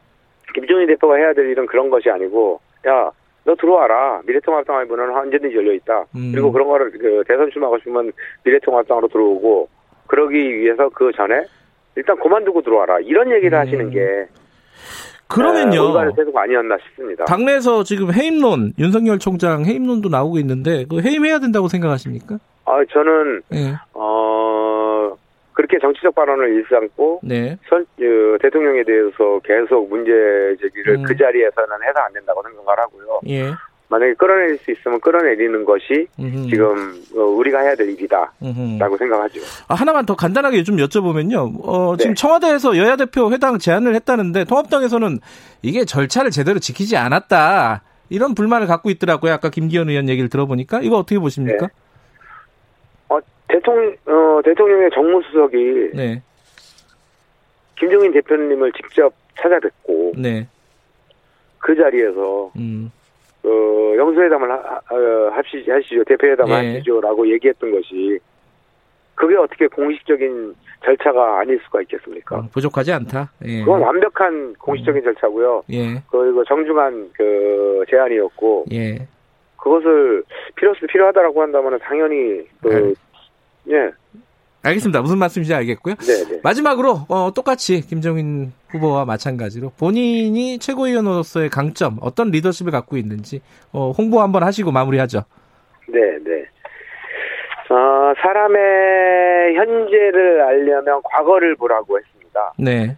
김종인 0.55 0.87
대표가 0.87 1.15
해야 1.15 1.33
될 1.33 1.49
일은 1.49 1.65
그런 1.65 1.89
것이 1.89 2.09
아니고, 2.09 2.61
야, 2.87 3.11
너 3.43 3.55
들어와라. 3.55 4.21
미래통합당 4.25 4.81
의 4.81 4.85
문은 4.87 5.09
언제든지 5.09 5.55
열려 5.55 5.73
있다. 5.73 6.05
음. 6.15 6.31
그리고 6.33 6.51
그런 6.51 6.67
거를 6.67 6.91
그 6.91 7.23
대선 7.25 7.49
출마하고 7.49 7.77
싶으면 7.79 8.11
미래통합당으로 8.43 9.07
들어오고 9.07 9.69
그러기 10.07 10.35
위해서 10.57 10.89
그 10.89 11.11
전에 11.15 11.45
일단 11.95 12.17
그만두고 12.17 12.61
들어와라. 12.61 12.99
이런 12.99 13.31
얘기를 13.31 13.57
음. 13.57 13.59
하시는 13.59 13.89
게 13.89 14.27
그러면요. 15.27 15.87
올바른 15.87 16.13
태도가 16.15 16.43
아니었나 16.43 16.77
싶습니다. 16.87 17.25
당내에서 17.25 17.83
지금 17.83 18.13
해임론 18.13 18.73
윤석열 18.79 19.19
총장 19.19 19.65
해임론도 19.65 20.09
나오고 20.09 20.37
있는데 20.39 20.85
그 20.89 21.01
해임해야 21.01 21.39
된다고 21.39 21.67
생각하십니까? 21.67 22.37
아 22.65 22.83
저는 22.91 23.41
네. 23.49 23.75
어 23.93 25.15
그렇게 25.53 25.79
정치적 25.79 26.13
발언을 26.13 26.53
일삼고 26.53 27.21
네. 27.23 27.57
선, 27.67 27.83
그, 27.97 28.37
대통령에 28.41 28.83
대해서 28.83 29.39
계속 29.43 29.89
문제 29.89 30.11
제기를 30.61 30.97
음. 30.97 31.03
그 31.03 31.17
자리에서는 31.17 31.69
해서 31.83 31.99
안 31.99 32.13
된다고 32.13 32.43
생각을 32.43 32.79
하고요. 32.79 33.21
예. 33.27 33.51
만약에 33.89 34.13
끌어낼 34.15 34.57
수 34.57 34.71
있으면 34.71 34.99
끌어내리는 34.99 35.63
것이 35.63 36.07
음흠. 36.19 36.49
지금 36.49 37.01
어, 37.15 37.21
우리가 37.21 37.59
해야 37.61 37.75
될 37.75 37.89
일이다라고 37.89 38.97
생각하죠. 38.97 39.39
아, 39.67 39.75
하나만 39.75 40.05
더 40.05 40.15
간단하게 40.15 40.63
좀 40.63 40.77
여쭤보면요. 40.77 41.61
어, 41.63 41.95
네. 41.95 42.01
지금 42.01 42.15
청와대에서 42.15 42.77
여야 42.77 42.97
대표 42.97 43.31
회당 43.31 43.57
제안을 43.57 43.95
했다는데 43.95 44.43
통합당에서는 44.43 45.19
이게 45.61 45.85
절차를 45.85 46.31
제대로 46.31 46.59
지키지 46.59 46.97
않았다 46.97 47.81
이런 48.09 48.35
불만을 48.35 48.67
갖고 48.67 48.89
있더라고요. 48.89 49.33
아까 49.33 49.49
김기현 49.49 49.89
의원 49.89 50.09
얘기를 50.09 50.29
들어보니까 50.29 50.81
이거 50.81 50.97
어떻게 50.97 51.17
보십니까? 51.19 51.67
네. 51.67 51.73
어, 53.09 53.19
대통령 53.47 53.95
어, 54.05 54.41
대통령의 54.43 54.89
정무수석이 54.93 55.91
네. 55.93 56.21
김종인 57.79 58.11
대표님을 58.11 58.73
직접 58.73 59.13
찾아뵙고 59.39 60.13
네. 60.17 60.47
그 61.59 61.75
자리에서 61.75 62.51
음. 62.57 62.91
어, 63.47 63.95
영수회담을 63.97 64.51
하, 64.51 64.55
어, 64.55 65.29
하시, 65.31 65.69
하시죠. 65.69 66.03
대표회담을 66.03 66.51
예. 66.51 66.73
하시죠 66.73 66.99
라고 66.99 67.27
얘기했던 67.29 67.71
것이 67.71 68.19
그게 69.15 69.35
어떻게 69.35 69.67
공식적인 69.67 70.53
절차가 70.83 71.39
아닐 71.39 71.59
수가 71.63 71.81
있겠습니까? 71.81 72.37
어, 72.37 72.49
부족하지 72.51 72.91
않다. 72.91 73.31
예. 73.45 73.59
그건 73.61 73.81
완벽한 73.81 74.53
공식적인 74.55 75.01
음. 75.01 75.03
절차고요. 75.05 75.63
예. 75.71 76.03
그리고 76.11 76.43
정중한 76.43 77.09
그 77.13 77.83
제안이었고 77.89 78.65
예. 78.73 79.07
그것을 79.57 80.23
필요 80.55 80.73
필요하다라고 80.73 81.41
한다면 81.41 81.79
당연히 81.81 82.45
그 82.61 82.93
예. 83.69 83.91
알겠습니다. 84.67 85.01
무슨 85.01 85.17
말씀인지 85.17 85.53
알겠고요. 85.53 85.95
네네. 85.95 86.29
네. 86.29 86.39
마지막으로 86.43 87.05
어, 87.09 87.31
똑같이 87.33 87.81
김정인 87.81 88.51
후보와 88.69 89.05
마찬가지로 89.05 89.71
본인이 89.79 90.59
최고위원으로서의 90.59 91.49
강점, 91.49 91.97
어떤 92.01 92.31
리더십을 92.31 92.71
갖고 92.71 92.97
있는지 92.97 93.41
어, 93.71 93.91
홍보 93.91 94.21
한번 94.21 94.43
하시고 94.43 94.71
마무리하죠. 94.71 95.23
네, 95.87 95.99
네. 96.23 96.45
어, 97.69 98.13
사람의 98.21 99.55
현재를 99.55 100.41
알려면 100.41 101.01
과거를 101.03 101.55
보라고 101.55 101.97
했습니다. 101.99 102.53
네. 102.57 102.97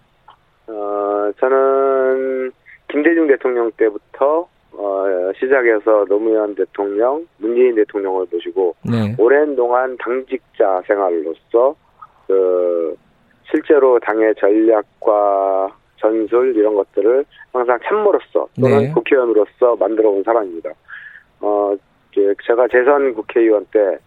어, 0.68 1.32
저는 1.40 2.52
김대중 2.92 3.28
대통령 3.28 3.72
때부터 3.78 4.48
어, 4.80 5.34
시작해서 5.38 6.06
노무현 6.06 6.56
대통령, 6.56 7.28
문재인 7.38 7.76
대통령을 7.76 8.26
보시고 8.28 8.74
네. 8.90 9.14
오랜 9.18 9.54
동안 9.58 9.98
당직자 9.98 10.82
생활로서 10.88 11.76
그 12.26 12.96
실제로 13.52 14.00
당의 14.00 14.34
전략과 14.36 15.76
전술 15.98 16.56
이런 16.56 16.76
것들을 16.76 17.26
항상 17.52 17.78
참모로서 17.84 18.48
또는 18.58 18.78
네. 18.80 18.92
국회의원으로서 18.94 19.76
만들어 19.76 20.12
온 20.12 20.24
사람입니다. 20.24 20.70
어, 21.42 21.76
제가 22.48 22.70
재선 22.70 23.14
국회의원 23.14 23.66
때 23.72 23.98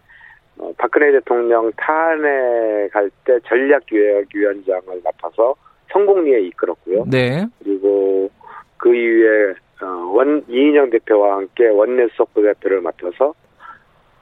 어, 0.57 0.71
박근혜 0.79 1.11
대통령 1.11 1.71
탄핵할 1.77 3.11
때 3.25 3.39
전략기획위원장을 3.45 5.01
맡아서 5.03 5.53
성공리에 5.91 6.41
이끌었고요. 6.47 7.05
네. 7.11 7.45
그리고 7.59 8.31
그 8.77 8.95
이후에 8.95 9.51
어, 9.51 9.55
원 9.81 10.43
이인영 10.47 10.89
대표와 10.89 11.37
함께 11.37 11.67
원내 11.67 12.07
수석 12.09 12.33
부대표를 12.33 12.81
맡아서 12.81 13.33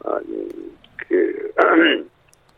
어, 0.03 0.17
그 1.07 1.51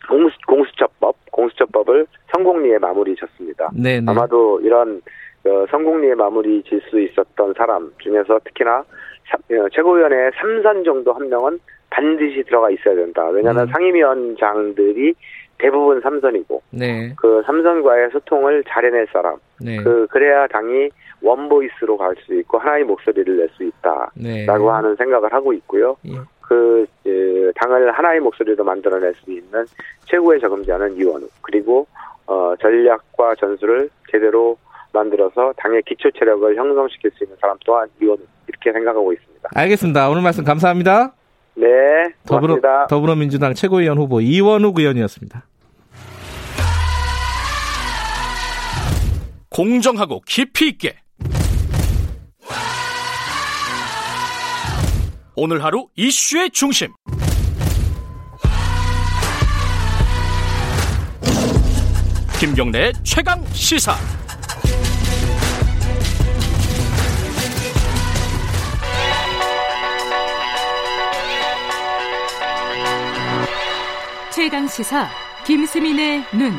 공수, 0.08 0.38
공수처법 0.48 1.16
공수처법을 1.32 2.06
성공리에 2.34 2.78
마무리 2.78 3.16
졌습니다. 3.16 3.70
네, 3.74 4.00
네. 4.00 4.06
아마도 4.08 4.60
이런 4.62 5.02
어, 5.46 5.66
성공리에 5.70 6.16
마무리 6.16 6.64
질 6.64 6.82
수 6.90 7.00
있었던 7.00 7.54
사람 7.58 7.92
중에서 8.00 8.40
특히나 8.44 8.84
사, 9.30 9.38
어, 9.38 9.70
최고위원회 9.72 10.30
3선 10.32 10.86
정도 10.86 11.14
한 11.14 11.30
명은 11.30 11.60
반드시 11.90 12.44
들어가 12.44 12.70
있어야 12.70 12.96
된다. 12.96 13.28
왜냐하면 13.30 13.68
음. 13.68 13.72
상임위원장들이 13.72 15.14
대부분 15.58 16.02
삼선이고 16.02 16.62
네. 16.72 17.14
그 17.18 17.42
삼선과의 17.46 18.10
소통을 18.12 18.64
잘해낼 18.68 19.08
사람 19.14 19.38
네. 19.62 19.78
그 19.78 20.08
그래야 20.10 20.48
당이 20.48 20.90
원보이스로 21.24 21.98
갈 21.98 22.14
수 22.26 22.34
있고 22.40 22.58
하나의 22.60 22.84
목소리를 22.84 23.38
낼 23.38 23.50
수 23.56 23.64
있다라고 23.64 24.12
네. 24.16 24.46
하는 24.46 24.96
생각을 24.96 25.34
하고 25.34 25.54
있고요. 25.54 25.96
예. 26.06 26.12
그 26.42 26.86
예, 27.06 27.52
당을 27.56 27.92
하나의 27.92 28.20
목소리로 28.20 28.64
만들어낼 28.64 29.14
수 29.16 29.32
있는 29.32 29.66
최고의 30.06 30.40
적임자는 30.42 30.98
이원우 30.98 31.28
그리고 31.42 31.88
어, 32.28 32.54
전략과 32.62 33.36
전술을 33.36 33.90
제대로 34.12 34.58
만들어서 34.92 35.54
당의 35.58 35.82
기초 35.84 36.12
체력을 36.12 36.56
형성시킬 36.56 37.12
수 37.12 37.24
있는 37.24 37.36
사람 37.42 37.58
또한 37.66 37.88
이원우 38.02 38.22
이렇게 38.48 38.72
생각하고 38.72 39.14
있습니다. 39.14 39.50
알겠습니다. 39.56 40.10
오늘 40.10 40.22
말씀 40.22 40.44
감사합니다. 40.44 41.14
네, 41.56 41.68
고맙습니다. 42.28 42.88
더불어, 42.88 42.88
더불어민주당 42.88 43.54
최고위원 43.54 43.98
후보 43.98 44.22
이원우 44.22 44.74
의원이었습니다. 44.78 45.44
공정하고 49.50 50.22
깊이 50.26 50.68
있게 50.70 50.96
오늘 55.36 55.64
하루 55.64 55.88
이슈의 55.96 56.52
중심 56.52 56.94
김경래 62.40 62.92
최강 63.04 63.44
시사 63.48 63.96
최강 74.32 74.68
시사 74.68 75.08
김수민의 75.46 76.24
눈. 76.34 76.52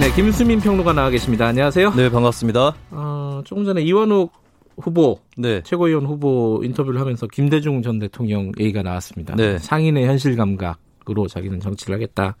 네, 0.00 0.12
김수민 0.14 0.60
평론가 0.60 0.92
나와 0.92 1.10
계십니다. 1.10 1.46
안녕하세요. 1.46 1.94
네, 1.94 2.10
반갑습니다. 2.10 2.74
어, 2.90 3.42
조금 3.44 3.64
전에 3.64 3.82
이원욱 3.82 4.32
후보, 4.78 5.18
네. 5.36 5.62
최고위원 5.62 6.06
후보 6.06 6.60
인터뷰를 6.64 7.00
하면서 7.00 7.26
김대중 7.26 7.82
전 7.82 7.98
대통령 7.98 8.52
얘기가 8.58 8.82
나왔습니다. 8.82 9.34
네. 9.36 9.58
상인의 9.58 10.06
현실 10.06 10.36
감각으로 10.36 11.26
자기는 11.28 11.60
정치를 11.60 11.94
하겠다. 11.94 12.36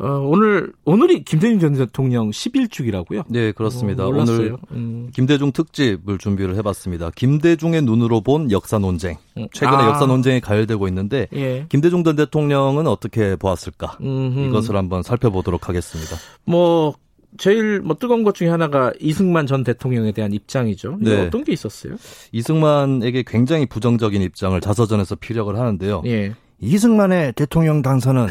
어, 0.00 0.18
오늘 0.24 0.72
오늘이 0.86 1.24
김대중 1.24 1.58
전 1.58 1.74
대통령 1.74 2.30
10일축이라고요? 2.30 3.24
네, 3.28 3.52
그렇습니다. 3.52 4.06
어, 4.06 4.08
오늘 4.08 4.56
음. 4.72 5.10
김대중 5.14 5.52
특집을 5.52 6.16
준비를 6.16 6.56
해봤습니다. 6.56 7.10
김대중의 7.14 7.82
눈으로 7.82 8.22
본 8.22 8.50
역사 8.50 8.78
논쟁. 8.78 9.18
음. 9.36 9.46
최근에 9.52 9.82
아. 9.82 9.88
역사 9.88 10.06
논쟁이 10.06 10.40
가열되고 10.40 10.88
있는데 10.88 11.26
예. 11.34 11.66
김대중 11.68 12.02
전 12.02 12.16
대통령은 12.16 12.86
어떻게 12.86 13.36
보았을까? 13.36 13.98
음흠. 14.00 14.48
이것을 14.48 14.74
한번 14.74 15.02
살펴보도록 15.02 15.68
하겠습니다. 15.68 16.16
뭐 16.46 16.94
제일 17.38 17.80
뭐 17.80 17.96
뜨거운 17.96 18.22
것 18.22 18.34
중에 18.34 18.48
하나가 18.48 18.92
이승만 19.00 19.46
전 19.46 19.64
대통령에 19.64 20.12
대한 20.12 20.32
입장이죠. 20.32 20.98
네. 21.00 21.26
어떤 21.26 21.44
게 21.44 21.52
있었어요? 21.52 21.94
이승만에게 22.32 23.24
굉장히 23.26 23.66
부정적인 23.66 24.20
입장을 24.22 24.60
자서전에서 24.60 25.16
피력을 25.16 25.56
하는데요. 25.56 26.02
예. 26.06 26.34
이승만의 26.60 27.34
대통령 27.34 27.82
당선은 27.82 28.28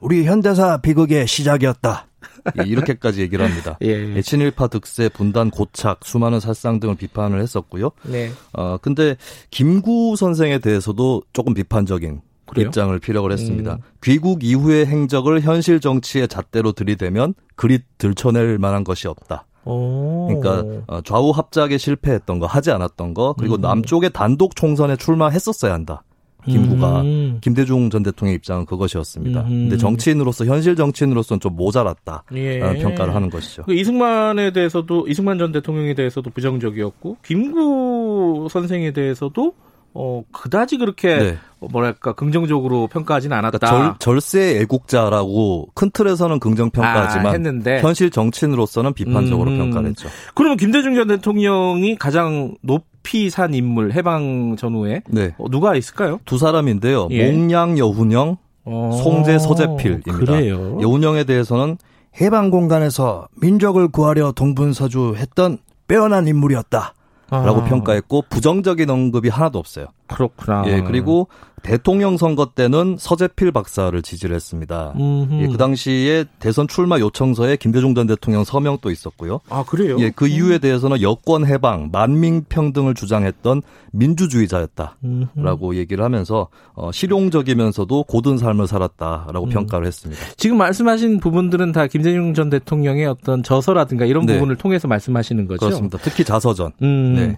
우리 0.00 0.24
현대사 0.24 0.78
비극의 0.78 1.26
시작이었다. 1.26 2.08
예, 2.58 2.68
이렇게까지 2.68 3.20
얘기를 3.22 3.44
합니다. 3.44 3.78
예. 3.82 4.16
예. 4.16 4.22
친일파 4.22 4.68
득세, 4.68 5.08
분단 5.08 5.50
고착, 5.50 6.00
수많은 6.04 6.40
살상 6.40 6.80
등을 6.80 6.96
비판을 6.96 7.40
했었고요. 7.40 7.90
네. 8.04 8.30
어 8.52 8.78
근데 8.78 9.16
김구 9.50 10.16
선생에 10.16 10.58
대해서도 10.58 11.22
조금 11.32 11.54
비판적인 11.54 12.20
그래요? 12.46 12.66
입장을 12.66 12.98
피력을 12.98 13.30
했습니다. 13.30 13.74
음. 13.74 13.78
귀국 14.02 14.44
이후의 14.44 14.86
행적을 14.86 15.40
현실 15.40 15.80
정치의 15.80 16.28
잣대로 16.28 16.72
들이대면 16.72 17.34
그리 17.56 17.80
들춰낼 17.98 18.58
만한 18.58 18.84
것이 18.84 19.08
없다. 19.08 19.46
오. 19.64 20.26
그러니까 20.26 20.84
어, 20.88 21.00
좌우 21.02 21.30
합작에 21.30 21.78
실패했던 21.78 22.40
거, 22.40 22.46
하지 22.46 22.70
않았던 22.72 23.14
거, 23.14 23.34
그리고 23.38 23.56
음. 23.56 23.60
남쪽의 23.60 24.10
단독 24.12 24.56
총선에 24.56 24.96
출마했었어야 24.96 25.72
한다. 25.72 26.02
김구가 26.44 27.02
음. 27.02 27.38
김대중 27.40 27.88
전 27.88 28.02
대통령 28.02 28.34
입장은 28.34 28.66
그것이었습니다. 28.66 29.42
음. 29.42 29.48
근데 29.48 29.76
정치인으로서 29.76 30.44
현실 30.44 30.74
정치인으로서는 30.74 31.38
좀 31.38 31.54
모자랐다 31.54 32.24
예. 32.34 32.58
평가를 32.58 33.14
하는 33.14 33.30
것이죠. 33.30 33.62
그 33.62 33.74
이승만에 33.74 34.52
대해서도 34.52 35.06
이승만 35.06 35.38
전 35.38 35.52
대통령에 35.52 35.94
대해서도 35.94 36.30
부정적이었고 36.30 37.18
김구 37.24 38.48
선생에 38.50 38.90
대해서도 38.90 39.54
어 39.94 40.22
그다지 40.32 40.78
그렇게 40.78 41.16
네. 41.16 41.38
뭐랄까 41.60 42.12
긍정적으로 42.14 42.86
평가하지는 42.86 43.36
않았다. 43.36 43.58
그러니까 43.58 43.96
절, 43.98 44.20
세 44.20 44.60
애국자라고 44.60 45.68
큰 45.74 45.90
틀에서는 45.90 46.40
긍정 46.40 46.70
평가하지만 46.70 47.26
아, 47.26 47.30
했는데. 47.32 47.80
현실 47.80 48.10
정치인으로서는 48.10 48.94
비판적으로 48.94 49.50
음. 49.50 49.58
평가를 49.58 49.90
했죠. 49.90 50.08
그러면 50.34 50.56
김대중 50.56 50.94
전 50.94 51.08
대통령이 51.08 51.96
가장 51.96 52.54
높이 52.62 53.30
산 53.30 53.54
인물 53.54 53.92
해방 53.92 54.56
전후에 54.56 55.02
네. 55.08 55.34
어, 55.38 55.48
누가 55.50 55.76
있을까요? 55.76 56.20
두 56.24 56.38
사람인데요. 56.38 57.08
예. 57.10 57.30
몽양 57.30 57.78
여훈영, 57.78 58.38
어, 58.64 59.00
송재 59.02 59.38
서재필입니다. 59.38 60.12
그래요? 60.16 60.78
여훈영에 60.80 61.24
대해서는 61.24 61.76
해방 62.20 62.50
공간에서 62.50 63.28
민족을 63.40 63.88
구하려 63.88 64.32
동분서주했던 64.32 65.58
빼어난 65.88 66.28
인물이었다. 66.28 66.94
라고 67.40 67.62
아. 67.62 67.64
평가했고 67.64 68.24
부정적인 68.28 68.90
언급이 68.90 69.30
하나도 69.30 69.58
없어요. 69.58 69.86
그렇구나. 70.14 70.64
예, 70.66 70.80
그리고 70.80 71.28
대통령 71.62 72.16
선거 72.16 72.46
때는 72.46 72.96
서재필 72.98 73.52
박사를 73.52 74.00
지지를 74.02 74.34
했습니다. 74.34 74.94
예, 75.40 75.46
그 75.46 75.56
당시에 75.56 76.24
대선 76.40 76.66
출마 76.66 76.98
요청서에 76.98 77.56
김대중 77.56 77.94
전 77.94 78.06
대통령 78.06 78.44
서명도 78.44 78.90
있었고요. 78.90 79.40
아, 79.48 79.64
그래요? 79.64 79.96
예, 80.00 80.10
그 80.10 80.26
이유에 80.26 80.58
대해서는 80.58 81.02
여권 81.02 81.46
해방, 81.46 81.90
만민 81.92 82.44
평등을 82.48 82.94
주장했던 82.94 83.62
민주주의자였다라고 83.92 84.96
음흠. 85.04 85.76
얘기를 85.76 86.04
하면서 86.04 86.48
어, 86.74 86.90
실용적이면서도 86.90 88.04
고든 88.04 88.38
삶을 88.38 88.66
살았다라고 88.66 89.44
음. 89.44 89.50
평가를 89.50 89.86
했습니다. 89.86 90.20
지금 90.36 90.56
말씀하신 90.56 91.20
부분들은 91.20 91.72
다 91.72 91.86
김대중 91.86 92.34
전 92.34 92.50
대통령의 92.50 93.06
어떤 93.06 93.42
저서라든가 93.42 94.04
이런 94.06 94.26
네. 94.26 94.34
부분을 94.34 94.56
통해서 94.56 94.88
말씀하시는 94.88 95.46
거죠. 95.46 95.60
그렇습니다. 95.60 95.98
특히 95.98 96.24
자서전. 96.24 96.72
음. 96.82 97.14
네. 97.14 97.36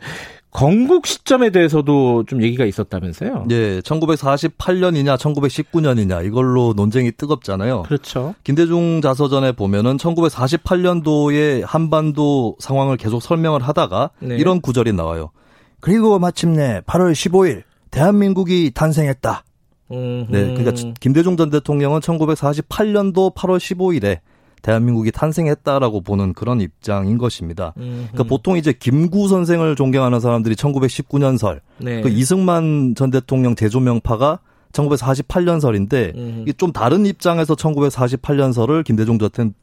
건국 0.55 1.09
시점에 1.09 1.51
대해서도 1.51 2.27
좀 2.29 2.41
얘기가 2.41 2.65
있었다면서요? 2.65 3.47
네, 3.49 3.81
1948년이냐 3.81 5.19
1919년이냐 5.19 6.25
이걸로 6.25 6.73
논쟁이 6.77 7.11
뜨겁잖아요. 7.11 7.83
그렇죠. 7.83 8.37
김대중 8.45 9.01
자서전에 9.01 9.51
보면은 9.51 9.97
1948년도에 9.97 11.65
한반도 11.67 12.55
상황을 12.61 12.97
계속 12.97 13.21
설명을 13.21 13.63
하다가 13.63 14.11
네. 14.21 14.37
이런 14.37 14.61
구절이 14.61 14.93
나와요. 14.93 15.33
그리고 15.81 16.21
마침내 16.21 16.83
8월 16.87 17.11
15일 17.13 17.65
대한민국이 17.91 18.71
탄생했다. 18.73 19.43
음흠. 19.91 20.27
네, 20.31 20.55
그러니까 20.55 20.93
김대중 21.01 21.37
전 21.37 21.51
대통령은 21.51 21.99
1948년도 21.99 23.35
8월 23.35 23.59
15일에 23.59 24.21
대한민국이 24.65 25.13
탄생했다라고 25.13 26.01
보는 26.01 26.33
그런 26.33 26.61
입장인 26.63 27.19
것입니다. 27.19 27.75
그러니까 27.77 28.23
보통 28.25 28.57
이제 28.57 28.73
김구 28.73 29.29
선생을 29.29 29.77
존경하는 29.77 30.21
사람들이 30.21 30.55
1919년설, 30.55 31.61
네. 31.79 32.01
그 32.01 32.09
이승만 32.09 32.95
전 32.97 33.11
대통령 33.11 33.55
대조명파가 33.55 34.41
1948년설인데 34.73 36.43
이게 36.43 36.53
좀 36.55 36.73
다른 36.73 37.05
입장에서 37.05 37.55
1948년설을 37.55 38.85
김대중 38.85 39.19
전 39.19 39.55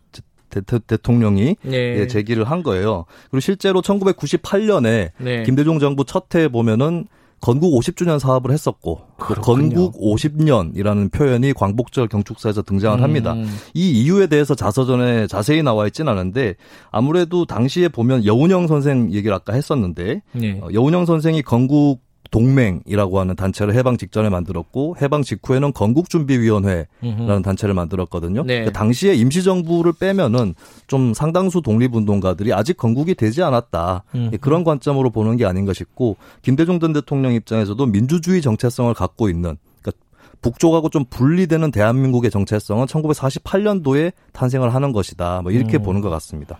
대, 0.49 0.97
통령이 0.97 1.55
네. 1.63 1.99
예, 1.99 2.07
제기를 2.07 2.43
한 2.43 2.61
거예요. 2.61 3.05
그리고 3.29 3.39
실제로 3.39 3.81
1998년에 3.81 5.11
네. 5.17 5.43
김대중 5.43 5.79
정부 5.79 6.05
첫 6.05 6.33
해에 6.35 6.47
보면은 6.47 7.07
건국 7.41 7.73
50주년 7.79 8.19
사업을 8.19 8.51
했었고 8.51 9.01
건국 9.17 9.99
50년이라는 9.99 11.11
표현이 11.11 11.53
광복절 11.53 12.07
경축사에서 12.07 12.61
등장을 12.61 12.99
음. 12.99 13.03
합니다. 13.03 13.35
이 13.73 13.91
이유에 13.91 14.27
대해서 14.27 14.53
자서전에 14.55 15.27
자세히 15.27 15.63
나와 15.63 15.87
있지는 15.87 16.11
않은데 16.13 16.55
아무래도 16.91 17.45
당시에 17.45 17.89
보면 17.89 18.25
여운형 18.25 18.67
선생 18.67 19.11
얘기를 19.11 19.33
아까 19.33 19.53
했었는데 19.53 20.21
네. 20.33 20.59
어, 20.61 20.67
여운형 20.71 21.05
선생이 21.05 21.41
건국 21.41 21.99
동맹이라고 22.31 23.19
하는 23.19 23.35
단체를 23.35 23.75
해방 23.75 23.97
직전에 23.97 24.29
만들었고 24.29 24.95
해방 25.01 25.21
직후에는 25.21 25.73
건국준비위원회라는 25.73 26.87
음흠. 27.03 27.41
단체를 27.43 27.75
만들었거든요. 27.75 28.43
네. 28.43 28.61
그러니까 28.61 28.79
당시에 28.79 29.13
임시정부를 29.13 29.93
빼면은 29.99 30.55
좀 30.87 31.13
상당수 31.13 31.61
독립운동가들이 31.61 32.53
아직 32.53 32.77
건국이 32.77 33.15
되지 33.15 33.43
않았다 33.43 34.03
음흠. 34.15 34.37
그런 34.39 34.63
관점으로 34.63 35.09
보는 35.09 35.37
게 35.37 35.45
아닌가 35.45 35.73
싶고 35.73 36.15
김대중 36.41 36.79
전 36.79 36.93
대통령 36.93 37.33
입장에서도 37.33 37.85
민주주의 37.85 38.41
정체성을 38.41 38.93
갖고 38.93 39.29
있는 39.29 39.57
그러니까 39.81 40.03
북쪽하고 40.41 40.89
좀 40.89 41.03
분리되는 41.09 41.69
대한민국의 41.71 42.31
정체성은 42.31 42.85
1948년도에 42.85 44.13
탄생을 44.31 44.73
하는 44.73 44.93
것이다. 44.93 45.41
뭐 45.43 45.51
이렇게 45.51 45.77
음. 45.77 45.83
보는 45.83 46.01
것 46.01 46.09
같습니다. 46.09 46.57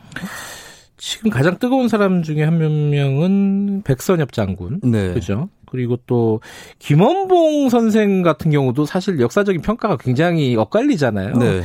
지금 0.98 1.32
가장 1.32 1.58
뜨거운 1.58 1.88
사람 1.88 2.22
중에 2.22 2.44
한 2.44 2.60
명은 2.60 3.82
백선엽 3.84 4.34
장군. 4.34 4.82
네. 4.84 5.14
그죠? 5.14 5.50
그리고 5.72 5.98
또 6.06 6.42
김원봉 6.80 7.70
선생 7.70 8.22
같은 8.22 8.52
경우도 8.52 8.86
사실 8.86 9.20
역사적인 9.20 9.62
평가가 9.62 9.98
굉장히 9.98 10.56
엇갈리잖아요. 10.56 11.38
네. 11.38 11.62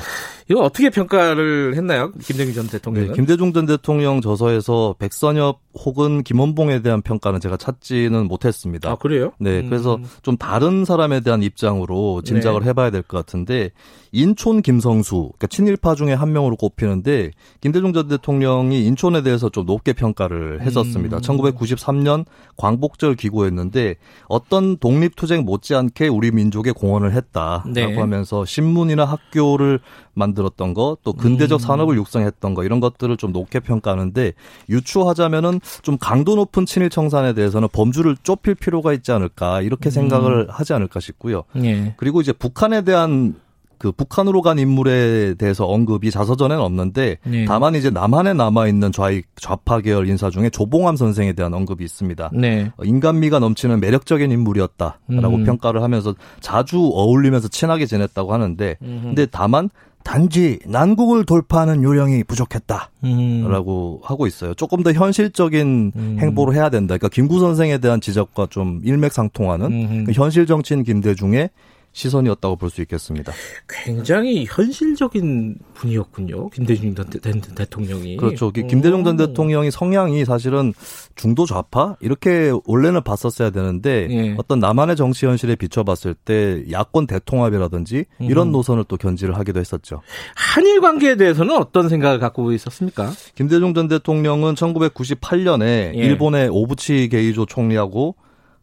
이거 0.48 0.60
어떻게 0.60 0.90
평가를 0.90 1.74
했나요? 1.74 2.12
김대중 2.22 2.54
전 2.54 2.68
대통령은? 2.68 3.08
네, 3.08 3.14
김대중 3.14 3.52
전 3.52 3.66
대통령 3.66 4.20
저서에서 4.20 4.94
백선엽 4.98 5.60
혹은 5.84 6.22
김원봉에 6.22 6.82
대한 6.82 7.02
평가는 7.02 7.40
제가 7.40 7.56
찾지는 7.56 8.28
못했습니다. 8.28 8.90
아, 8.90 8.96
그래요? 8.96 9.32
네, 9.38 9.60
음. 9.60 9.68
그래서 9.68 9.98
좀 10.22 10.36
다른 10.36 10.84
사람에 10.84 11.20
대한 11.20 11.42
입장으로 11.42 12.22
짐작을 12.22 12.62
네. 12.62 12.68
해봐야 12.68 12.90
될 12.90 13.02
것 13.02 13.18
같은데 13.18 13.70
인촌 14.12 14.62
김성수, 14.62 15.16
그러니까 15.36 15.46
친일파 15.48 15.94
중에 15.94 16.12
한 16.14 16.32
명으로 16.32 16.56
꼽히는데 16.56 17.30
김대중 17.60 17.92
전 17.92 18.08
대통령이 18.08 18.84
인촌에 18.86 19.22
대해서 19.22 19.48
좀 19.50 19.66
높게 19.66 19.92
평가를 19.92 20.62
했었습니다. 20.62 21.18
음. 21.18 21.20
1993년 21.20 22.24
광복절 22.56 23.14
기고했는데 23.16 23.96
어떤 24.28 24.78
독립투쟁 24.78 25.44
못지않게 25.44 26.08
우리 26.08 26.30
민족의 26.30 26.72
공헌을 26.72 27.12
했다라고 27.12 27.70
네. 27.72 27.96
하면서 27.96 28.44
신문이나 28.44 29.04
학교를 29.04 29.80
만들었던 30.14 30.72
거, 30.72 30.96
또 31.02 31.12
근대적 31.12 31.60
음. 31.60 31.66
산업을 31.66 31.96
육성했던 31.96 32.54
거 32.54 32.64
이런 32.64 32.80
것들을 32.80 33.14
좀 33.18 33.32
높게 33.32 33.60
평가하는데 33.60 34.32
유추하자면은 34.70 35.60
좀 35.82 35.96
강도 35.98 36.36
높은 36.36 36.66
친일 36.66 36.90
청산에 36.90 37.32
대해서는 37.34 37.68
범주를 37.72 38.16
좁힐 38.22 38.54
필요가 38.54 38.92
있지 38.92 39.12
않을까 39.12 39.60
이렇게 39.62 39.90
생각을 39.90 40.42
음. 40.42 40.46
하지 40.48 40.72
않을까 40.72 41.00
싶고요. 41.00 41.44
예. 41.62 41.94
그리고 41.96 42.20
이제 42.20 42.32
북한에 42.32 42.82
대한 42.82 43.34
그 43.78 43.92
북한으로 43.92 44.42
간 44.42 44.58
인물에 44.58 45.34
대해서 45.34 45.66
언급이 45.66 46.10
자서전에는 46.10 46.62
없는데 46.62 47.18
네. 47.24 47.44
다만 47.44 47.74
이제 47.74 47.90
남한에 47.90 48.32
남아 48.32 48.68
있는 48.68 48.90
좌익 48.90 49.26
좌파 49.36 49.80
계열 49.80 50.08
인사 50.08 50.30
중에 50.30 50.48
조봉암 50.50 50.96
선생에 50.96 51.34
대한 51.34 51.52
언급이 51.52 51.84
있습니다. 51.84 52.30
네. 52.32 52.72
어, 52.76 52.84
인간미가 52.84 53.38
넘치는 53.38 53.80
매력적인 53.80 54.30
인물이었다라고 54.30 55.36
음. 55.36 55.44
평가를 55.44 55.82
하면서 55.82 56.14
자주 56.40 56.78
어울리면서 56.78 57.48
친하게 57.48 57.86
지냈다고 57.86 58.32
하는데 58.32 58.76
음. 58.80 59.00
근데 59.04 59.26
다만 59.26 59.68
단지 60.06 60.60
난국을 60.64 61.26
돌파하는 61.26 61.82
요령이 61.82 62.22
부족했다. 62.24 62.90
음. 63.02 63.48
라고 63.50 64.00
하고 64.04 64.28
있어요. 64.28 64.54
조금 64.54 64.84
더 64.84 64.92
현실적인 64.92 65.92
음. 65.96 66.16
행보를 66.20 66.54
해야 66.54 66.70
된다. 66.70 66.96
그러니까 66.96 67.08
김구 67.08 67.40
선생에 67.40 67.78
대한 67.78 68.00
지적과 68.00 68.46
좀 68.48 68.80
일맥상통하는 68.84 70.04
그 70.04 70.12
현실 70.12 70.46
정치인 70.46 70.84
김대중의 70.84 71.50
시선이었다고 71.96 72.56
볼 72.56 72.66
수 72.70 72.82
있겠습니다. 72.82 73.32
굉장히 73.68 74.44
현실적인 74.44 75.56
분이었군요. 75.74 76.50
김대중 76.50 76.94
전 76.94 77.06
대 77.08 77.64
통령이. 77.64 78.16
그렇죠. 78.18 78.50
김대중 78.50 79.02
전 79.04 79.16
대통령이 79.16 79.70
성향이 79.70 80.24
사실은 80.26 80.74
중도 81.14 81.46
좌파 81.46 81.96
이렇게 82.00 82.52
원래는 82.66 83.02
봤었어야 83.02 83.50
되는데 83.50 84.08
예. 84.10 84.34
어떤 84.36 84.60
남한의 84.60 84.96
정치 84.96 85.24
현실에 85.26 85.54
비춰봤을 85.54 86.14
때 86.14 86.64
야권 86.70 87.06
대통합이라든지 87.06 88.04
이런 88.20 88.48
음. 88.48 88.52
노선을 88.52 88.84
또 88.88 88.96
견지를 88.98 89.38
하기도 89.38 89.60
했었죠. 89.60 90.02
한일 90.34 90.80
관계에 90.82 91.16
대해서는 91.16 91.56
어떤 91.56 91.88
생각을 91.88 92.18
갖고 92.18 92.52
있었습니까? 92.52 93.12
김대중 93.36 93.72
전 93.72 93.88
대통령은 93.88 94.54
1998년에 94.54 95.62
예. 95.62 95.92
일본의 95.94 96.48
오부치 96.50 97.08
게이조 97.10 97.46
총리하고 97.46 98.16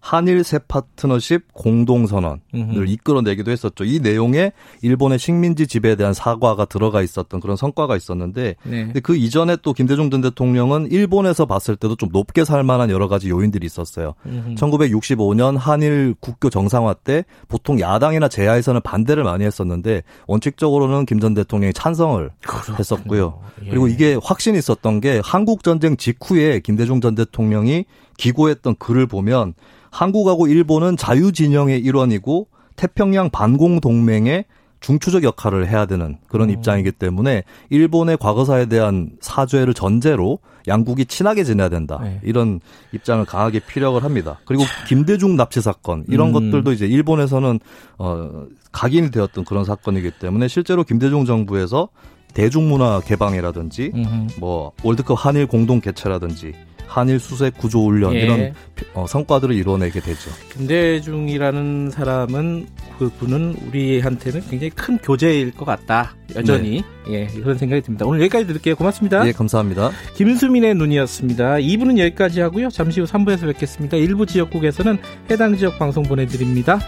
한일 0.04 0.44
새 0.44 0.60
파트너십 0.60 1.54
공동선언을 1.54 2.40
음흠. 2.54 2.86
이끌어내기도 2.88 3.52
했었죠. 3.52 3.86
이 3.86 4.02
내용에 4.02 4.52
일본의 4.82 5.18
식민지 5.18 5.66
지배에 5.66 5.96
대한 5.96 6.14
사과가 6.14 6.66
들어가 6.66 7.02
있었던 7.02 7.40
그런 7.40 7.56
성과가 7.56 7.96
있었는데 7.96 8.56
네. 8.64 8.84
근데 8.84 9.00
그 9.00 9.16
이전에 9.16 9.56
또 9.62 9.72
김대중 9.72 10.12
전 10.12 10.20
대통령은 10.20 10.92
일본에서 10.92 11.46
봤을 11.46 11.78
때도 11.78 11.96
좀 11.96 12.10
높게 12.12 12.44
살 12.44 12.66
만한 12.66 12.90
여러 12.90 13.08
가지 13.08 13.30
요인들이 13.30 13.66
있었어요. 13.66 14.14
음흠. 14.26 14.56
1965년 14.56 15.58
한일 15.58 16.16
국교 16.20 16.50
정상화 16.50 16.96
때 16.96 17.24
보통 17.48 17.80
야당이나 17.80 18.28
제야에서는 18.28 18.82
반대를 18.82 19.24
많이 19.24 19.46
했었는데 19.46 20.04
원칙적으로는 20.28 21.06
김 21.06 21.24
전 21.24 21.34
대통령이 21.34 21.72
찬성을 21.72 22.30
그렇군요. 22.46 22.78
했었고요. 22.78 23.40
예. 23.64 23.70
그리고 23.70 23.88
이게 23.88 24.20
확신이 24.22 24.58
있었던 24.58 25.00
게 25.00 25.22
한국 25.24 25.64
전쟁 25.64 25.96
직후에 25.96 26.60
김대중 26.60 27.00
전 27.00 27.16
대통령이 27.16 27.86
기고했던 28.18 28.76
글을 28.78 29.08
보면 29.08 29.54
한국하고 29.92 30.48
일본은 30.48 30.98
자유진영의 30.98 31.80
일원이고 31.80 32.48
태평양 32.76 33.30
반공 33.30 33.80
동맹의 33.80 34.46
중추적 34.84 35.24
역할을 35.24 35.70
해야 35.70 35.86
되는 35.86 36.18
그런 36.28 36.50
음. 36.50 36.54
입장이기 36.54 36.92
때문에 36.92 37.44
일본의 37.70 38.18
과거사에 38.18 38.66
대한 38.66 39.12
사죄를 39.22 39.74
전제로 39.74 40.40
양국이 40.68 41.06
친하게 41.06 41.44
지내야 41.46 41.70
된다. 41.70 42.00
네. 42.04 42.20
이런 42.24 42.60
입장을 42.92 43.24
강하게 43.26 43.60
피력을 43.60 44.04
합니다. 44.04 44.40
그리고 44.46 44.64
김대중 44.88 45.38
납치 45.38 45.62
사건 45.62 46.04
이런 46.10 46.30
음. 46.30 46.34
것들도 46.34 46.74
이제 46.74 46.86
일본에서는 46.86 47.60
어 47.98 48.46
각인이 48.74 49.12
되었던 49.12 49.46
그런 49.46 49.64
사건이기 49.64 50.12
때문에 50.20 50.48
실제로 50.50 50.84
김대중 50.84 51.26
정부에서 51.26 51.90
대중문화 52.34 53.02
개방이라든지 53.02 53.92
음흠. 53.94 54.40
뭐 54.40 54.74
월드컵 54.84 55.14
한일 55.14 55.48
공동 55.48 55.80
개최라든지 55.80 56.54
한일 56.88 57.20
수색 57.20 57.58
구조 57.58 57.86
훈련 57.86 58.14
예. 58.16 58.20
이런 58.20 58.54
어, 58.94 59.06
성과들을 59.08 59.56
이뤄내게 59.56 60.00
되죠. 60.00 60.30
김대중이라는 60.54 61.90
사람은 61.92 62.68
그분은 63.00 63.56
우리한테는 63.68 64.42
굉장히 64.50 64.70
큰 64.72 64.98
교재일 64.98 65.52
것 65.52 65.66
같다. 65.66 66.16
여전히 66.36 66.84
네. 67.08 67.14
예 67.14 67.28
그런 67.28 67.58
생각이 67.58 67.82
듭니다. 67.82 68.06
오늘 68.06 68.22
여기까지 68.22 68.48
드릴게요. 68.48 68.76
고맙습니다. 68.76 69.28
예 69.28 69.32
감사합니다. 69.32 69.92
김수민의 70.16 70.76
눈이었습니다. 70.76 71.56
2부는 71.56 71.98
여기까지 72.00 72.42
하고요. 72.42 72.70
잠시 72.70 73.00
후 73.00 73.06
3부에서 73.06 73.48
뵙겠습니다. 73.48 73.98
일부 73.98 74.26
지역국에서는 74.26 74.98
해당 75.32 75.58
지역 75.58 75.80
방송 75.80 76.04
보내드립니다. 76.04 76.80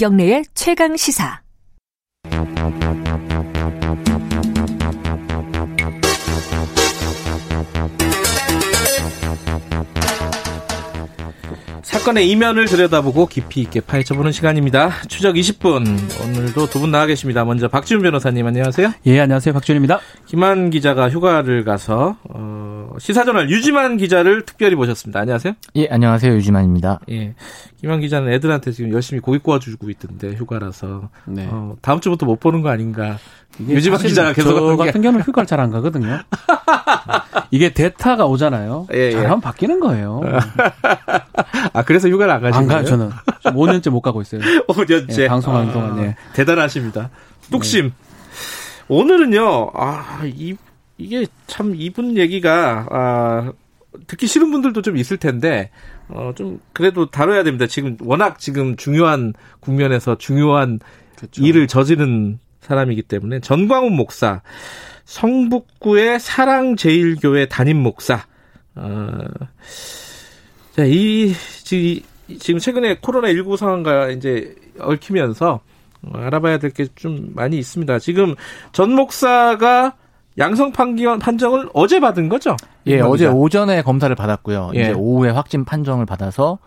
김경래의 0.00 0.44
최강 0.54 0.96
시사. 0.96 1.42
사건의 11.90 12.30
이면을 12.30 12.66
들여다보고 12.66 13.26
깊이 13.26 13.60
있게 13.62 13.80
파헤쳐보는 13.80 14.30
시간입니다. 14.30 14.90
추적 15.08 15.34
20분. 15.34 15.84
오늘도 16.24 16.66
두 16.68 16.78
분 16.80 16.90
나와 16.92 17.04
계십니다. 17.06 17.44
먼저 17.44 17.66
박지훈 17.68 18.00
변호사님 18.02 18.46
안녕하세요. 18.46 18.92
예, 19.06 19.20
안녕하세요. 19.20 19.52
박지훈입니다. 19.52 19.98
김한 20.26 20.70
기자가 20.70 21.10
휴가를 21.10 21.64
가서 21.64 22.16
어, 22.30 22.92
시사저널 22.98 23.50
유지만 23.50 23.96
기자를 23.96 24.46
특별히 24.46 24.76
모셨습니다. 24.76 25.18
안녕하세요. 25.20 25.54
예, 25.76 25.88
안녕하세요. 25.90 26.32
유지만입니다. 26.36 27.00
예. 27.10 27.34
김한 27.80 28.00
기자는 28.00 28.32
애들한테 28.32 28.70
지금 28.70 28.92
열심히 28.92 29.20
고기 29.20 29.38
구워주고 29.38 29.90
있던데 29.90 30.34
휴가라서 30.34 31.10
네. 31.26 31.48
어, 31.50 31.74
다음 31.82 32.00
주부터 32.00 32.24
못 32.24 32.38
보는 32.38 32.62
거 32.62 32.68
아닌가. 32.70 33.18
유지만 33.58 34.00
기자가 34.00 34.32
계속 34.32 34.54
저 34.54 34.76
같은 34.76 35.02
경우는 35.02 35.24
휴가를 35.24 35.46
잘 35.46 35.60
안 35.60 35.70
가거든요. 35.70 36.20
이게 37.50 37.70
대타가 37.72 38.24
오잖아요. 38.26 38.86
예, 38.94 38.98
예. 39.08 39.10
잘하면 39.12 39.40
바뀌는 39.40 39.80
거예요. 39.80 40.20
아 41.72 41.82
그래서 41.84 42.08
휴가를 42.08 42.32
안 42.32 42.40
가시는 42.40 42.62
안 42.62 42.66
가요? 42.68 42.84
저는 42.84 43.10
5년째 43.44 43.90
못 43.90 44.00
가고 44.00 44.22
있어요. 44.22 44.40
5년째 44.68 45.18
예, 45.20 45.28
방송하는 45.28 45.70
아, 45.70 45.72
동안 45.72 45.98
예. 46.04 46.16
대단하십니다. 46.34 47.10
뚝심. 47.50 47.86
네. 47.86 47.92
오늘은요. 48.88 49.70
아이 49.74 50.56
이게 50.98 51.26
참 51.46 51.74
이분 51.76 52.16
얘기가 52.16 52.86
아 52.90 53.52
듣기 54.06 54.26
싫은 54.26 54.50
분들도 54.50 54.82
좀 54.82 54.96
있을 54.96 55.16
텐데 55.16 55.70
어 56.08 56.32
좀 56.34 56.60
그래도 56.72 57.10
다뤄야 57.10 57.42
됩니다. 57.42 57.66
지금 57.66 57.96
워낙 58.02 58.38
지금 58.38 58.76
중요한 58.76 59.32
국면에서 59.60 60.16
중요한 60.18 60.78
그렇죠. 61.16 61.42
일을 61.44 61.66
저지른 61.66 62.38
사람이기 62.60 63.02
때문에 63.02 63.40
전광훈 63.40 63.94
목사 63.94 64.42
성북구의 65.04 66.20
사랑제일교회 66.20 67.46
담임 67.48 67.78
목사 67.82 68.24
어, 68.76 69.08
자, 70.76 70.84
이, 70.84 71.32
지금 72.38 72.58
최근에 72.60 72.96
코로나19 72.98 73.56
상황과 73.56 74.10
이제 74.10 74.54
얽히면서 74.78 75.60
알아봐야 76.12 76.58
될 76.58 76.70
게 76.70 76.86
좀 76.94 77.32
많이 77.34 77.58
있습니다. 77.58 77.98
지금 77.98 78.34
전 78.72 78.92
목사가 78.92 79.94
양성 80.38 80.72
판정을 80.72 81.68
어제 81.74 81.98
받은 82.00 82.28
거죠? 82.28 82.56
예, 82.86 83.00
어제 83.00 83.26
오전에 83.26 83.82
검사를 83.82 84.14
받았고요. 84.14 84.70
예. 84.76 84.80
이제 84.80 84.92
오후에 84.92 85.30
확진 85.30 85.64
판정을 85.64 86.06
받아서 86.06 86.58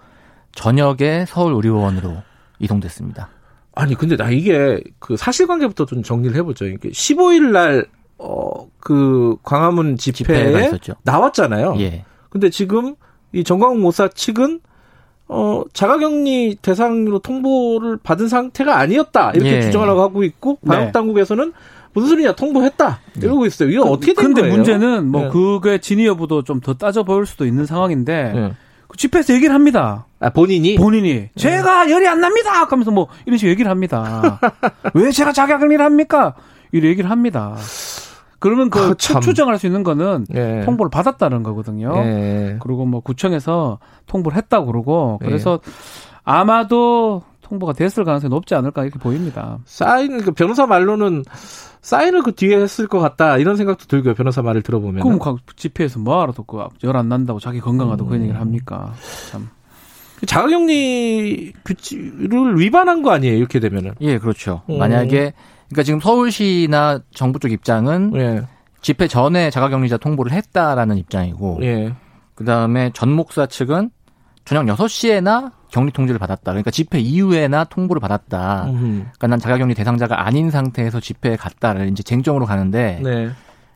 저녁에 0.54 1.26
서울 1.28 1.54
의료원으로 1.56 2.18
이동됐습니다. 2.60 3.30
아니, 3.76 3.96
근데 3.96 4.16
나 4.16 4.30
이게 4.30 4.82
그 5.00 5.18
사실관계부터 5.18 5.86
좀 5.86 6.04
정리를 6.04 6.36
해보죠. 6.38 6.66
이게 6.66 6.90
15일 6.90 7.52
날, 7.52 7.86
어, 8.18 8.68
그 8.80 9.36
광화문 9.44 9.98
집회에 9.98 10.70
나왔잖아요. 11.04 11.76
예. 11.80 12.06
근데 12.30 12.50
지금 12.50 12.96
이 13.32 13.44
정광훈 13.44 13.80
모사 13.82 14.08
측은 14.08 14.60
어, 15.28 15.64
자가격리 15.74 16.58
대상으로 16.62 17.20
통보를 17.20 17.98
받은 17.98 18.28
상태가 18.28 18.78
아니었다. 18.78 19.32
이렇게 19.32 19.58
예. 19.58 19.62
주장하려고 19.64 20.02
하고 20.02 20.24
있고, 20.24 20.58
방역 20.66 20.86
네. 20.86 20.92
당국에서는 20.92 21.54
무슨 21.94 22.10
소리냐, 22.10 22.34
통보했다. 22.34 23.00
네. 23.14 23.26
이러고 23.26 23.46
있어요. 23.46 23.70
이거 23.70 23.84
그, 23.84 23.90
어떻게 23.90 24.14
된 24.14 24.26
근데 24.26 24.42
거예요? 24.42 24.56
문제는 24.56 25.08
뭐, 25.10 25.22
네. 25.24 25.30
그게 25.30 25.80
진위 25.80 26.06
여부도 26.06 26.44
좀 26.44 26.60
더 26.60 26.74
따져볼 26.76 27.26
수도 27.26 27.46
있는 27.46 27.66
상황인데, 27.66 28.32
네. 28.34 28.50
그 28.50 28.56
집회에서 28.98 29.34
얘기를 29.34 29.54
합니다. 29.54 30.06
아, 30.20 30.30
본인이? 30.30 30.76
본인이. 30.76 31.14
네. 31.14 31.32
제가 31.36 31.90
열이 31.90 32.08
안 32.08 32.22
납니다! 32.22 32.64
하면서 32.64 32.92
뭐, 32.92 33.08
이런 33.26 33.38
식으로 33.38 33.52
얘기를 33.52 33.70
합니다. 33.70 34.40
왜 34.94 35.12
제가 35.12 35.32
자가격리를 35.32 35.84
합니까? 35.84 36.36
이런 36.72 36.90
얘기를 36.92 37.10
합니다. 37.10 37.56
그러면 38.40 38.70
그 38.70 38.80
아, 38.80 38.94
추정할 38.96 39.58
수 39.58 39.68
있는 39.68 39.84
거는 39.84 40.26
예. 40.36 40.64
통보를 40.66 40.90
받았다는 40.90 41.44
거거든요. 41.44 41.94
예. 41.98 42.58
그리고 42.60 42.86
뭐 42.86 43.00
구청에서 43.00 43.80
통보를 44.08 44.38
했다고 44.38 44.66
그러고 44.66 45.18
그래서 45.22 45.60
예. 45.66 45.72
아마도 46.26 47.24
통보가 47.54 47.74
됐을 47.74 48.04
가능성이 48.04 48.30
높지 48.30 48.56
않을까 48.56 48.84
이렇게 48.84 49.00
보입니다. 49.00 49.60
사인 49.66 50.22
그 50.22 50.32
변호사 50.32 50.66
말로는 50.66 51.24
사인을 51.82 52.24
그 52.24 52.34
뒤에 52.34 52.58
했을 52.58 52.88
것 52.88 53.00
같다 53.00 53.38
이런 53.38 53.56
생각도 53.56 53.86
들고요. 53.86 54.14
변호사 54.16 54.42
말을 54.42 54.62
들어보면. 54.64 55.04
그럼 55.04 55.38
집회에서 55.56 56.00
뭐하러 56.00 56.34
또열안 56.34 57.10
난다고 57.10 57.40
자기 57.40 57.60
건강하다고 57.60 58.08
음. 58.08 58.10
그런 58.10 58.22
얘기를 58.22 58.40
합니까? 58.40 58.94
참. 59.30 59.50
자가격리 60.26 61.54
규칙을 61.66 62.58
위반한 62.60 63.02
거 63.02 63.12
아니에요? 63.12 63.36
이렇게 63.36 63.60
되면은. 63.60 63.96
예, 64.02 64.18
그렇죠. 64.18 64.62
음. 64.70 64.80
만약에 64.80 65.34
그러니까 65.68 65.84
지금 65.84 66.00
서울시나 66.00 67.02
정부 67.14 67.40
쪽 67.40 67.52
입장은 67.52 68.14
예. 68.16 68.44
집회 68.82 69.08
전에 69.08 69.50
자가격리자 69.50 69.98
통보를 69.98 70.32
했다라는 70.32 70.98
입장이고 70.98 71.60
예. 71.64 71.94
그다음에 72.36 72.92
전 72.94 73.12
목사 73.12 73.46
측은 73.46 73.90
저녁 74.46 74.66
6시에나 74.66 75.52
격리 75.74 75.92
통지를 75.92 76.20
받았다. 76.20 76.52
그러니까 76.52 76.70
집회 76.70 77.00
이후에나 77.00 77.64
통보를 77.64 78.00
받았다. 78.00 78.66
음흠. 78.70 78.80
그러니까 78.80 79.28
난 79.28 79.40
자가격리 79.40 79.74
대상자가 79.74 80.26
아닌 80.26 80.52
상태에서 80.52 81.00
집회에 81.00 81.36
갔다를 81.36 81.90
이제 81.90 82.04
쟁점으로 82.04 82.46
가는데 82.46 83.02
네. 83.04 83.32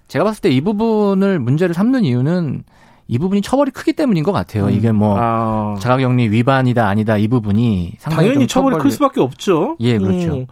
제가 0.08 0.24
봤을 0.24 0.41
때 0.41 0.50
이 0.52 0.62
부분을 0.62 1.39
문제를 1.39 1.74
삼는 1.74 2.04
이유는 2.06 2.64
이 3.08 3.18
부분이 3.18 3.41
처벌이 3.41 3.72
크기 3.72 3.93
때문인 3.93 4.24
것 4.24 4.32
같아요. 4.32 4.66
음. 4.66 4.72
이게 4.72 4.91
뭐 4.91 5.18
아. 5.20 5.76
자가격리 5.80 6.30
위반이다 6.30 6.88
아니다 6.88 7.18
이 7.18 7.28
부분이 7.28 7.93
상당히 7.98 8.28
당연히 8.30 8.48
처벌이 8.48 8.74
처벌... 8.74 8.84
클 8.84 8.91
수밖에 8.91 9.20
없죠. 9.22 9.78
예, 9.80 9.98
그렇죠. 9.98 10.36
음. 10.36 10.45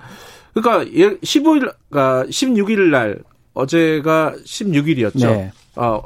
그러니까 0.56 0.86
15일, 1.22 1.74
그러니까 1.90 2.26
16일 2.30 2.90
날 2.90 3.20
어제가 3.54 4.34
16일이었죠. 4.46 5.28
네. 5.28 5.52
어, 5.76 6.02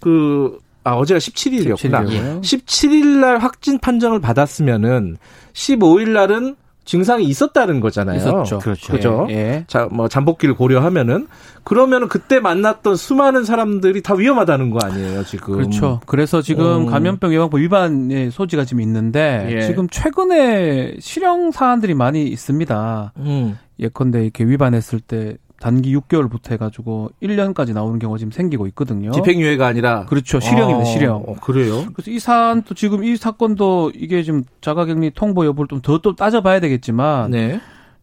그, 0.00 0.58
아, 0.84 0.92
어제가 0.94 1.18
17일이었구나. 1.18 2.06
17일. 2.06 2.40
17일 2.40 3.06
날 3.20 3.38
확진 3.38 3.78
판정을 3.78 4.20
받았으면은 4.20 5.16
15일 5.52 6.10
날은 6.10 6.56
증상이 6.84 7.24
있었다는 7.24 7.80
거잖아요. 7.80 8.16
있었죠. 8.16 8.58
그렇죠. 8.58 8.92
그죠? 8.92 9.26
예, 9.30 9.34
예. 9.34 9.64
자, 9.68 9.88
뭐 9.92 10.08
잠복기를 10.08 10.56
고려하면은 10.56 11.28
그러면은 11.62 12.08
그때 12.08 12.40
만났던 12.40 12.96
수많은 12.96 13.44
사람들이 13.44 14.02
다 14.02 14.14
위험하다는 14.14 14.70
거 14.70 14.80
아니에요, 14.84 15.24
지금. 15.24 15.54
그렇죠. 15.54 16.00
그래서 16.06 16.42
지금 16.42 16.82
음. 16.82 16.86
감염병 16.86 17.32
예방법 17.32 17.60
위반의 17.60 18.32
소지가 18.32 18.64
지금 18.64 18.80
있는데 18.80 19.46
예. 19.50 19.62
지금 19.62 19.88
최근에 19.88 20.96
실형 20.98 21.52
사안들이 21.52 21.94
많이 21.94 22.26
있습니다. 22.26 23.12
음. 23.18 23.58
예컨대 23.78 24.22
이렇게 24.22 24.44
위반했을 24.44 24.98
때 24.98 25.36
단기 25.62 25.96
6개월부터 25.96 26.50
해가지고 26.50 27.10
1년까지 27.22 27.72
나오는 27.72 28.00
경우가 28.00 28.18
지금 28.18 28.32
생기고 28.32 28.66
있거든요. 28.68 29.12
집행유예가 29.12 29.64
아니라 29.64 30.06
그렇죠 30.06 30.40
실형입니다 30.40 30.80
아, 30.80 30.84
실형. 30.84 31.24
어, 31.24 31.34
그래요? 31.40 31.84
그래서 31.94 32.10
이 32.10 32.18
사안도 32.18 32.74
지금 32.74 33.04
이 33.04 33.16
사건도 33.16 33.92
이게 33.94 34.24
지금 34.24 34.42
자가격리 34.60 35.12
통보 35.12 35.46
여부를 35.46 35.68
좀 35.68 35.80
더 35.80 35.98
또 35.98 36.16
따져봐야 36.16 36.58
되겠지만 36.58 37.30
네. 37.30 37.60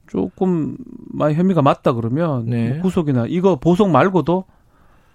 조금 0.07 0.77
많이 1.11 1.35
혐의가 1.35 1.61
맞다 1.61 1.91
그러면 1.91 2.45
네. 2.45 2.69
뭐 2.69 2.81
구속이나 2.83 3.25
이거 3.27 3.57
보석 3.57 3.89
말고도 3.91 4.45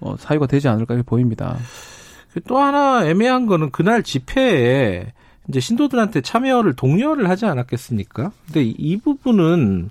어, 0.01 0.17
사유가 0.19 0.47
되지 0.47 0.69
않을까 0.69 1.01
보입니다. 1.07 1.57
또 2.47 2.59
하나 2.59 3.07
애매한 3.07 3.47
거는 3.47 3.71
그날 3.71 4.03
집회에 4.03 5.15
이제 5.49 5.61
신도들한테 5.61 6.21
참여를 6.21 6.75
독려를 6.75 7.31
하지 7.31 7.47
않았겠습니까? 7.47 8.33
근데 8.47 8.65
이 8.65 8.99
부분은 8.99 9.89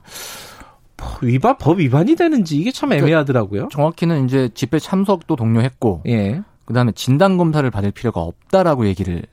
위반 1.21 1.57
법 1.57 1.79
위반이 1.79 2.15
되는지 2.15 2.57
이게 2.57 2.71
참 2.71 2.89
그러니까 2.89 3.07
애매하더라고요. 3.07 3.69
정확히는 3.71 4.25
이제 4.25 4.49
집회 4.53 4.79
참석도 4.79 5.35
독려했고, 5.35 6.03
예. 6.07 6.41
그다음에 6.65 6.91
진단 6.93 7.37
검사를 7.37 7.69
받을 7.69 7.91
필요가 7.91 8.21
없다라고 8.21 8.87
얘기를 8.87 9.23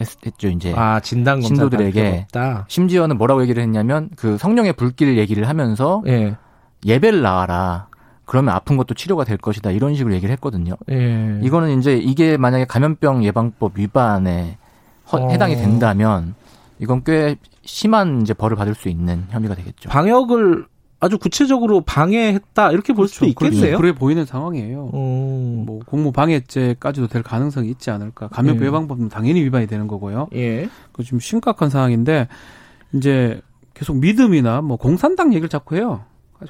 했, 0.00 0.38
죠 0.38 0.48
이제 0.48 0.72
아 0.74 1.00
진단 1.00 1.36
검사 1.36 1.48
신도들에게 1.48 2.26
심지어는 2.68 3.18
뭐라고 3.18 3.42
얘기를 3.42 3.62
했냐면 3.62 4.08
그 4.16 4.38
성령의 4.38 4.72
불길 4.72 5.18
얘기를 5.18 5.48
하면서 5.48 6.02
예. 6.06 6.36
예배를 6.84 7.22
나와라. 7.22 7.88
그러면 8.24 8.54
아픈 8.54 8.76
것도 8.76 8.94
치료가 8.94 9.24
될 9.24 9.36
것이다 9.38 9.72
이런 9.72 9.94
식으로 9.96 10.14
얘기를 10.14 10.32
했거든요. 10.34 10.76
예. 10.90 11.40
이거는 11.42 11.78
이제 11.78 11.96
이게 11.96 12.36
만약에 12.36 12.64
감염병 12.64 13.24
예방법 13.24 13.76
위반에 13.76 14.56
허, 15.12 15.18
어. 15.18 15.30
해당이 15.30 15.56
된다면 15.56 16.34
이건 16.78 17.02
꽤 17.04 17.36
심한 17.62 18.22
이제 18.22 18.32
벌을 18.32 18.56
받을 18.56 18.74
수 18.74 18.88
있는 18.88 19.26
혐의가 19.30 19.54
되겠죠. 19.56 19.90
방역을 19.90 20.66
아주 21.00 21.18
구체적으로 21.18 21.80
방해했다 21.80 22.72
이렇게 22.72 22.92
볼 22.92 23.06
그렇죠. 23.06 23.14
수도 23.14 23.26
있겠네요. 23.26 23.78
그래 23.78 23.92
보이는 23.92 24.26
상황이에요. 24.26 24.90
어. 24.92 25.64
뭐 25.66 25.80
공무 25.86 26.12
방해죄까지도 26.12 27.08
될 27.08 27.22
가능성이 27.22 27.70
있지 27.70 27.90
않을까. 27.90 28.28
감염 28.28 28.60
예. 28.60 28.66
예방법은 28.66 29.08
당연히 29.08 29.42
위반이 29.42 29.66
되는 29.66 29.88
거고요. 29.88 30.28
예. 30.34 30.68
그 30.92 31.02
지금 31.02 31.18
심각한 31.18 31.70
상황인데 31.70 32.28
이제 32.92 33.40
계속 33.72 33.96
믿음이나 33.96 34.60
뭐 34.60 34.76
공산당 34.76 35.32
얘기를 35.32 35.48
자꾸 35.48 35.76
해요. 35.76 36.04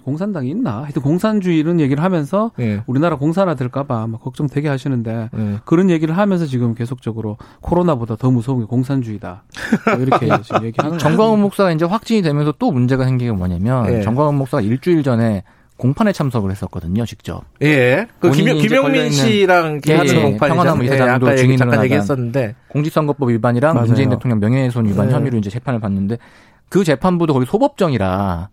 공산당이 0.05 0.49
있나? 0.51 0.83
하여튼 0.83 1.03
공산주의 1.03 1.59
이런 1.59 1.81
얘기를 1.81 2.03
하면서 2.03 2.51
네. 2.57 2.83
우리나라 2.87 3.17
공산화 3.17 3.55
될까봐 3.55 4.07
막 4.07 4.23
걱정되게 4.23 4.69
하시는데 4.69 5.31
네. 5.33 5.57
그런 5.65 5.91
얘기를 5.91 6.17
하면서 6.17 6.47
지금 6.47 6.75
계속적으로 6.75 7.37
코로나보다 7.61 8.17
더 8.17 8.31
무서운 8.31 8.61
게 8.61 8.67
공산주의다. 8.67 9.45
뭐 9.87 10.01
이렇게 10.01 10.29
지금 10.43 10.65
얘기하는 10.65 10.99
정광훈 10.99 11.41
목사가 11.41 11.73
이제 11.73 11.85
확진이 11.85 12.23
되면서 12.23 12.53
또 12.59 12.71
문제가 12.71 13.05
생긴 13.05 13.29
게 13.29 13.33
뭐냐면 13.33 13.87
네. 13.87 14.03
정광훈 14.03 14.37
목사가 14.37 14.61
일주일 14.61 15.03
전에 15.03 15.45
공판에 15.81 16.13
참석을 16.13 16.51
했었거든요, 16.51 17.07
직접. 17.07 17.43
예. 17.63 18.07
그 18.21 18.31
김영, 18.31 18.59
김영민 18.59 19.11
씨랑 19.11 19.81
예, 19.89 19.97
하는 19.97 20.15
예, 20.15 20.23
공판이죠. 20.23 20.55
평화나무 20.55 20.85
이사장도 20.85 21.33
예, 21.33 21.37
증인으로 21.37 21.59
잠깐 21.59 21.85
얘기했었는데 21.85 22.55
공직선거법 22.69 23.31
위반이랑 23.31 23.75
맞아요. 23.75 23.87
문재인 23.87 24.11
대통령 24.11 24.41
명예훼손 24.41 24.87
위반 24.87 25.09
네. 25.09 25.15
혐의로 25.15 25.39
이제 25.39 25.49
재판을 25.49 25.81
받는데 25.81 26.19
그 26.69 26.85
재판부도 26.85 27.33
거기 27.33 27.47
소법정이라 27.47 28.51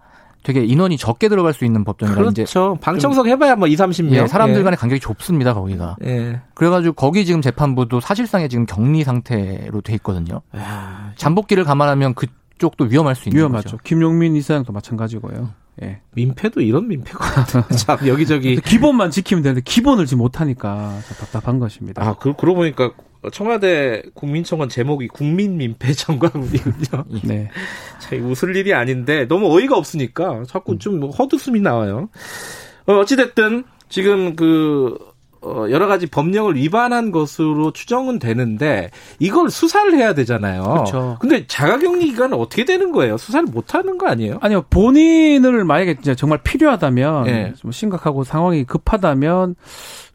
되게 0.48 0.64
인원이 0.64 0.96
적게 0.96 1.28
들어갈 1.28 1.54
수 1.54 1.66
있는 1.66 1.84
법정이라 1.84 2.16
그렇죠. 2.16 2.42
이제 2.42 2.80
방청석 2.80 3.28
해봐야 3.28 3.58
뭐 3.58 3.68
2, 3.68 3.76
30명. 3.76 4.14
예, 4.14 4.28
사람들 4.28 4.64
간의 4.64 4.78
예. 4.78 4.80
간격이 4.80 5.02
좁습니다 5.02 5.54
거기가. 5.54 5.98
예. 6.06 6.40
그래가지고 6.54 6.94
거기 6.94 7.26
지금 7.26 7.42
재판부도 7.42 8.00
사실상의 8.00 8.48
지금 8.48 8.66
격리 8.66 9.04
상태로 9.04 9.82
돼 9.82 9.96
있거든요. 9.96 10.40
야, 10.56 11.12
잠복기를 11.18 11.66
감안하면 11.66 12.14
그쪽도 12.14 12.86
위험할 12.86 13.16
수 13.16 13.28
있는 13.28 13.40
위험하죠. 13.40 13.72
거죠. 13.72 13.78
김용민 13.84 14.38
이사장도 14.38 14.72
마찬가지고요. 14.72 15.50
예. 15.84 16.00
민폐도 16.14 16.62
이런 16.62 16.88
민폐가 16.88 17.46
참 17.78 18.08
여기저기 18.08 18.56
기본만 18.62 19.12
지키면 19.12 19.44
되는데 19.44 19.62
기본을 19.64 20.06
지금 20.06 20.20
못하니까 20.20 21.00
답답한 21.20 21.60
것입니다. 21.60 22.04
아, 22.04 22.16
그, 22.16 22.34
그러고 22.34 22.58
보니까 22.58 22.92
청와대 23.32 24.04
국민청원 24.14 24.70
제목이 24.70 25.08
국민민폐 25.08 25.94
정광훈이군요. 25.94 27.06
네. 27.24 27.50
참 28.00 28.26
웃을 28.26 28.56
일이 28.56 28.74
아닌데 28.74 29.28
너무 29.28 29.54
어이가 29.56 29.78
없으니까 29.78 30.44
자꾸 30.48 30.78
좀 30.78 31.04
헛웃음이 31.04 31.60
나와요. 31.60 32.10
어, 32.86 32.94
어찌됐든 32.94 33.66
지금 33.90 34.36
그 34.36 34.98
어, 35.00 35.14
여러 35.70 35.88
가지 35.88 36.08
법령을 36.08 36.56
위반한 36.56 37.12
것으로 37.12 37.72
추정은 37.72 38.20
되는데 38.20 38.92
이걸 39.20 39.50
수사를 39.50 39.94
해야 39.96 40.14
되잖아요. 40.14 40.64
그렇죠. 40.64 41.18
근데 41.20 41.46
자가격리 41.48 42.08
기간은 42.12 42.38
어떻게 42.38 42.66
되는 42.66 42.92
거예요? 42.92 43.18
수사를 43.18 43.48
못 43.48 43.74
하는 43.76 43.98
거 43.98 44.08
아니에요? 44.08 44.38
아니요. 44.42 44.64
본인을 44.70 45.64
만약에 45.66 45.98
정말 46.16 46.40
필요하다면 46.44 47.24
네. 47.24 47.54
좀 47.58 47.72
심각하고 47.72 48.24
상황이 48.24 48.64
급하다면 48.64 49.56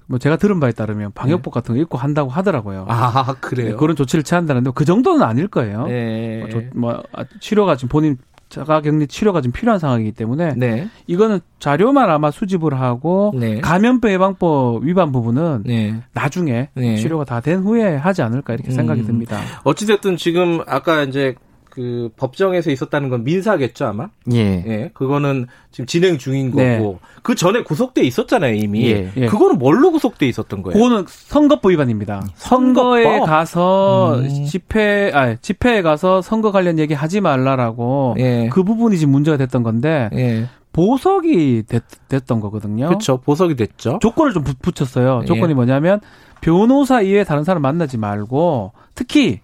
뭐 0.06 0.18
제가 0.18 0.36
들은 0.36 0.60
바에 0.60 0.72
따르면 0.72 1.12
방역복 1.12 1.54
네. 1.54 1.58
같은 1.58 1.74
거 1.74 1.80
입고 1.80 1.96
한다고 1.96 2.30
하더라고요. 2.30 2.86
아 2.88 3.34
그래요? 3.40 3.70
네, 3.70 3.74
그런 3.76 3.96
조치를 3.96 4.22
취한다는데 4.24 4.70
그 4.74 4.84
정도는 4.84 5.22
아닐 5.22 5.48
거예요. 5.48 5.86
네. 5.86 6.40
뭐, 6.40 6.48
조, 6.50 6.62
뭐 6.74 7.02
아, 7.12 7.24
치료가 7.40 7.76
지금 7.76 7.88
본인 7.88 8.18
자가격리 8.53 9.07
치료가 9.09 9.40
좀 9.40 9.50
필요한 9.53 9.78
상황이기 9.80 10.12
때문에 10.12 10.55
네. 10.57 10.88
이거는 11.07 11.40
자료만 11.59 12.09
아마 12.11 12.30
수집을 12.30 12.78
하고 12.80 13.32
네. 13.34 13.61
감염병 13.61 14.12
예방법 14.12 14.84
위반 14.84 15.11
부분은 15.12 15.64
네. 15.66 15.96
나중에 16.12 16.68
네. 16.74 16.96
치료가 16.96 17.24
다 17.24 17.40
된 17.42 17.59
후에 17.64 17.96
하지 17.96 18.22
않을까 18.22 18.55
이렇게 18.55 18.70
생각이 18.70 19.00
음. 19.00 19.07
듭니다. 19.07 19.40
어찌됐든 19.64 20.16
지금 20.16 20.61
아까 20.68 21.03
이제 21.03 21.34
그 21.72 22.10
법정에서 22.18 22.70
있었다는 22.70 23.08
건 23.08 23.24
민사겠죠 23.24 23.86
아마. 23.86 24.10
예. 24.30 24.62
예. 24.66 24.90
그거는 24.92 25.46
지금 25.70 25.86
진행 25.86 26.18
중인 26.18 26.50
거고 26.50 26.60
네. 26.62 26.98
그 27.22 27.34
전에 27.34 27.62
구속돼 27.62 28.02
있었잖아요 28.02 28.56
이미. 28.56 28.90
예. 28.90 29.10
예. 29.16 29.26
그거는 29.26 29.56
뭘로 29.56 29.90
구속돼 29.90 30.28
있었던 30.28 30.60
거예요? 30.60 30.74
그거는 30.74 31.06
선거법 31.08 31.70
위반입니다. 31.70 32.26
선거에 32.34 33.04
선거법? 33.04 33.26
가서 33.26 34.18
음. 34.18 34.44
집회 34.44 35.10
아 35.14 35.34
집회에 35.36 35.80
가서 35.80 36.20
선거 36.20 36.52
관련 36.52 36.78
얘기 36.78 36.92
하지 36.92 37.22
말라라고 37.22 38.16
예. 38.18 38.50
그 38.52 38.64
부분이 38.64 38.98
지금 38.98 39.12
문제가 39.12 39.38
됐던 39.38 39.62
건데. 39.62 40.10
예. 40.12 40.48
보석이 40.74 41.64
됐, 41.68 42.26
던 42.26 42.40
거거든요. 42.40 42.86
그렇죠. 42.88 43.18
보석이 43.18 43.56
됐죠. 43.56 43.98
조건을 44.00 44.32
좀 44.32 44.42
붙였어요. 44.42 45.22
조건이 45.26 45.50
예. 45.50 45.54
뭐냐면 45.54 46.00
변호사 46.40 47.02
이외에 47.02 47.24
다른 47.24 47.44
사람 47.44 47.60
만나지 47.60 47.98
말고 47.98 48.72
특히 48.94 49.40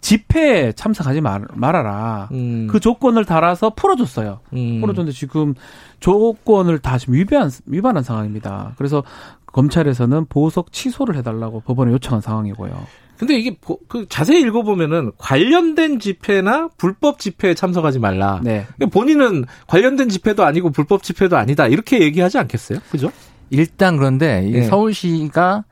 집회에 0.00 0.72
참석하지 0.72 1.20
말, 1.20 1.44
말아라. 1.52 2.28
음. 2.32 2.66
그 2.70 2.80
조건을 2.80 3.24
달아서 3.24 3.70
풀어줬어요. 3.70 4.40
음. 4.54 4.80
풀어줬는데 4.80 5.12
지금 5.12 5.54
조건을 6.00 6.78
다 6.78 6.98
지금 6.98 7.14
위반, 7.14 7.50
위반한 7.66 8.02
상황입니다. 8.02 8.74
그래서 8.78 9.02
검찰에서는 9.46 10.26
보석 10.26 10.72
취소를 10.72 11.16
해달라고 11.16 11.60
법원에 11.60 11.92
요청한 11.92 12.20
상황이고요. 12.20 12.86
근데 13.18 13.34
이게 13.34 13.54
그 13.88 14.06
자세히 14.08 14.40
읽어보면은 14.40 15.12
관련된 15.18 16.00
집회나 16.00 16.70
불법 16.78 17.18
집회에 17.18 17.52
참석하지 17.52 17.98
말라. 17.98 18.40
네. 18.42 18.66
본인은 18.90 19.44
관련된 19.66 20.08
집회도 20.08 20.42
아니고 20.42 20.70
불법 20.70 21.02
집회도 21.02 21.36
아니다. 21.36 21.66
이렇게 21.66 22.00
얘기하지 22.00 22.38
않겠어요? 22.38 22.78
그죠? 22.90 23.12
일단 23.50 23.98
그런데 23.98 24.40
네. 24.40 24.62
서울시가 24.62 25.64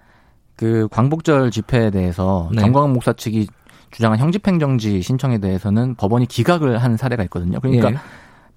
그 0.56 0.88
광복절 0.90 1.50
집회에 1.50 1.90
대해서 1.90 2.50
네. 2.52 2.60
정광훈 2.60 2.92
목사 2.92 3.14
측이 3.14 3.46
주장한 3.90 4.18
형집행정지 4.18 5.02
신청에 5.02 5.38
대해서는 5.38 5.94
법원이 5.94 6.26
기각을 6.26 6.78
한 6.78 6.96
사례가 6.96 7.22
있거든요. 7.24 7.60
그러니까 7.60 7.92
예. 7.92 7.96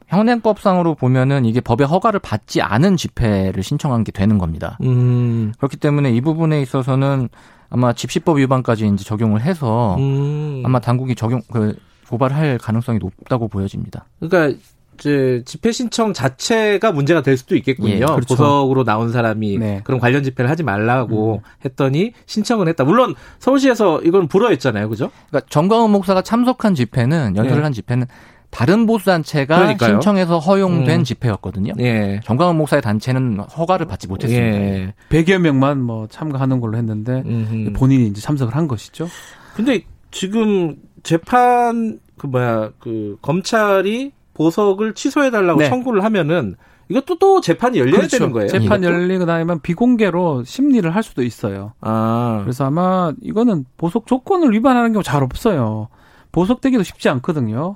현행법상으로 0.07 0.95
보면은 0.95 1.45
이게 1.45 1.61
법의 1.61 1.87
허가를 1.87 2.19
받지 2.19 2.61
않은 2.61 2.97
집회를 2.97 3.63
신청한 3.63 4.03
게 4.03 4.11
되는 4.11 4.37
겁니다. 4.37 4.77
음. 4.83 5.53
그렇기 5.57 5.77
때문에 5.77 6.11
이 6.11 6.19
부분에 6.19 6.61
있어서는 6.61 7.29
아마 7.69 7.93
집시법 7.93 8.37
위반까지 8.39 8.87
이제 8.87 9.05
적용을 9.05 9.41
해서 9.41 9.95
음. 9.97 10.61
아마 10.65 10.79
당국이 10.79 11.15
적용 11.15 11.41
그 11.51 11.77
고발할 12.09 12.57
가능성이 12.57 12.99
높다고 12.99 13.47
보여집니다. 13.47 14.05
그러니까 14.19 14.59
이제 15.01 15.41
집회 15.45 15.71
신청 15.71 16.13
자체가 16.13 16.91
문제가 16.91 17.23
될 17.23 17.35
수도 17.35 17.55
있겠군요. 17.55 17.89
예, 17.89 17.99
그렇죠. 17.99 18.35
보석으로 18.35 18.83
나온 18.83 19.11
사람이 19.11 19.57
네. 19.57 19.81
그런 19.83 19.99
관련 19.99 20.21
집회를 20.23 20.49
하지 20.49 20.61
말라고 20.61 21.41
음. 21.43 21.49
했더니 21.65 22.13
신청을 22.27 22.67
했다. 22.67 22.83
물론 22.83 23.15
서울시에서 23.39 24.01
이건 24.03 24.27
불허했잖아요, 24.27 24.89
그죠? 24.89 25.09
그러니까 25.29 25.49
정광훈 25.49 25.91
목사가 25.91 26.21
참석한 26.21 26.75
집회는 26.75 27.35
연설을 27.35 27.57
네. 27.57 27.63
한 27.63 27.73
집회는 27.73 28.05
다른 28.51 28.85
보수단체가 28.85 29.55
그러니까요. 29.57 29.93
신청해서 29.93 30.37
허용된 30.37 30.99
음. 30.99 31.03
집회였거든요. 31.03 31.73
예. 31.79 32.19
정광훈 32.23 32.57
목사의 32.57 32.81
단체는 32.83 33.39
허가를 33.39 33.87
받지 33.87 34.07
못했습니다. 34.07 34.57
예. 34.57 34.93
100여 35.09 35.39
명만 35.39 35.81
뭐 35.81 36.07
참가하는 36.07 36.59
걸로 36.59 36.77
했는데 36.77 37.23
음흠. 37.25 37.73
본인이 37.73 38.07
이제 38.07 38.21
참석을 38.21 38.55
한 38.55 38.67
것이죠. 38.67 39.07
근데 39.55 39.81
지금 40.11 40.75
재판 41.01 41.99
그 42.17 42.27
뭐야 42.27 42.71
그 42.79 43.17
검찰이 43.21 44.11
보석을 44.41 44.93
취소해달라고 44.95 45.59
네. 45.59 45.69
청구를 45.69 46.03
하면은 46.03 46.55
이것도 46.89 47.19
또 47.19 47.41
재판이 47.41 47.77
열려야 47.77 47.97
그렇죠. 47.97 48.17
되는 48.17 48.33
거예요. 48.33 48.49
재판 48.49 48.83
열리고 48.83 49.25
나면 49.25 49.61
비공개로 49.61 50.43
심리를 50.43 50.93
할 50.93 51.03
수도 51.03 51.23
있어요. 51.23 51.73
아. 51.79 52.39
그래서 52.43 52.65
아마 52.65 53.13
이거는 53.21 53.65
보석 53.77 54.07
조건을 54.07 54.51
위반하는 54.51 54.91
경우 54.91 55.03
잘 55.03 55.23
없어요. 55.23 55.87
보석되기도 56.31 56.83
쉽지 56.83 57.09
않거든요. 57.09 57.75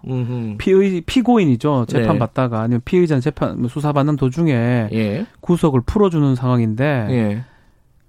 피의 0.57 1.01
피고인이죠. 1.01 1.85
재판 1.87 2.13
네. 2.13 2.19
받다가 2.19 2.61
아니면 2.61 2.81
피의자 2.83 3.19
재판 3.19 3.59
뭐 3.59 3.69
수사 3.69 3.91
받는 3.91 4.15
도중에 4.15 4.89
예. 4.91 5.25
구속을 5.41 5.81
풀어주는 5.85 6.35
상황인데 6.35 7.07
예. 7.09 7.43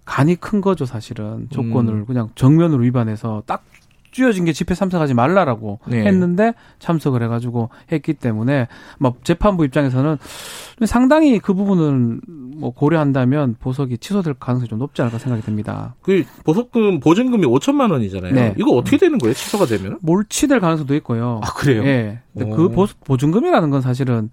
간이 0.04 0.36
큰 0.36 0.60
거죠 0.60 0.86
사실은 0.86 1.48
조건을 1.50 1.94
음. 1.94 2.06
그냥 2.06 2.28
정면으로 2.36 2.82
위반해서 2.84 3.42
딱 3.44 3.64
쥐어진 4.16 4.46
게 4.46 4.54
집회 4.54 4.74
참석하지 4.74 5.12
말라라고 5.12 5.78
네. 5.86 6.02
했는데 6.06 6.54
참석을 6.78 7.22
해가지고 7.22 7.68
했기 7.92 8.14
때문에 8.14 8.66
뭐 8.98 9.14
재판부 9.22 9.66
입장에서는 9.66 10.16
상당히 10.86 11.38
그 11.38 11.52
부분을 11.52 12.20
뭐 12.56 12.70
고려한다면 12.70 13.56
보석이 13.60 13.98
취소될 13.98 14.34
가능성이 14.40 14.68
좀 14.68 14.78
높지 14.78 15.02
않을까 15.02 15.18
생각이 15.18 15.42
듭니다. 15.44 15.94
그 16.00 16.24
보석금 16.44 17.00
보증금이 17.00 17.46
5천만 17.46 17.92
원이잖아요. 17.92 18.32
네. 18.32 18.54
이거 18.58 18.70
어떻게 18.70 18.96
되는 18.96 19.18
거예요? 19.18 19.34
취소가 19.34 19.66
되면? 19.66 19.98
몰취될 20.00 20.60
가능성도 20.60 20.94
있고요. 20.96 21.42
아 21.44 21.52
그래요? 21.52 21.84
예. 21.84 22.20
네. 22.32 22.44
그 22.56 22.70
보증금이라는 23.04 23.68
건 23.68 23.82
사실은 23.82 24.30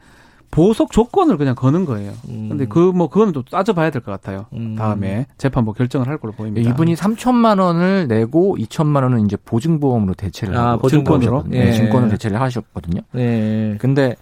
보석 0.53 0.91
조건을 0.91 1.37
그냥 1.37 1.55
거는 1.55 1.85
거예요. 1.85 2.11
음. 2.29 2.47
근데 2.49 2.65
그 2.67 2.91
뭐 2.93 3.09
그거는 3.09 3.33
또 3.33 3.41
따져봐야 3.43 3.89
될 3.89 4.01
것 4.03 4.11
같아요. 4.11 4.45
음. 4.53 4.75
다음에 4.75 5.25
재판부 5.39 5.73
결정을 5.73 6.07
할 6.07 6.17
걸로 6.19 6.31
보입니다. 6.33 6.69
이분이 6.69 6.93
3천만 6.93 7.59
원을 7.59 8.07
내고 8.07 8.55
2천만 8.59 9.01
원은 9.03 9.25
이제 9.25 9.35
보증보험으로 9.45 10.13
대체를 10.13 10.55
아, 10.55 10.77
보증권으로 10.77 11.45
네, 11.47 11.67
예. 11.69 11.71
증권을 11.73 12.09
대체를 12.09 12.39
하셨거든요. 12.39 13.01
네. 13.13 13.75
근데 13.79 14.15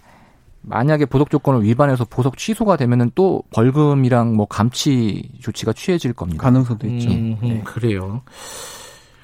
만약에 0.62 1.04
보석 1.06 1.28
조건을 1.28 1.64
위반해서 1.64 2.04
보석 2.06 2.38
취소가 2.38 2.76
되면은 2.76 3.10
또 3.14 3.42
벌금이랑 3.52 4.34
뭐 4.34 4.46
감치 4.46 5.28
조치가 5.40 5.72
취해질 5.74 6.12
겁니다. 6.14 6.42
가능성도 6.42 6.86
있죠. 6.86 7.10
음, 7.10 7.36
네. 7.42 7.60
그래요. 7.64 8.22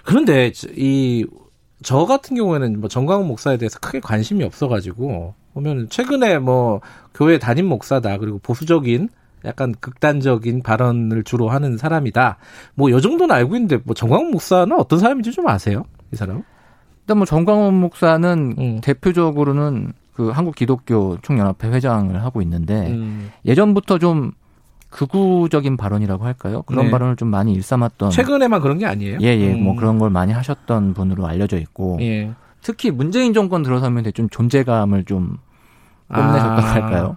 그런데 0.05 0.53
이 0.77 1.25
저 1.83 2.05
같은 2.07 2.37
경우에는 2.37 2.81
뭐 2.81 2.89
정광훈 2.89 3.27
목사에 3.27 3.57
대해서 3.57 3.79
크게 3.79 4.01
관심이 4.01 4.43
없어가지고 4.45 5.35
보면 5.55 5.89
최근에 5.91 6.39
뭐 6.39 6.81
교회 7.15 7.39
담임 7.39 7.67
목사다 7.67 8.19
그리고 8.19 8.39
보수적인 8.39 9.09
약간 9.45 9.75
극단적인 9.81 10.63
발언을 10.63 11.23
주로 11.23 11.49
하는 11.49 11.77
사람이다. 11.79 12.39
뭐 12.75 12.91
요 12.91 13.01
정도는 13.01 13.35
알고 13.35 13.55
있는데 13.55 13.79
뭐 13.85 13.95
정광훈 13.95 14.31
목사는 14.33 14.77
어떤 14.77 14.99
사람인지 14.99 15.31
좀 15.33 15.47
아세요? 15.49 15.85
이 16.13 16.17
사람? 16.17 16.43
일단 17.03 17.17
뭐 17.19 17.27
정광훈 17.27 17.75
목사는 17.75 18.55
음. 18.59 18.81
대표적으로는 18.83 19.93
그 20.13 20.31
한국 20.31 20.57
기독교 20.57 21.17
총연합회 21.23 21.69
회장을 21.69 22.21
하고 22.23 22.43
있는데 22.43 22.89
음. 22.89 23.31
예전부터 23.47 23.99
좀 23.99 24.33
극우적인 24.91 25.77
발언이라고 25.77 26.25
할까요? 26.25 26.63
그런 26.63 26.87
네. 26.87 26.91
발언을 26.91 27.17
좀 27.17 27.29
많이 27.29 27.53
일삼았던 27.53 28.11
최근에만 28.11 28.61
그런 28.61 28.79
게 28.79 28.87
아니에요? 28.87 29.19
예, 29.21 29.27
예. 29.27 29.49
뭐 29.51 29.59
음. 29.59 29.65
뭐 29.65 29.77
그런 29.77 29.99
걸 29.99 30.11
많이 30.11 30.33
하셨던 30.33 30.95
분으로 30.95 31.27
알려져 31.27 31.59
있고 31.59 31.99
예. 32.01 32.31
특히 32.63 32.91
문재인 32.91 33.35
정권 33.35 33.63
들어서면 33.63 34.05
좀 34.15 34.29
존재감을 34.29 35.05
좀 35.05 35.39
뽐내셨다고 36.09 36.61
아. 36.61 36.75
할까요? 36.75 37.17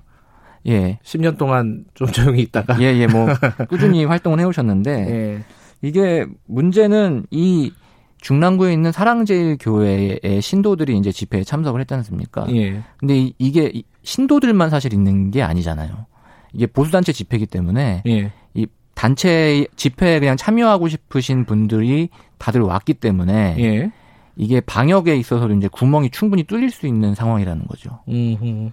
예. 0.68 1.00
10년 1.04 1.38
동안 1.38 1.86
좀 1.94 2.08
조용히 2.08 2.42
있다가. 2.44 2.80
예, 2.82 2.86
예, 2.96 3.08
뭐, 3.08 3.28
꾸준히 3.70 4.06
활동을 4.06 4.40
해오셨는데, 4.40 4.92
예. 4.92 5.44
이게 5.82 6.26
문제는 6.46 7.26
이 7.32 7.74
중랑구에 8.20 8.72
있는 8.72 8.92
사랑제일교회의 8.92 10.42
신도들이 10.42 10.96
이제 10.98 11.12
집회에 11.12 11.44
참석을 11.44 11.82
했지 11.82 11.94
않습니까? 11.96 12.46
예. 12.54 12.84
근데 12.98 13.32
이, 13.38 13.52
게 13.52 13.82
신도들만 14.04 14.70
사실 14.70 14.94
있는 14.94 15.32
게 15.32 15.42
아니잖아요. 15.42 16.06
이게 16.54 16.68
보수단체 16.68 17.12
집회이기 17.14 17.46
때문에, 17.46 18.04
예. 18.08 18.32
이 18.54 18.68
단체 18.94 19.66
집회에 19.76 20.20
그냥 20.20 20.38
참여하고 20.38 20.88
싶으신 20.88 21.46
분들이 21.46 22.10
다들 22.38 22.62
왔기 22.62 22.96
때문에, 22.96 23.56
예. 23.60 23.92
이게 24.36 24.62
방역에 24.62 25.16
있어서도 25.16 25.54
이제 25.56 25.68
구멍이 25.68 26.10
충분히 26.10 26.44
뚫릴 26.44 26.72
수 26.72 26.88
있는 26.88 27.16
상황이라는 27.16 27.68
거죠. 27.68 28.00
음, 28.10 28.72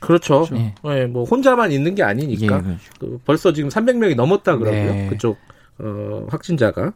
그렇죠. 0.00 0.46
그렇죠. 0.46 0.56
예. 0.56 0.74
네, 0.82 1.06
뭐 1.06 1.24
혼자만 1.24 1.72
있는 1.72 1.94
게 1.94 2.02
아니니까. 2.02 2.56
예, 2.56 2.60
그렇죠. 2.60 2.78
그 2.98 3.20
벌써 3.24 3.52
지금 3.52 3.68
300명이 3.68 4.16
넘었다 4.16 4.56
그러고요. 4.56 4.92
네. 4.92 5.06
그쪽 5.08 5.38
어, 5.78 6.26
확진자가. 6.28 6.92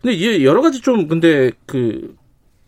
근데 0.00 0.14
이게 0.14 0.44
여러 0.44 0.62
가지 0.62 0.80
좀 0.80 1.06
근데 1.06 1.50
그, 1.66 2.16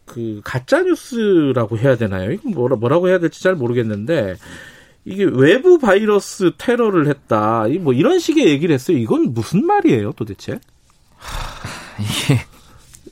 그 0.04 0.40
가짜 0.44 0.82
뉴스라고 0.82 1.78
해야 1.78 1.96
되나요? 1.96 2.32
이건 2.32 2.52
뭐라 2.52 2.76
뭐라고 2.76 3.08
해야 3.08 3.18
될지 3.18 3.42
잘 3.42 3.54
모르겠는데 3.54 4.34
이게 5.04 5.24
외부 5.24 5.78
바이러스 5.78 6.52
테러를 6.58 7.08
했다. 7.08 7.64
뭐 7.80 7.92
이런 7.92 8.18
식의 8.18 8.46
얘기를 8.48 8.72
했어요. 8.74 8.96
이건 8.96 9.34
무슨 9.34 9.66
말이에요, 9.66 10.12
도대체? 10.12 10.60
이게 11.98 12.38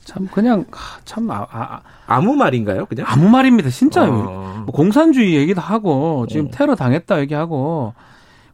참 0.05 0.27
그냥 0.27 0.65
참 1.05 1.29
아, 1.31 1.45
아, 1.51 1.81
아 2.07 2.21
무 2.21 2.35
말인가요? 2.35 2.85
그냥 2.85 3.05
아무 3.07 3.29
말입니다. 3.29 3.69
진짜 3.69 4.03
어. 4.03 4.63
뭐 4.65 4.73
공산주의 4.73 5.35
얘기도 5.35 5.61
하고 5.61 6.25
지금 6.29 6.47
어. 6.47 6.49
테러 6.51 6.75
당했다 6.75 7.19
얘기하고 7.21 7.93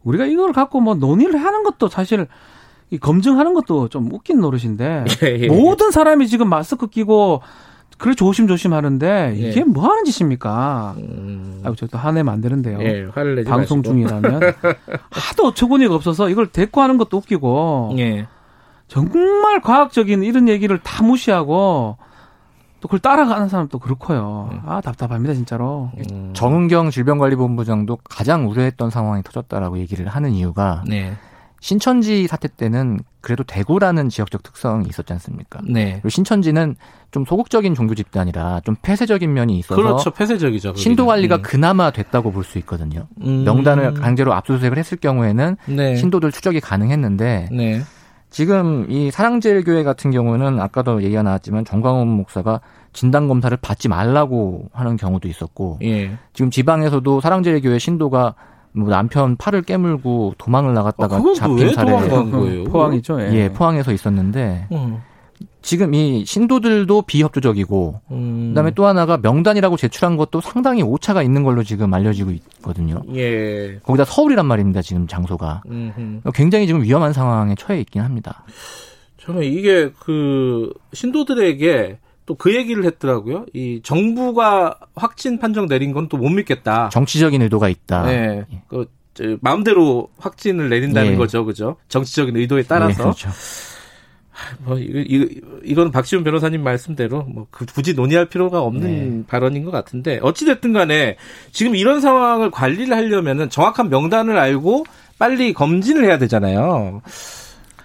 우리가 0.04 0.26
이걸 0.26 0.54
갖고 0.54 0.80
뭐 0.80 0.96
논의를 0.96 1.38
하는 1.44 1.64
것도 1.64 1.88
사실 1.90 2.28
이 2.90 2.98
검증하는 2.98 3.54
것도 3.54 3.90
좀 3.90 4.12
웃긴 4.12 4.40
노릇인데 4.40 5.06
예, 5.24 5.40
예. 5.42 5.48
모든 5.48 5.92
사람이 5.92 6.28
지금 6.28 6.50
마스크 6.50 6.88
끼고 6.88 7.42
그래 7.98 8.14
조심조심 8.14 8.74
하는데 8.74 9.34
이게 9.36 9.60
예. 9.62 9.64
뭐 9.64 9.84
하는 9.90 10.06
짓입니까? 10.06 10.96
음. 10.98 11.62
아이고 11.64 11.76
저도 11.76 11.98
화내면 11.98 12.32
안 12.34 12.42
되는데요. 12.42 12.80
예, 12.82 13.08
방송 13.44 13.80
마시고. 13.80 13.82
중이라면 13.84 14.42
하도 15.10 15.48
어처구니가 15.48 15.96
없어서 15.96 16.30
이걸 16.30 16.48
대꾸하는 16.48 16.98
것도 16.98 17.18
웃기고 17.18 17.96
예. 17.98 18.28
정말 18.88 19.62
과학적인 19.62 20.24
이런 20.24 20.48
얘기를 20.48 20.78
다 20.80 21.04
무시하고 21.04 21.98
또 22.80 22.88
그걸 22.88 23.00
따라가는 23.00 23.50
사람도 23.50 23.80
그렇고요. 23.80 24.50
네. 24.52 24.60
아 24.68 24.82
답답합니다 24.82 25.34
진짜로. 25.34 25.90
음. 26.12 26.32
정은경 26.34 26.92
질병관리본부장도 26.92 27.98
가장 28.04 28.48
우려했던 28.48 28.92
상황이 28.92 29.24
터졌다라고 29.24 29.80
얘기를 29.80 30.08
하는 30.08 30.32
이유가 30.32 30.84
네. 30.88 31.14
신천지 31.68 32.28
사태 32.28 32.48
때는 32.48 32.98
그래도 33.20 33.44
대구라는 33.44 34.08
지역적 34.08 34.42
특성이 34.42 34.88
있었지 34.88 35.12
않습니까? 35.12 35.60
네. 35.68 35.96
그리고 35.96 36.08
신천지는 36.08 36.78
좀 37.12 37.26
소극적인 37.26 37.76
종교 37.76 37.94
집단이라 37.94 38.62
좀 38.64 38.78
폐쇄적인 38.82 39.34
면이 39.34 39.60
있어서 39.60 39.76
그렇죠, 39.76 40.12
폐쇄적이죠. 40.12 40.70
거기는. 40.70 40.82
신도 40.82 41.06
관리가 41.06 41.36
음. 41.36 41.42
그나마 41.42 41.92
됐다고 41.92 42.32
볼 42.32 42.46
수 42.46 42.58
있거든요. 42.60 43.08
음. 43.22 43.44
명단을 43.44 43.96
강제로 43.96 44.34
압수수색을 44.34 44.78
했을 44.78 44.98
경우에는 44.98 45.58
네. 45.66 45.98
신도들 45.98 46.32
추적이 46.32 46.62
가능했는데 46.62 47.50
네. 47.52 47.82
지금 48.30 48.90
이 48.90 49.12
사랑제일교회 49.12 49.84
같은 49.84 50.10
경우는 50.12 50.62
아까도 50.62 51.04
얘기가 51.04 51.22
나왔지만 51.22 51.66
정광훈 51.66 52.08
목사가 52.08 52.62
진단 52.94 53.28
검사를 53.28 53.58
받지 53.58 53.90
말라고 53.90 54.70
하는 54.72 54.96
경우도 54.96 55.28
있었고 55.28 55.80
예. 55.84 56.18
지금 56.32 56.50
지방에서도 56.50 57.20
사랑제일교회 57.20 57.78
신도가 57.78 58.36
뭐 58.78 58.90
남편 58.90 59.36
팔을 59.36 59.64
깨물고 59.64 60.36
도망을 60.38 60.74
나갔다가 60.74 61.18
아, 61.18 61.34
잡힌 61.36 61.74
사례 61.74 61.92
포항이죠. 62.66 63.22
예. 63.22 63.34
예. 63.34 63.50
포항에서 63.50 63.92
있었는데 63.92 64.68
음. 64.72 65.02
지금 65.62 65.94
이 65.94 66.24
신도들도 66.26 67.02
비협조적이고 67.02 68.02
음. 68.12 68.50
그다음에 68.50 68.72
또 68.72 68.86
하나가 68.86 69.18
명단이라고 69.18 69.76
제출한 69.78 70.16
것도 70.16 70.42
상당히 70.42 70.82
오차가 70.82 71.24
있는 71.24 71.44
걸로 71.44 71.64
지금 71.64 71.94
알려지고 71.94 72.32
있거든요. 72.32 73.02
예. 73.16 73.80
거기다 73.84 74.06
서울이란 74.06 74.46
말입니다. 74.46 74.82
지금 74.82 75.08
장소가 75.08 75.64
음흠. 75.70 76.32
굉장히 76.34 76.68
지금 76.68 76.84
위험한 76.84 77.14
상황에 77.14 77.56
처해 77.56 77.82
있긴 77.82 78.02
합니다. 78.02 78.44
저는 79.18 79.44
이게 79.44 79.92
그 80.00 80.72
신도들에게 80.94 81.98
또 82.28 82.36
그 82.36 82.54
얘기를 82.54 82.86
했더라고요. 82.86 83.46
이 83.54 83.82
정부가 83.84 84.78
확진 84.96 85.40
판정 85.40 85.68
내린 85.68 85.94
건 85.94 86.08
또 86.10 86.18
못 86.18 86.30
믿겠다. 86.30 86.90
정치적인 86.90 87.42
의도가 87.42 87.70
있다. 87.70 88.04
네. 88.04 88.46
예. 88.52 88.62
그 88.68 88.86
마음대로 89.42 90.10
확진을 90.20 90.70
내린다는 90.70 91.14
예. 91.14 91.16
거죠, 91.16 91.44
그죠? 91.46 91.78
정치적인 91.88 92.36
의도에 92.38 92.64
따라서. 92.68 92.92
예, 92.92 93.04
그렇죠. 93.04 93.30
뭐 94.60 94.78
이거, 94.78 95.26
이건 95.64 95.92
박지훈 95.92 96.24
변호사님 96.24 96.64
말씀대로 96.64 97.24
뭐그 97.24 97.66
굳이 97.74 97.96
논의할 97.96 98.28
필요가 98.28 98.62
없는 98.62 99.20
네. 99.22 99.24
발언인 99.26 99.66
것 99.66 99.72
같은데 99.72 100.20
어찌 100.22 100.46
됐든 100.46 100.74
간에 100.74 101.18
지금 101.52 101.76
이런 101.76 102.02
상황을 102.02 102.52
관리를 102.52 102.96
하려면은 102.96 103.50
정확한 103.50 103.90
명단을 103.90 104.38
알고 104.38 104.86
빨리 105.18 105.54
검진을 105.54 106.04
해야 106.06 106.20
되잖아요. 106.20 107.02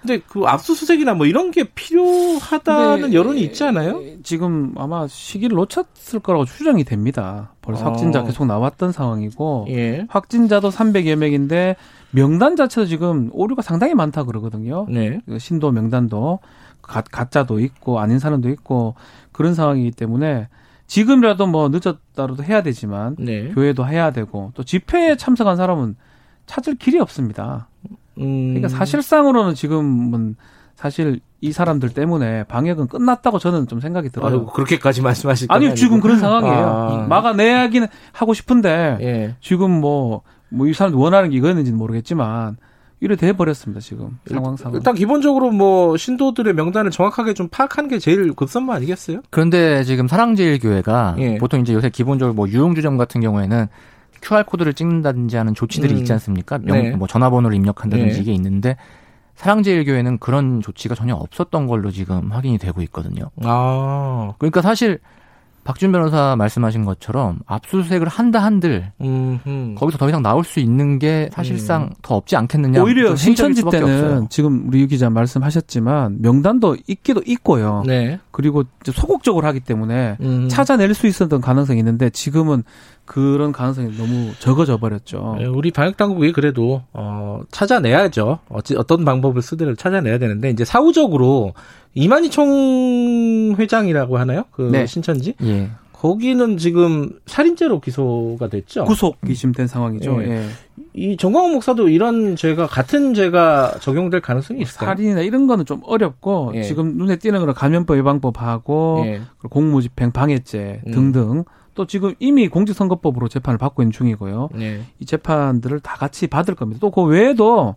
근데 0.03 0.21
그 0.27 0.43
압수수색이나 0.45 1.13
뭐 1.13 1.25
이런 1.25 1.49
게 1.51 1.63
필요하다는 1.63 3.13
여론이 3.13 3.41
있지 3.41 3.63
않아요? 3.63 4.01
지금 4.21 4.73
아마 4.75 5.07
시기를 5.07 5.55
놓쳤을 5.55 6.19
거라고 6.19 6.43
추정이 6.43 6.83
됩니다. 6.83 7.53
벌써 7.61 7.85
어. 7.85 7.89
확진자 7.89 8.21
계속 8.23 8.45
나왔던 8.45 8.91
상황이고 8.91 9.67
예. 9.69 10.05
확진자도 10.09 10.69
300여 10.69 11.15
명인데 11.15 11.77
명단 12.11 12.57
자체도 12.57 12.85
지금 12.85 13.29
오류가 13.31 13.61
상당히 13.61 13.93
많다 13.93 14.25
그러거든요. 14.25 14.85
네. 14.89 15.21
그 15.25 15.39
신도 15.39 15.71
명단도 15.71 16.39
가, 16.81 17.01
가짜도 17.01 17.61
있고 17.61 17.99
아닌 17.99 18.19
사람도 18.19 18.49
있고 18.49 18.95
그런 19.31 19.55
상황이기 19.55 19.91
때문에 19.91 20.49
지금이라도 20.87 21.47
뭐 21.47 21.69
늦었다라도 21.69 22.43
해야 22.43 22.61
되지만 22.61 23.15
네. 23.17 23.47
교회도 23.53 23.87
해야 23.87 24.11
되고 24.11 24.51
또 24.53 24.63
집회에 24.63 25.15
참석한 25.15 25.55
사람은 25.55 25.95
찾을 26.45 26.75
길이 26.75 26.99
없습니다. 26.99 27.69
음. 28.19 28.53
그러니까 28.53 28.67
사실상으로는 28.69 29.55
지금은 29.55 30.35
사실 30.75 31.19
이 31.41 31.51
사람들 31.51 31.89
때문에 31.89 32.43
방역은 32.45 32.87
끝났다고 32.87 33.39
저는 33.39 33.67
좀 33.67 33.79
생각이 33.79 34.09
들어요. 34.09 34.29
아유, 34.29 34.45
그렇게까지 34.45 35.01
말씀하실 35.01 35.47
아니 35.51 35.75
지금 35.75 35.99
그런 35.99 36.17
상황이에요. 36.17 36.65
아. 36.65 37.05
막아내야긴 37.07 37.87
하고 38.11 38.33
싶은데 38.33 38.97
예. 39.01 39.35
지금 39.41 39.71
뭐 39.81 40.21
뭐 40.53 40.67
이 40.69 40.73
사람들 40.73 40.99
원하는 40.99 41.29
게 41.31 41.37
이거였는지는 41.37 41.77
모르겠지만 41.77 42.57
이래 42.99 43.15
돼 43.17 43.33
버렸습니다 43.33 43.81
지금 43.81 44.17
상황상. 44.27 44.71
일단 44.73 44.95
기본적으로 44.95 45.51
뭐 45.51 45.97
신도들의 45.97 46.53
명단을 46.53 46.91
정확하게 46.91 47.33
좀 47.33 47.49
파악하는 47.49 47.89
게 47.89 47.99
제일 47.99 48.31
급선무 48.33 48.71
아니겠어요? 48.71 49.21
그런데 49.29 49.83
지금 49.83 50.07
사랑제일교회가 50.07 51.15
예. 51.17 51.37
보통 51.37 51.59
이제 51.59 51.73
요새 51.73 51.89
기본적으로 51.89 52.33
뭐 52.33 52.47
유흥주점 52.47 52.97
같은 52.97 53.19
경우에는 53.19 53.67
QR 54.23 54.45
코드를 54.45 54.73
찍는다든지 54.73 55.35
하는 55.35 55.53
조치들이 55.53 55.93
음. 55.93 55.99
있지 55.99 56.13
않습니까? 56.13 56.57
명, 56.57 56.81
네. 56.81 56.95
뭐 56.95 57.07
전화번호를 57.07 57.55
입력한다든지 57.55 58.15
네. 58.15 58.21
이게 58.21 58.33
있는데 58.33 58.77
사랑제일교회는 59.35 60.19
그런 60.19 60.61
조치가 60.61 60.95
전혀 60.95 61.15
없었던 61.15 61.67
걸로 61.67 61.91
지금 61.91 62.31
확인이 62.31 62.57
되고 62.57 62.81
있거든요. 62.83 63.29
아. 63.43 64.33
그러니까 64.37 64.61
사실 64.61 64.99
박준 65.63 65.91
변호사 65.91 66.35
말씀하신 66.37 66.85
것처럼 66.85 67.39
압수수색을 67.45 68.07
한다 68.07 68.39
한들 68.39 68.91
음흠. 69.01 69.75
거기서 69.75 69.97
더 69.97 70.09
이상 70.09 70.21
나올 70.21 70.43
수 70.43 70.59
있는 70.59 70.99
게 70.99 71.29
사실상 71.31 71.83
음. 71.83 71.89
더 72.01 72.15
없지 72.15 72.35
않겠느냐. 72.35 72.81
오히려 72.81 73.15
신천지 73.15 73.63
때는 73.63 73.83
없어요. 73.83 74.27
지금 74.29 74.67
우리 74.67 74.81
유 74.81 74.87
기자 74.87 75.09
말씀하셨지만 75.09 76.17
명단도 76.21 76.77
있기도 76.87 77.21
있고요. 77.25 77.83
네. 77.85 78.19
그리고 78.31 78.63
소극적으로 78.85 79.47
하기 79.47 79.61
때문에 79.61 80.17
음. 80.21 80.49
찾아낼 80.49 80.93
수 80.93 81.07
있었던 81.07 81.39
가능성이 81.39 81.79
있는데 81.79 82.09
지금은 82.09 82.63
그런 83.05 83.51
가능성이 83.51 83.95
너무 83.97 84.31
적어져 84.39 84.77
버렸죠. 84.77 85.35
네, 85.37 85.45
우리 85.45 85.71
방역 85.71 85.97
당국이 85.97 86.31
그래도 86.31 86.83
어 86.93 87.41
찾아내야죠. 87.51 88.39
어찌 88.49 88.75
어떤 88.77 89.03
방법을 89.03 89.41
쓰든 89.41 89.75
찾아내야 89.75 90.17
되는데 90.19 90.49
이제 90.49 90.63
사후적으로 90.63 91.53
이만희 91.95 92.29
총 92.29 93.55
회장이라고 93.57 94.17
하나요? 94.17 94.45
그 94.51 94.63
네. 94.71 94.85
신천지? 94.85 95.35
예. 95.43 95.69
거기는 95.93 96.57
지금 96.57 97.11
살인죄로 97.27 97.79
기소가 97.79 98.49
됐죠. 98.49 98.83
구속 98.83 99.21
기심된 99.21 99.67
상황이죠. 99.67 100.21
예. 100.23 100.29
예. 100.29 100.47
이 100.93 101.17
정광훈 101.17 101.53
목사도 101.53 101.87
이런 101.89 102.35
죄가 102.35 102.67
같은 102.67 103.13
죄가 103.13 103.77
적용될 103.79 104.21
가능성이 104.21 104.61
있어요. 104.61 104.85
살인이나 104.87 105.21
이런 105.21 105.47
거는 105.47 105.65
좀 105.65 105.81
어렵고 105.83 106.51
예. 106.55 106.63
지금 106.63 106.97
눈에 106.97 107.15
띄는 107.15 107.39
거는 107.39 107.53
감염법 107.53 107.97
위반법하고 107.97 109.03
예. 109.05 109.21
공무집행 109.49 110.11
방해죄 110.11 110.81
음. 110.87 110.91
등등 110.91 111.43
또 111.73 111.85
지금 111.87 112.13
이미 112.19 112.47
공직선거법으로 112.49 113.29
재판을 113.29 113.57
받고 113.57 113.81
있는 113.81 113.91
중이고요. 113.91 114.49
네. 114.55 114.81
이 114.99 115.05
재판들을 115.05 115.79
다 115.79 115.95
같이 115.95 116.27
받을 116.27 116.53
겁니다. 116.55 116.79
또 116.81 116.91
그 116.91 117.01
외에도 117.03 117.75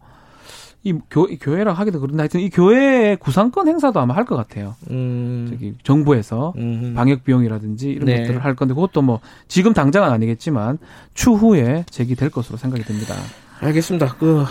이 0.86 0.94
교, 1.10 1.26
교회라 1.26 1.72
하기도 1.72 1.98
그런데 1.98 2.20
하여튼 2.22 2.40
이 2.40 2.48
교회의 2.48 3.16
구상권 3.16 3.66
행사도 3.66 3.98
아마 3.98 4.14
할 4.14 4.24
것 4.24 4.36
같아요. 4.36 4.76
음. 4.90 5.48
저기 5.50 5.74
정부에서 5.82 6.52
음. 6.56 6.94
방역 6.94 7.24
비용이라든지 7.24 7.90
이런 7.90 8.06
네. 8.06 8.20
것들을 8.22 8.44
할 8.44 8.54
건데 8.54 8.72
그것도 8.74 9.02
뭐 9.02 9.18
지금 9.48 9.72
당장은 9.72 10.08
아니겠지만 10.10 10.78
추후에 11.14 11.84
제기될 11.90 12.30
것으로 12.30 12.56
생각이 12.56 12.84
듭니다. 12.84 13.14
알겠습니다. 13.60 14.14
그 14.18 14.44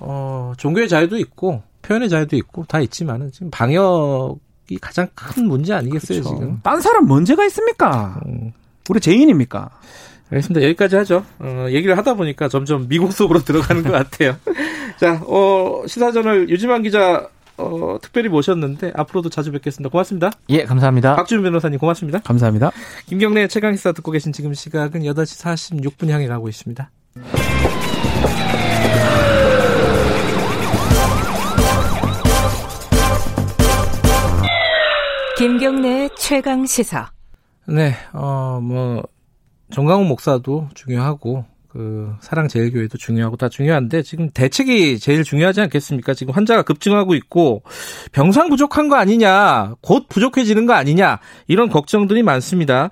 어, 0.00 0.52
종교의 0.56 0.88
자유도 0.88 1.18
있고 1.18 1.62
표현의 1.82 2.08
자유도 2.08 2.36
있고 2.36 2.64
다 2.66 2.80
있지만은 2.80 3.30
지금 3.30 3.50
방역이 3.50 4.78
가장 4.80 5.08
큰 5.14 5.46
문제 5.46 5.74
아니겠어요 5.74 6.22
그렇죠. 6.22 6.38
지금? 6.38 6.60
딴 6.62 6.80
사람 6.80 7.04
문제가 7.06 7.44
있습니까? 7.46 8.18
음. 8.26 8.52
우리 8.88 8.98
죄인입니까? 9.00 9.70
알겠습니다. 10.32 10.64
여기까지 10.66 10.96
하죠. 10.96 11.24
어, 11.38 11.66
얘기를 11.68 11.96
하다 11.96 12.14
보니까 12.14 12.48
점점 12.48 12.88
미국 12.88 13.12
속으로 13.12 13.40
들어가는 13.44 13.82
것 13.82 13.92
같아요. 13.92 14.36
자, 14.98 15.22
어, 15.26 15.82
시사저널 15.86 16.48
유지만 16.48 16.82
기자 16.82 17.28
어, 17.58 17.98
특별히 18.00 18.28
모셨는데 18.28 18.92
앞으로도 18.94 19.28
자주 19.28 19.52
뵙겠습니다. 19.52 19.90
고맙습니다. 19.90 20.30
예, 20.48 20.64
감사합니다. 20.64 21.16
박주민 21.16 21.44
변호사님 21.44 21.78
고맙습니다. 21.78 22.20
감사합니다. 22.20 22.70
김경래 23.06 23.46
최강 23.48 23.76
시사 23.76 23.92
듣고 23.92 24.10
계신 24.10 24.32
지금 24.32 24.54
시각은 24.54 25.02
8시 25.02 25.92
46분 25.92 26.08
향해 26.08 26.26
가고 26.26 26.48
있습니다. 26.48 26.90
김경래 35.36 36.08
최강 36.16 36.64
시사 36.66 37.10
네, 37.66 37.94
어, 38.12 38.60
뭐, 38.62 39.02
정강훈 39.72 40.06
목사도 40.08 40.68
중요하고, 40.74 41.44
그, 41.68 42.14
사랑 42.20 42.48
제일 42.48 42.70
교회도 42.70 42.98
중요하고 42.98 43.36
다 43.36 43.48
중요한데, 43.48 44.02
지금 44.02 44.30
대책이 44.30 44.98
제일 44.98 45.24
중요하지 45.24 45.62
않겠습니까? 45.62 46.12
지금 46.14 46.34
환자가 46.34 46.62
급증하고 46.62 47.14
있고, 47.14 47.62
병상 48.12 48.50
부족한 48.50 48.88
거 48.88 48.96
아니냐, 48.96 49.74
곧 49.80 50.06
부족해지는 50.08 50.66
거 50.66 50.74
아니냐, 50.74 51.20
이런 51.46 51.70
걱정들이 51.70 52.22
많습니다. 52.22 52.90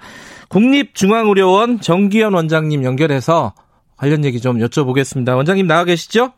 국립중앙의료원 0.49 1.81
정기현 1.81 2.33
원장님 2.33 2.83
연결해서 2.85 3.55
관련 3.97 4.25
얘기 4.25 4.41
좀 4.41 4.59
여쭤보겠습니다. 4.59 5.37
원장님 5.37 5.67
나와 5.67 5.85
계시죠? 5.85 6.33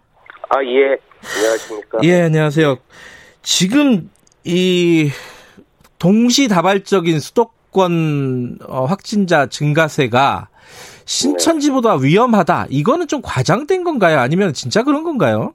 아, 0.48 0.56
예. 0.64 0.98
안녕하십니까? 1.36 1.98
예, 2.02 2.22
안녕하세요. 2.22 2.78
지금 3.42 4.10
이 4.44 5.10
동시다발적인 6.00 7.20
수도 7.20 7.50
수도권 7.72 8.58
어, 8.68 8.84
확진자 8.84 9.46
증가세가 9.46 10.48
신천지보다 11.04 11.96
위험하다. 11.96 12.66
이거는 12.70 13.08
좀 13.08 13.20
과장된 13.24 13.82
건가요? 13.82 14.18
아니면 14.18 14.52
진짜 14.52 14.84
그런 14.84 15.02
건가요? 15.02 15.54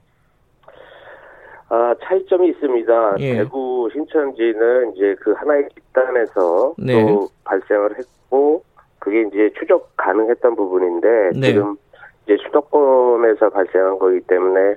아, 1.70 1.94
차이점이 2.04 2.50
있습니다. 2.50 3.16
예. 3.20 3.38
대구 3.38 3.90
신천지는 3.94 4.96
이제 4.96 5.16
그 5.20 5.34
하나의 5.34 5.68
집단에서 5.74 6.74
네. 6.78 6.94
또 6.94 7.30
발생을 7.46 7.98
했고, 7.98 8.64
그게 9.00 9.22
이제 9.22 9.52
추적 9.60 9.90
가능했던 9.98 10.56
부분인데, 10.56 11.08
네. 11.36 11.48
지금 11.48 11.76
이제 12.26 12.38
수도권에서 12.46 13.50
발생한 13.50 14.00
거기 14.00 14.20
때문에 14.22 14.76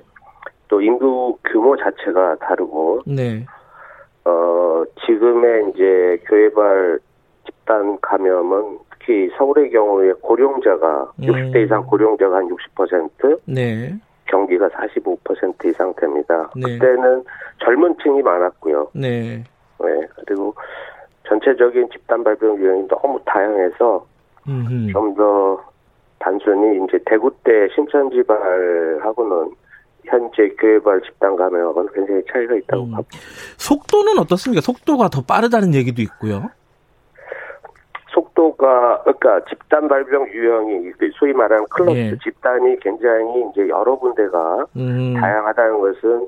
또 0.67 0.81
인구 0.81 1.37
규모 1.45 1.77
자체가 1.77 2.35
다르고, 2.37 3.01
네. 3.05 3.45
어, 4.25 4.83
지금의 5.05 5.71
이제 5.73 6.23
교회발 6.27 6.99
집단 7.71 7.97
감염은 8.01 8.79
특히 8.91 9.29
서울의 9.37 9.71
경우에 9.71 10.11
고령자가 10.21 11.11
음. 11.19 11.25
60대 11.25 11.65
이상 11.65 11.85
고령자가 11.85 12.37
한 12.37 12.49
60%, 12.49 13.39
네. 13.45 13.95
경기가 14.25 14.67
45% 14.69 15.65
이상 15.65 15.93
됩니다. 15.95 16.49
네. 16.55 16.77
그때는 16.77 17.23
젊은 17.63 17.95
층이 18.03 18.21
많았고요. 18.21 18.91
네. 18.93 19.43
네. 19.79 20.07
그리고 20.25 20.53
전체적인 21.27 21.89
집단 21.91 22.23
발병 22.23 22.57
유형이 22.57 22.87
너무 22.87 23.19
다양해서 23.25 24.05
좀 24.91 25.15
더 25.15 25.63
단순히 26.19 26.83
이제 26.83 26.99
대구 27.05 27.31
때 27.43 27.67
신천지발하고는 27.73 29.51
현재 30.05 30.49
교회발 30.59 31.01
집단 31.01 31.35
감염하고는 31.35 31.89
굉장히 31.93 32.21
차이가 32.31 32.55
있다고 32.55 32.83
음. 32.83 32.91
봅니다. 32.91 33.17
속도는 33.57 34.19
어떻습니까? 34.19 34.61
속도가 34.61 35.09
더 35.09 35.21
빠르다는 35.21 35.73
얘기도 35.73 36.01
있고요. 36.01 36.49
속도가 38.31 39.03
그러니까 39.03 39.41
집단 39.49 39.87
발병 39.87 40.27
유형이 40.29 40.91
소위 41.17 41.33
말하는 41.33 41.65
클러스터 41.69 41.97
예. 41.97 42.17
집단이 42.23 42.79
굉장히 42.79 43.45
이제 43.51 43.67
여러 43.69 43.95
군데가 43.95 44.65
음. 44.75 45.13
다양하다는 45.19 45.79
것은 45.79 46.27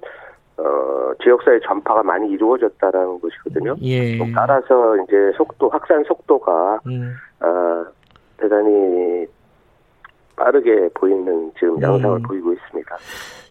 어 0.58 1.14
지역사회 1.24 1.60
전파가 1.66 2.04
많이 2.04 2.30
이루어졌다라는 2.32 3.20
것이거든요. 3.20 3.76
예. 3.82 4.18
따라서 4.36 4.98
이제 5.04 5.32
속도 5.36 5.70
확산 5.70 6.04
속도가 6.04 6.80
음. 6.88 7.16
어, 7.42 7.86
대단히 8.38 9.26
빠르게 10.36 10.90
보이는 10.94 11.52
지금 11.60 11.82
양상을 11.82 12.18
음. 12.18 12.24
보이고 12.24 12.54
있습니다. 12.54 12.96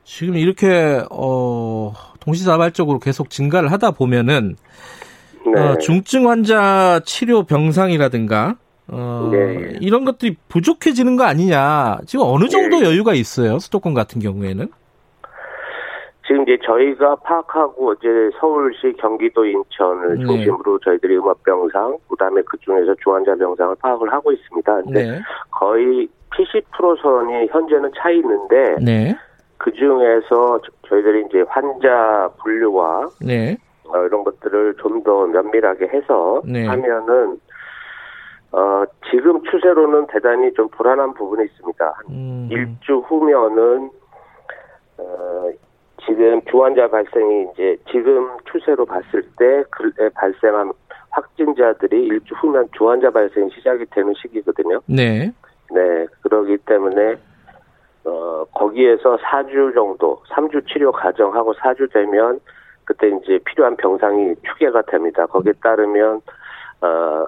지금 0.04 0.36
이렇게 0.36 1.02
어 1.10 1.92
동시다발적으로 2.20 2.98
계속 2.98 3.30
증가를 3.30 3.72
하다 3.72 3.92
보면은 3.92 4.56
네. 5.46 5.60
어, 5.60 5.78
중증 5.78 6.28
환자 6.28 7.00
치료 7.04 7.44
병상이라든가 7.44 8.56
어, 8.88 9.28
네. 9.32 9.78
이런 9.80 10.04
것들이 10.04 10.36
부족해지는 10.48 11.16
거 11.16 11.24
아니냐. 11.24 11.98
지금 12.06 12.26
어느 12.26 12.48
정도 12.48 12.80
네. 12.80 12.86
여유가 12.86 13.14
있어요? 13.14 13.58
수도권 13.58 13.94
같은 13.94 14.20
경우에는? 14.20 14.68
지금 16.26 16.42
이제 16.42 16.56
저희가 16.64 17.16
파악하고 17.16 17.94
이제 17.94 18.08
서울시, 18.38 18.92
경기도, 18.98 19.44
인천을 19.44 20.18
네. 20.18 20.24
중심으로 20.24 20.78
저희들이 20.78 21.16
음압병상, 21.16 21.98
그 22.08 22.16
다음에 22.16 22.40
그 22.46 22.56
중에서 22.58 22.94
중환자 23.02 23.34
병상을 23.34 23.74
파악을 23.80 24.12
하고 24.12 24.32
있습니다. 24.32 24.82
근데 24.82 25.10
네. 25.10 25.20
거의 25.50 26.08
70% 26.30 27.02
선이 27.02 27.48
현재는 27.50 27.90
차 27.98 28.10
있는데, 28.10 28.76
네. 28.80 29.16
그 29.58 29.72
중에서 29.72 30.60
저희들이 30.88 31.26
이제 31.28 31.44
환자 31.48 32.30
분류와 32.40 33.08
네. 33.20 33.56
어, 33.84 33.98
이런 34.04 34.24
것들을 34.24 34.74
좀 34.76 35.02
더 35.02 35.26
면밀하게 35.26 35.88
해서 35.88 36.42
네. 36.44 36.64
하면은 36.66 37.40
어, 38.52 38.84
지금 39.10 39.42
추세로는 39.44 40.06
대단히 40.08 40.52
좀 40.54 40.68
불안한 40.68 41.14
부분이 41.14 41.44
있습니다. 41.44 41.94
음. 42.10 42.48
일주 42.50 42.98
후면은 42.98 43.90
어, 44.98 45.50
지금 46.06 46.40
주환자 46.42 46.88
발생이 46.88 47.48
이제 47.52 47.76
지금 47.90 48.36
추세로 48.50 48.84
봤을 48.84 49.22
때 49.38 49.64
그에 49.70 50.08
발생한 50.14 50.72
확진자들이 51.10 52.04
일주 52.06 52.34
후면 52.34 52.68
주환자 52.76 53.10
발생이 53.10 53.50
시작이 53.50 53.86
되는 53.90 54.12
시기거든요. 54.14 54.80
네. 54.86 55.32
네, 55.72 56.06
그러기 56.22 56.58
때문에 56.58 57.16
어, 58.04 58.44
거기에서 58.54 59.16
4주 59.16 59.74
정도, 59.74 60.22
3주 60.28 60.66
치료 60.68 60.92
과정하고 60.92 61.54
4주 61.54 61.92
되면 61.92 62.40
그때 62.84 63.08
이제 63.08 63.38
필요한 63.44 63.76
병상이 63.76 64.34
추계가 64.46 64.82
됩니다. 64.82 65.26
거기에 65.26 65.52
따르면 65.62 66.20
어 66.80 67.26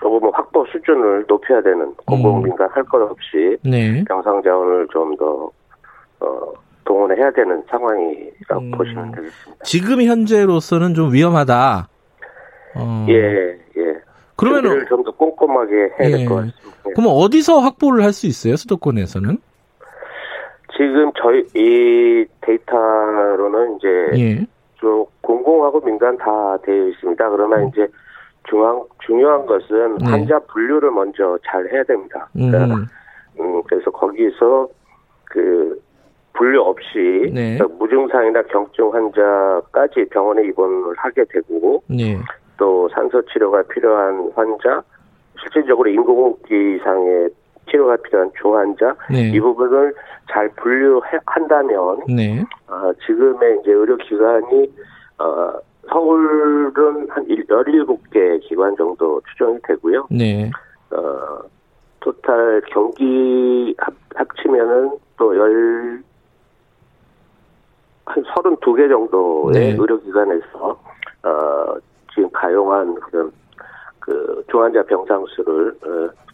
조금 0.00 0.30
확보 0.32 0.64
수준을 0.66 1.24
높여야 1.28 1.62
되는 1.62 1.94
공공민간 2.06 2.68
할 2.70 2.82
것 2.84 3.00
없이 3.02 3.56
네. 3.64 4.04
병상 4.04 4.42
자원을 4.42 4.88
좀 4.92 5.16
더 5.16 5.50
어, 6.20 6.52
동원해야 6.84 7.30
되는 7.32 7.62
상황이라고 7.68 8.60
음. 8.60 8.70
보시면 8.72 9.12
되겠습니다. 9.12 9.64
지금 9.64 10.02
현재로서는 10.02 10.94
좀 10.94 11.12
위험하다. 11.12 11.88
어. 12.76 13.06
예, 13.08 13.58
예. 13.76 14.00
그러면 14.36 14.86
좀더 14.88 15.10
꼼꼼하게 15.12 15.74
해야 15.98 16.08
예. 16.08 16.16
될것 16.18 16.28
같습니다. 16.36 16.82
그럼 16.94 17.06
어디서 17.10 17.58
확보를 17.58 18.02
할 18.04 18.12
수 18.12 18.26
있어요? 18.26 18.56
수도권에서는? 18.56 19.38
지금 20.76 21.10
저희 21.16 21.44
이 21.54 22.26
데이터로는 22.42 23.76
이제 23.76 23.88
예. 24.18 24.46
좀 24.74 25.06
공공하고 25.22 25.80
민간 25.80 26.16
다 26.18 26.56
되어 26.62 26.88
있습니다. 26.88 27.30
그러나 27.30 27.56
음. 27.56 27.68
이제 27.68 27.88
중앙 28.48 28.84
중요한 29.04 29.46
것은 29.46 29.98
네. 29.98 30.10
환자 30.10 30.38
분류를 30.40 30.90
먼저 30.90 31.38
잘 31.44 31.68
해야 31.72 31.82
됩니다. 31.84 32.28
그러니까 32.32 32.74
음. 32.74 32.86
음 33.40 33.62
그래서 33.64 33.90
거기서 33.90 34.68
그 35.24 35.80
분류 36.34 36.60
없이 36.60 37.30
네. 37.32 37.56
그러니까 37.56 37.68
무증상이나 37.78 38.42
경증 38.42 38.92
환자까지 38.92 40.06
병원에 40.10 40.44
입원을 40.46 40.94
하게 40.96 41.24
되고 41.24 41.82
네. 41.88 42.18
또 42.58 42.88
산소 42.90 43.22
치료가 43.26 43.62
필요한 43.62 44.30
환자 44.34 44.82
실질적으로 45.40 45.88
인공호흡기 45.88 46.76
이상의 46.76 47.30
치료가 47.70 47.96
필요한 47.96 48.30
중환자 48.40 48.96
네. 49.10 49.30
이 49.30 49.40
부분을 49.40 49.94
잘 50.30 50.48
분류한다면 50.56 52.00
네. 52.08 52.44
어, 52.68 52.92
지금의 53.06 53.60
이제 53.60 53.72
의료기관이 53.72 54.72
어, 55.18 55.52
서울은 55.88 57.08
한 57.10 57.26
17개 57.26 58.40
기관 58.42 58.76
정도 58.76 59.20
추정이 59.30 59.58
되고요. 59.62 60.08
네. 60.10 60.50
어, 60.90 61.38
토탈 62.00 62.62
경기 62.68 63.74
합, 63.78 63.94
합치면은 64.14 64.98
또 65.16 65.36
열, 65.36 66.02
한 68.04 68.22
32개 68.22 68.88
정도의 68.88 69.72
네. 69.72 69.76
의료기관에서, 69.78 70.80
어, 71.22 71.76
지금 72.14 72.30
가용한 72.30 72.94
그런 72.94 73.32
그 74.00 74.44
중환자 74.50 74.82
병상 74.84 75.24
수를, 75.28 75.76
어, 75.84 76.25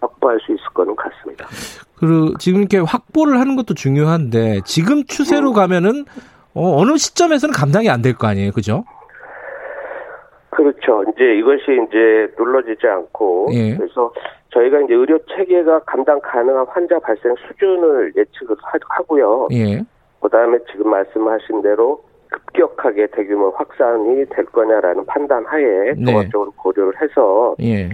확보할 0.00 0.38
수 0.40 0.52
있을 0.52 0.64
거는 0.74 0.96
같습니다. 0.96 1.46
그리고 1.98 2.36
지금 2.38 2.60
이렇게 2.60 2.78
확보를 2.78 3.38
하는 3.38 3.56
것도 3.56 3.74
중요한데 3.74 4.60
지금 4.64 5.04
추세로 5.04 5.50
음. 5.50 5.54
가면은 5.54 6.04
어, 6.54 6.76
어느 6.80 6.96
시점에서는 6.96 7.52
감당이 7.52 7.88
안 7.90 8.02
될 8.02 8.14
거 8.14 8.26
아니에요, 8.26 8.52
그죠? 8.52 8.84
그렇죠. 10.50 11.04
이제 11.12 11.36
이것이 11.38 11.62
이제 11.88 12.32
눌러지지 12.38 12.86
않고 12.86 13.48
예. 13.52 13.76
그래서 13.76 14.12
저희가 14.52 14.80
이제 14.80 14.94
의료 14.94 15.18
체계가 15.26 15.80
감당 15.80 16.20
가능한 16.20 16.66
환자 16.68 16.98
발생 16.98 17.34
수준을 17.46 18.12
예측을 18.16 18.56
하고요. 18.88 19.48
예. 19.52 19.82
그다음에 20.20 20.58
지금 20.70 20.90
말씀하신 20.90 21.62
대로 21.62 22.02
급격하게 22.30 23.08
대규모 23.12 23.50
확산이 23.56 24.24
될 24.30 24.44
거냐라는 24.46 25.06
판단 25.06 25.44
하에 25.46 25.94
네. 25.96 26.04
종합적으로 26.04 26.50
고려를 26.52 26.92
해서 27.00 27.54
예. 27.60 27.88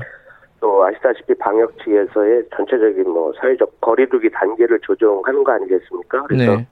또 0.60 0.84
아시다시피 0.84 1.34
방역 1.34 1.76
측에서의 1.78 2.44
전체적인 2.54 3.10
뭐 3.10 3.32
사회적 3.40 3.80
거리두기 3.80 4.30
단계를 4.30 4.80
조정하는 4.80 5.44
거 5.44 5.52
아니겠습니까? 5.52 6.22
그래서 6.22 6.56
네. 6.56 6.66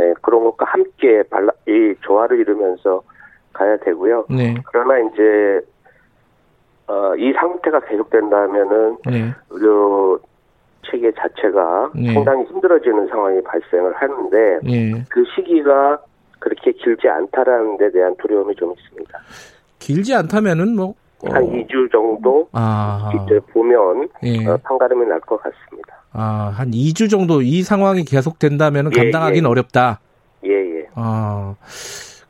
예, 0.00 0.14
그런 0.22 0.44
것과 0.44 0.66
함께 0.66 1.22
발라, 1.24 1.50
이 1.66 1.94
조화를 2.00 2.38
이루면서 2.40 3.02
가야 3.52 3.76
되고요. 3.78 4.26
네. 4.30 4.54
그러나 4.66 4.98
이제 4.98 5.60
어, 6.86 7.14
이 7.16 7.32
상태가 7.32 7.80
계속된다면은 7.80 8.96
네. 9.10 9.34
의료 9.50 10.18
체계 10.90 11.12
자체가 11.12 11.90
네. 11.94 12.14
상당히 12.14 12.44
힘들어지는 12.46 13.08
상황이 13.08 13.42
발생을 13.42 13.92
하는데 13.94 14.60
네. 14.62 15.04
그 15.10 15.22
시기가 15.34 15.98
그렇게 16.38 16.72
길지 16.72 17.08
않다라는 17.08 17.76
데 17.76 17.90
대한 17.90 18.14
두려움이 18.16 18.54
좀 18.54 18.72
있습니다. 18.72 19.18
길지 19.78 20.14
않다면은 20.14 20.76
뭐 20.76 20.94
어. 21.24 21.30
한 21.32 21.44
2주 21.50 21.90
정도 21.90 22.48
아. 22.52 23.10
이제 23.26 23.40
보면 23.52 24.08
예. 24.22 24.46
어, 24.46 24.56
판가름이 24.62 25.06
날 25.06 25.20
것 25.20 25.36
같습니다. 25.42 26.02
아, 26.12 26.52
한 26.54 26.70
2주 26.70 27.10
정도 27.10 27.42
이 27.42 27.62
상황이 27.62 28.04
계속된다면 28.04 28.90
예, 28.94 29.00
감당하기는 29.02 29.46
예. 29.46 29.50
어렵다. 29.50 30.00
예, 30.44 30.50
예. 30.50 30.86
아. 30.94 31.54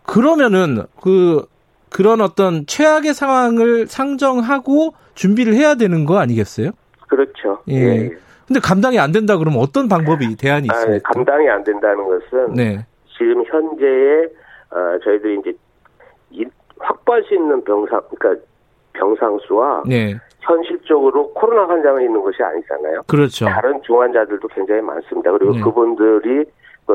그러면은 0.05 0.85
그 1.03 1.45
그런 1.91 2.21
어떤 2.21 2.67
최악의 2.67 3.15
상황을 3.15 3.87
상정하고 3.87 4.95
준비를 5.15 5.55
해야 5.55 5.75
되는 5.75 6.05
거 6.07 6.19
아니겠어요? 6.19 6.71
그렇죠. 7.09 7.63
예. 7.69 7.75
예. 7.75 8.11
근데 8.47 8.61
감당이 8.61 8.99
안 8.99 9.13
된다 9.13 9.37
그러면 9.37 9.61
어떤 9.61 9.89
방법이 9.89 10.37
대안이 10.37 10.67
있습니까? 10.73 11.09
아, 11.11 11.13
감당이 11.13 11.49
안 11.51 11.63
된다는 11.65 12.05
것은 12.07 12.55
네. 12.55 12.87
지금 13.19 13.45
현재에 13.45 14.25
어, 14.71 14.99
저희들이 15.05 15.41
이제 15.41 16.45
확보할 16.79 17.23
수 17.25 17.35
있는 17.35 17.63
병상, 17.65 18.01
그러니까 18.19 18.43
병상수와 18.99 19.85
네. 19.87 20.17
현실적으로 20.41 21.33
코로나 21.33 21.69
환자가 21.69 22.01
있는 22.01 22.21
것이 22.23 22.43
아니잖아요. 22.43 23.03
그렇죠. 23.07 23.47
다른 23.47 23.81
중환자들도 23.83 24.49
굉장히 24.49 24.81
많습니다. 24.81 25.33
그리고 25.33 25.53
네. 25.53 25.61
그분들이 25.61 26.45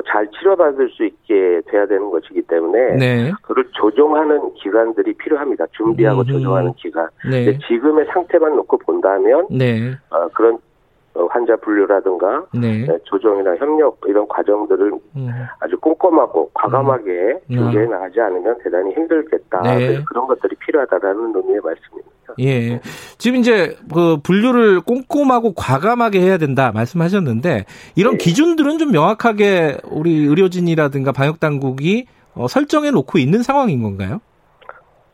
잘 0.08 0.28
치료받을 0.32 0.90
수 0.90 1.06
있게 1.06 1.62
돼야 1.68 1.86
되는 1.86 2.10
것이기 2.10 2.42
때문에 2.44 2.96
네. 2.98 3.32
그를 3.44 3.64
조정하는 3.74 4.54
기간들이 4.56 5.14
필요합니다. 5.14 5.66
준비하고 5.72 6.22
음. 6.22 6.26
조정하는 6.26 6.74
기간. 6.74 7.08
네. 7.30 7.58
지금의 7.68 8.08
상태만 8.12 8.56
놓고 8.56 8.80
본다면 8.80 9.46
네. 9.52 9.92
어, 10.10 10.28
그런 10.30 10.56
어, 10.56 10.60
환자 11.30 11.56
분류라든가 11.57 12.45
네. 12.53 12.85
네. 12.85 12.98
조정이나 13.03 13.56
협력 13.57 13.99
이런 14.07 14.27
과정들을 14.27 14.91
음. 15.15 15.30
아주 15.60 15.77
꼼꼼하고 15.80 16.49
과감하게 16.53 17.40
음. 17.52 17.56
준비해 17.56 17.85
나가지 17.85 18.19
않으면 18.19 18.57
대단히 18.64 18.94
힘들겠다. 18.94 19.61
네. 19.61 20.03
그런 20.06 20.27
것들이 20.27 20.56
필요하다라는 20.56 21.34
의미의 21.35 21.60
말씀입니다. 21.61 22.14
예. 22.40 22.80
지금 23.18 23.40
이제 23.40 23.77
그 23.94 24.18
분류를 24.23 24.81
꼼꼼하고 24.81 25.53
과감하게 25.53 26.19
해야 26.19 26.38
된다 26.38 26.72
말씀하셨는데 26.73 27.65
이런 27.95 28.14
네. 28.14 28.18
기준들은 28.18 28.80
좀 28.80 28.91
명확하게 28.91 29.77
우리 29.91 30.26
의료진이라든가 30.26 31.11
방역 31.11 31.40
당국이 31.40 32.07
어, 32.34 32.48
설정해 32.48 32.90
놓고 32.90 33.19
있는 33.19 33.44
상황인 33.44 33.84
건가요? 33.84 34.19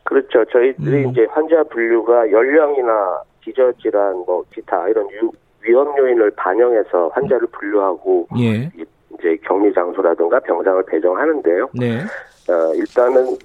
그렇죠. 0.04 0.44
저희들이 0.50 1.04
음. 1.04 1.10
이제 1.10 1.26
환자 1.30 1.62
분류가 1.64 2.30
연령이나 2.32 3.22
기저질환 3.42 4.24
뭐 4.26 4.42
기타 4.52 4.88
이런 4.88 5.08
유, 5.12 5.30
위험 5.70 5.96
요인을 5.96 6.32
반영해서 6.32 7.08
환자를 7.14 7.46
분류하고 7.52 8.26
예. 8.38 8.70
이제 9.14 9.36
격리 9.44 9.72
장소라든가 9.72 10.40
병상을 10.40 10.82
배정하는데요. 10.86 11.70
네. 11.74 12.00
어, 12.48 12.74
일단은 12.74 13.36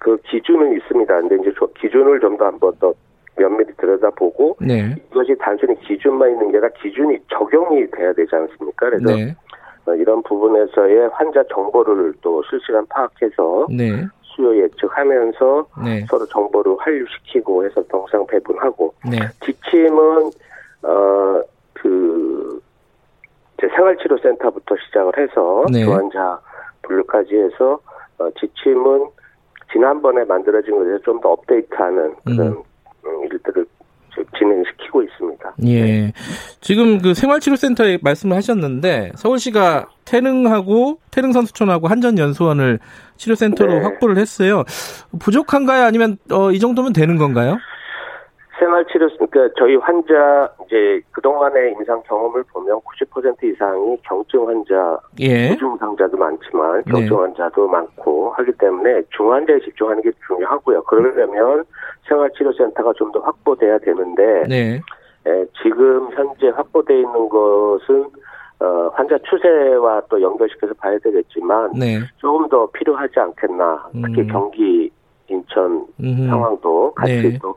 그 0.00 0.16
기준은 0.24 0.76
있습니다. 0.78 1.20
근데 1.20 1.36
이제 1.36 1.52
기준을 1.80 2.20
좀 2.20 2.36
더 2.38 2.46
한번 2.46 2.72
더 2.78 2.94
면밀히 3.36 3.72
들여다보고 3.76 4.56
네. 4.60 4.94
이것이 5.10 5.34
단순히 5.38 5.78
기준만 5.80 6.30
있는 6.30 6.50
게 6.50 6.56
아니라 6.58 6.70
기준이 6.80 7.18
적용이 7.30 7.90
돼야 7.90 8.12
되지 8.14 8.34
않습니까? 8.34 8.88
그래서 8.88 9.14
네. 9.14 9.34
어, 9.86 9.94
이런 9.94 10.22
부분에서의 10.22 11.10
환자 11.12 11.42
정보를 11.52 12.14
또 12.22 12.42
실시간 12.48 12.86
파악해서 12.86 13.66
네. 13.70 14.06
수요 14.22 14.56
예측하면서 14.62 15.66
네. 15.84 16.06
서로 16.08 16.24
정보를 16.26 16.76
환류시키고 16.78 17.64
해서 17.66 17.82
동상 17.88 18.26
배분하고 18.26 18.94
네. 19.10 19.18
지침은 19.44 20.30
어 20.82 21.42
그 21.88 23.68
생활치료센터부터 23.74 24.76
시작을 24.86 25.12
해서 25.18 25.64
네. 25.72 25.84
교환자 25.84 26.38
분류까지 26.82 27.34
해서 27.36 27.80
어, 28.18 28.28
지침은 28.38 29.06
지난번에 29.72 30.24
만들어진 30.24 30.76
것에 30.78 31.02
좀 31.04 31.20
더 31.20 31.30
업데이트하는 31.32 32.14
그런 32.24 32.40
음. 32.48 32.62
음 33.04 33.24
일들을 33.24 33.66
진행시키고 34.38 35.02
있습니다. 35.02 35.54
예. 35.66 36.12
지금 36.60 37.00
그 37.00 37.14
생활치료센터에 37.14 37.98
말씀을 38.02 38.36
하셨는데 38.36 39.12
서울시가 39.14 39.88
태릉하고 40.04 40.98
태릉 41.10 41.32
선수촌하고 41.32 41.88
한전연수원을 41.88 42.78
치료센터로 43.16 43.74
네. 43.74 43.80
확보를 43.82 44.16
했어요. 44.18 44.64
부족한가요? 45.18 45.84
아니면 45.84 46.16
어, 46.30 46.50
이 46.50 46.58
정도면 46.58 46.92
되는 46.92 47.16
건가요? 47.16 47.58
생활치료, 48.58 49.08
그러니까 49.16 49.54
저희 49.58 49.76
환자 49.76 50.50
이제 50.66 51.00
그동안의 51.12 51.72
임상 51.72 52.02
경험을 52.02 52.44
보면 52.52 52.80
90% 52.80 53.42
이상이 53.44 53.96
경증 54.02 54.48
환자, 54.48 54.98
예. 55.20 55.56
중상자도 55.56 56.16
많지만 56.16 56.82
네. 56.86 56.92
경증 56.92 57.08
네. 57.08 57.22
환자도 57.22 57.68
많고 57.68 58.30
하기 58.30 58.52
때문에 58.58 59.02
중환자에 59.16 59.60
집중하는 59.60 60.02
게 60.02 60.10
중요하고요. 60.26 60.82
그러려면 60.84 61.64
생활치료센터가 62.08 62.92
좀 62.94 63.06
더 63.12 63.20
확보돼야 63.20 63.78
되는데 63.78 64.44
네. 64.48 64.80
예, 65.26 65.46
지금 65.62 66.10
현재 66.12 66.48
확보돼 66.48 67.00
있는 67.00 67.28
것은 67.28 68.04
어, 68.60 68.90
환자 68.94 69.16
추세와 69.18 70.02
또 70.08 70.20
연결시켜서 70.20 70.74
봐야 70.74 70.98
되겠지만 70.98 71.72
네. 71.78 72.00
조금 72.16 72.48
더 72.48 72.66
필요하지 72.72 73.20
않겠나. 73.20 73.88
특히 73.92 74.22
음. 74.22 74.28
경기, 74.28 74.90
인천 75.28 75.86
음흠. 76.00 76.26
상황도 76.28 76.94
같이 76.94 77.22
네. 77.22 77.38
또 77.40 77.54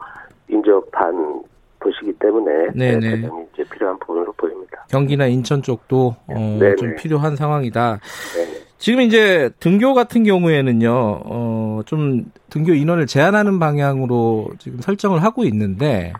인접한 0.49 1.43
도시기 1.79 2.13
때문에 2.19 2.71
네네. 2.75 2.99
네, 2.99 3.21
대단히 3.21 3.45
이제 3.53 3.63
필요한 3.71 3.97
부분으로 3.99 4.33
보입니다. 4.33 4.85
경기나 4.89 5.27
인천 5.27 5.61
쪽도 5.61 6.15
어, 6.27 6.59
좀 6.77 6.95
필요한 6.95 7.35
상황이다. 7.35 7.99
네네. 8.35 8.69
지금 8.79 9.01
이제 9.01 9.49
등교 9.59 9.93
같은 9.93 10.23
경우에는요, 10.23 10.89
어, 11.25 11.81
좀 11.85 12.31
등교 12.49 12.73
인원을 12.73 13.07
제한하는 13.07 13.59
방향으로 13.59 14.51
지금 14.57 14.79
설정을 14.79 15.21
하고 15.21 15.43
있는데, 15.43 16.13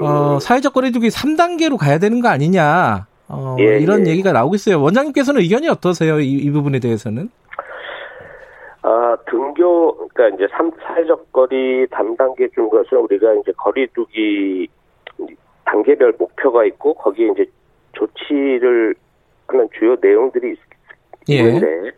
어, 0.00 0.34
음. 0.34 0.40
사회적 0.40 0.74
거리두기 0.74 1.08
3단계로 1.08 1.78
가야 1.78 1.98
되는 1.98 2.20
거 2.20 2.28
아니냐, 2.28 3.06
어, 3.28 3.56
예, 3.60 3.78
이런 3.80 4.06
예. 4.06 4.10
얘기가 4.10 4.32
나오고 4.32 4.56
있어요. 4.56 4.80
원장님께서는 4.82 5.40
의견이 5.40 5.68
어떠세요? 5.70 6.20
이, 6.20 6.32
이 6.32 6.50
부분에 6.50 6.80
대해서는? 6.80 7.30
아, 8.86 9.16
등교, 9.30 10.08
그러니까 10.08 10.36
이제 10.36 10.46
3, 10.54 10.70
사회적 10.82 11.32
거리 11.32 11.86
담단계 11.90 12.48
준 12.48 12.68
것은 12.68 12.98
우리가 12.98 13.32
이제 13.32 13.50
거리두기 13.56 14.68
단계별 15.64 16.12
목표가 16.18 16.66
있고 16.66 16.92
거기에 16.92 17.28
이제 17.28 17.46
조치를 17.92 18.94
하는 19.46 19.68
주요 19.78 19.96
내용들이 19.98 20.52
있, 20.52 20.58
예. 21.30 21.36
있는데 21.36 21.96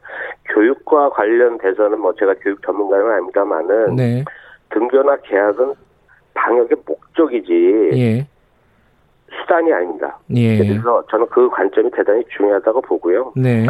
교육과 0.55 1.11
관련돼서는 1.11 1.99
뭐 1.99 2.15
제가 2.15 2.35
교육 2.35 2.63
전문가는 2.63 3.11
아닙니다만은 3.11 3.97
네. 3.97 4.25
등교나 4.71 5.17
계약은 5.25 5.75
방역의 6.35 6.79
목적이지 6.87 7.91
예. 7.95 8.27
수단이 9.41 9.73
아닙니다. 9.73 10.17
예. 10.37 10.59
그래서 10.59 11.05
저는 11.11 11.27
그 11.31 11.49
관점이 11.51 11.91
대단히 11.91 12.23
중요하다고 12.37 12.83
보고요. 12.83 13.33
네. 13.35 13.67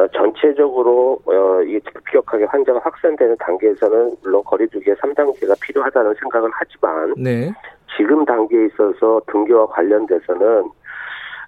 어, 0.00 0.08
전체적으로 0.08 1.20
어, 1.26 1.62
이게 1.62 1.78
급격하게 1.80 2.44
환자가 2.44 2.80
확산되는 2.82 3.36
단계에서는 3.38 4.16
물론 4.22 4.42
거리두기의 4.44 4.96
3단계가 4.96 5.60
필요하다는 5.60 6.14
생각은 6.14 6.50
하지만 6.52 7.14
네. 7.16 7.52
지금 7.96 8.24
단계에 8.24 8.66
있어서 8.66 9.20
등교와 9.26 9.66
관련돼서는 9.66 10.70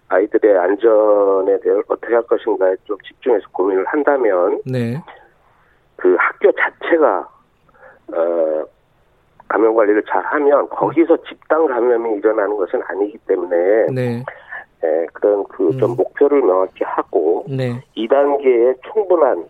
아이들의 0.09 0.59
안전에 0.59 1.59
대해 1.61 1.81
어떻게 1.89 2.15
할 2.15 2.23
것인가에 2.25 2.77
좀 2.85 2.99
집중해서 3.07 3.47
고민을 3.53 3.87
한다면 3.87 4.61
네. 4.67 5.01
그 5.97 6.15
학교 6.19 6.53
자체가 6.53 7.29
어 8.13 8.65
감염 9.49 9.75
관리를 9.75 10.03
잘 10.11 10.23
하면 10.25 10.69
거기서 10.69 11.17
집단 11.29 11.67
감염이 11.67 12.17
일어나는 12.17 12.57
것은 12.57 12.83
아니기 12.89 13.17
때문에 13.27 13.87
네. 13.93 14.23
예, 14.85 15.07
그런 15.13 15.45
그좀 15.45 15.93
음. 15.93 15.97
목표를 15.97 16.43
명확히 16.43 16.85
하고 16.85 17.45
네. 17.49 17.81
2단계에 17.97 18.77
충분한 18.93 19.45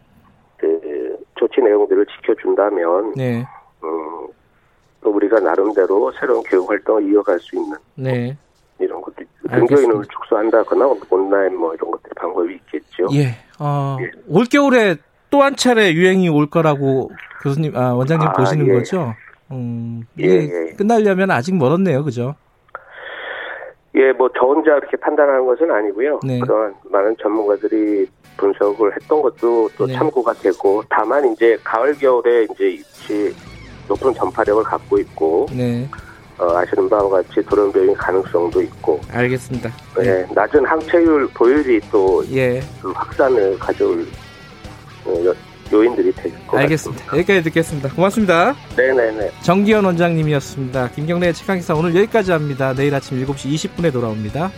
그 0.58 1.18
조치 1.36 1.60
내용들을 1.60 2.06
지켜준다면 2.06 3.14
네. 3.16 3.44
음, 3.82 4.28
우리가 5.02 5.40
나름대로 5.40 6.12
새로운 6.12 6.42
교육 6.44 6.68
활동을 6.70 7.10
이어갈 7.10 7.38
수 7.40 7.56
있는 7.56 7.76
네. 7.94 8.36
이런 8.78 9.00
것도 9.00 9.24
등교 9.50 9.80
인원을 9.80 10.04
축소한다거나 10.12 10.86
온라인 11.10 11.56
뭐 11.56 11.74
이런 11.74 11.90
것들 11.90 12.10
방법이 12.16 12.54
있겠죠. 12.54 13.06
예. 13.14 13.28
어, 13.58 13.96
예. 14.00 14.10
올 14.28 14.44
겨울에 14.44 14.96
또 15.30 15.42
한 15.42 15.56
차례 15.56 15.92
유행이 15.94 16.28
올 16.28 16.46
거라고 16.48 17.10
교수님, 17.42 17.74
아, 17.76 17.94
원장님 17.94 18.28
아, 18.28 18.32
보시는 18.34 18.66
예. 18.68 18.72
거죠? 18.74 19.14
음, 19.50 20.04
예, 20.20 20.26
예. 20.26 20.74
끝나려면 20.76 21.30
아직 21.30 21.54
멀었네요, 21.56 22.04
그죠? 22.04 22.34
예, 23.94 24.12
뭐 24.12 24.28
저 24.34 24.46
혼자 24.46 24.74
그렇게 24.80 24.96
판단하는 24.96 25.44
것은 25.46 25.70
아니고요. 25.70 26.20
네. 26.24 26.40
그런 26.40 26.74
많은 26.84 27.14
전문가들이 27.20 28.06
분석을 28.38 28.94
했던 28.94 29.20
것도 29.22 29.68
또 29.76 29.86
네. 29.86 29.92
참고가 29.94 30.32
되고 30.32 30.82
다만 30.88 31.30
이제 31.32 31.58
가을 31.62 31.94
겨울에 31.94 32.46
이제 32.50 32.70
입시 32.70 33.34
높은 33.88 34.14
전파력을 34.14 34.62
갖고 34.64 34.98
있고 34.98 35.46
네. 35.54 35.86
어, 36.38 36.56
아시는 36.56 36.88
바와 36.88 37.08
같이 37.10 37.42
돌연변이 37.42 37.94
가능성도 37.94 38.62
있고. 38.62 38.98
알겠습니다. 39.12 39.70
네, 39.98 40.02
네. 40.02 40.26
낮은 40.34 40.64
항체율 40.64 41.28
보율이 41.34 41.80
또 41.90 42.24
예. 42.32 42.60
그 42.80 42.90
확산을 42.92 43.58
가져올 43.58 44.00
어, 45.04 45.34
요인들이 45.72 46.12
될 46.12 46.24
것 46.32 46.32
같습니다. 46.32 46.58
알겠습니다. 46.60 47.04
여기까지 47.16 47.42
듣겠습니다. 47.44 47.88
고맙습니다. 47.90 48.54
네네네. 48.76 49.30
정기현 49.42 49.84
원장님이었습니다. 49.84 50.90
김경래의 50.90 51.34
최강기사 51.34 51.74
오늘 51.74 51.94
여기까지 51.96 52.32
합니다. 52.32 52.74
내일 52.74 52.94
아침 52.94 53.24
7시 53.24 53.52
20분에 53.54 53.92
돌아옵니다. 53.92 54.50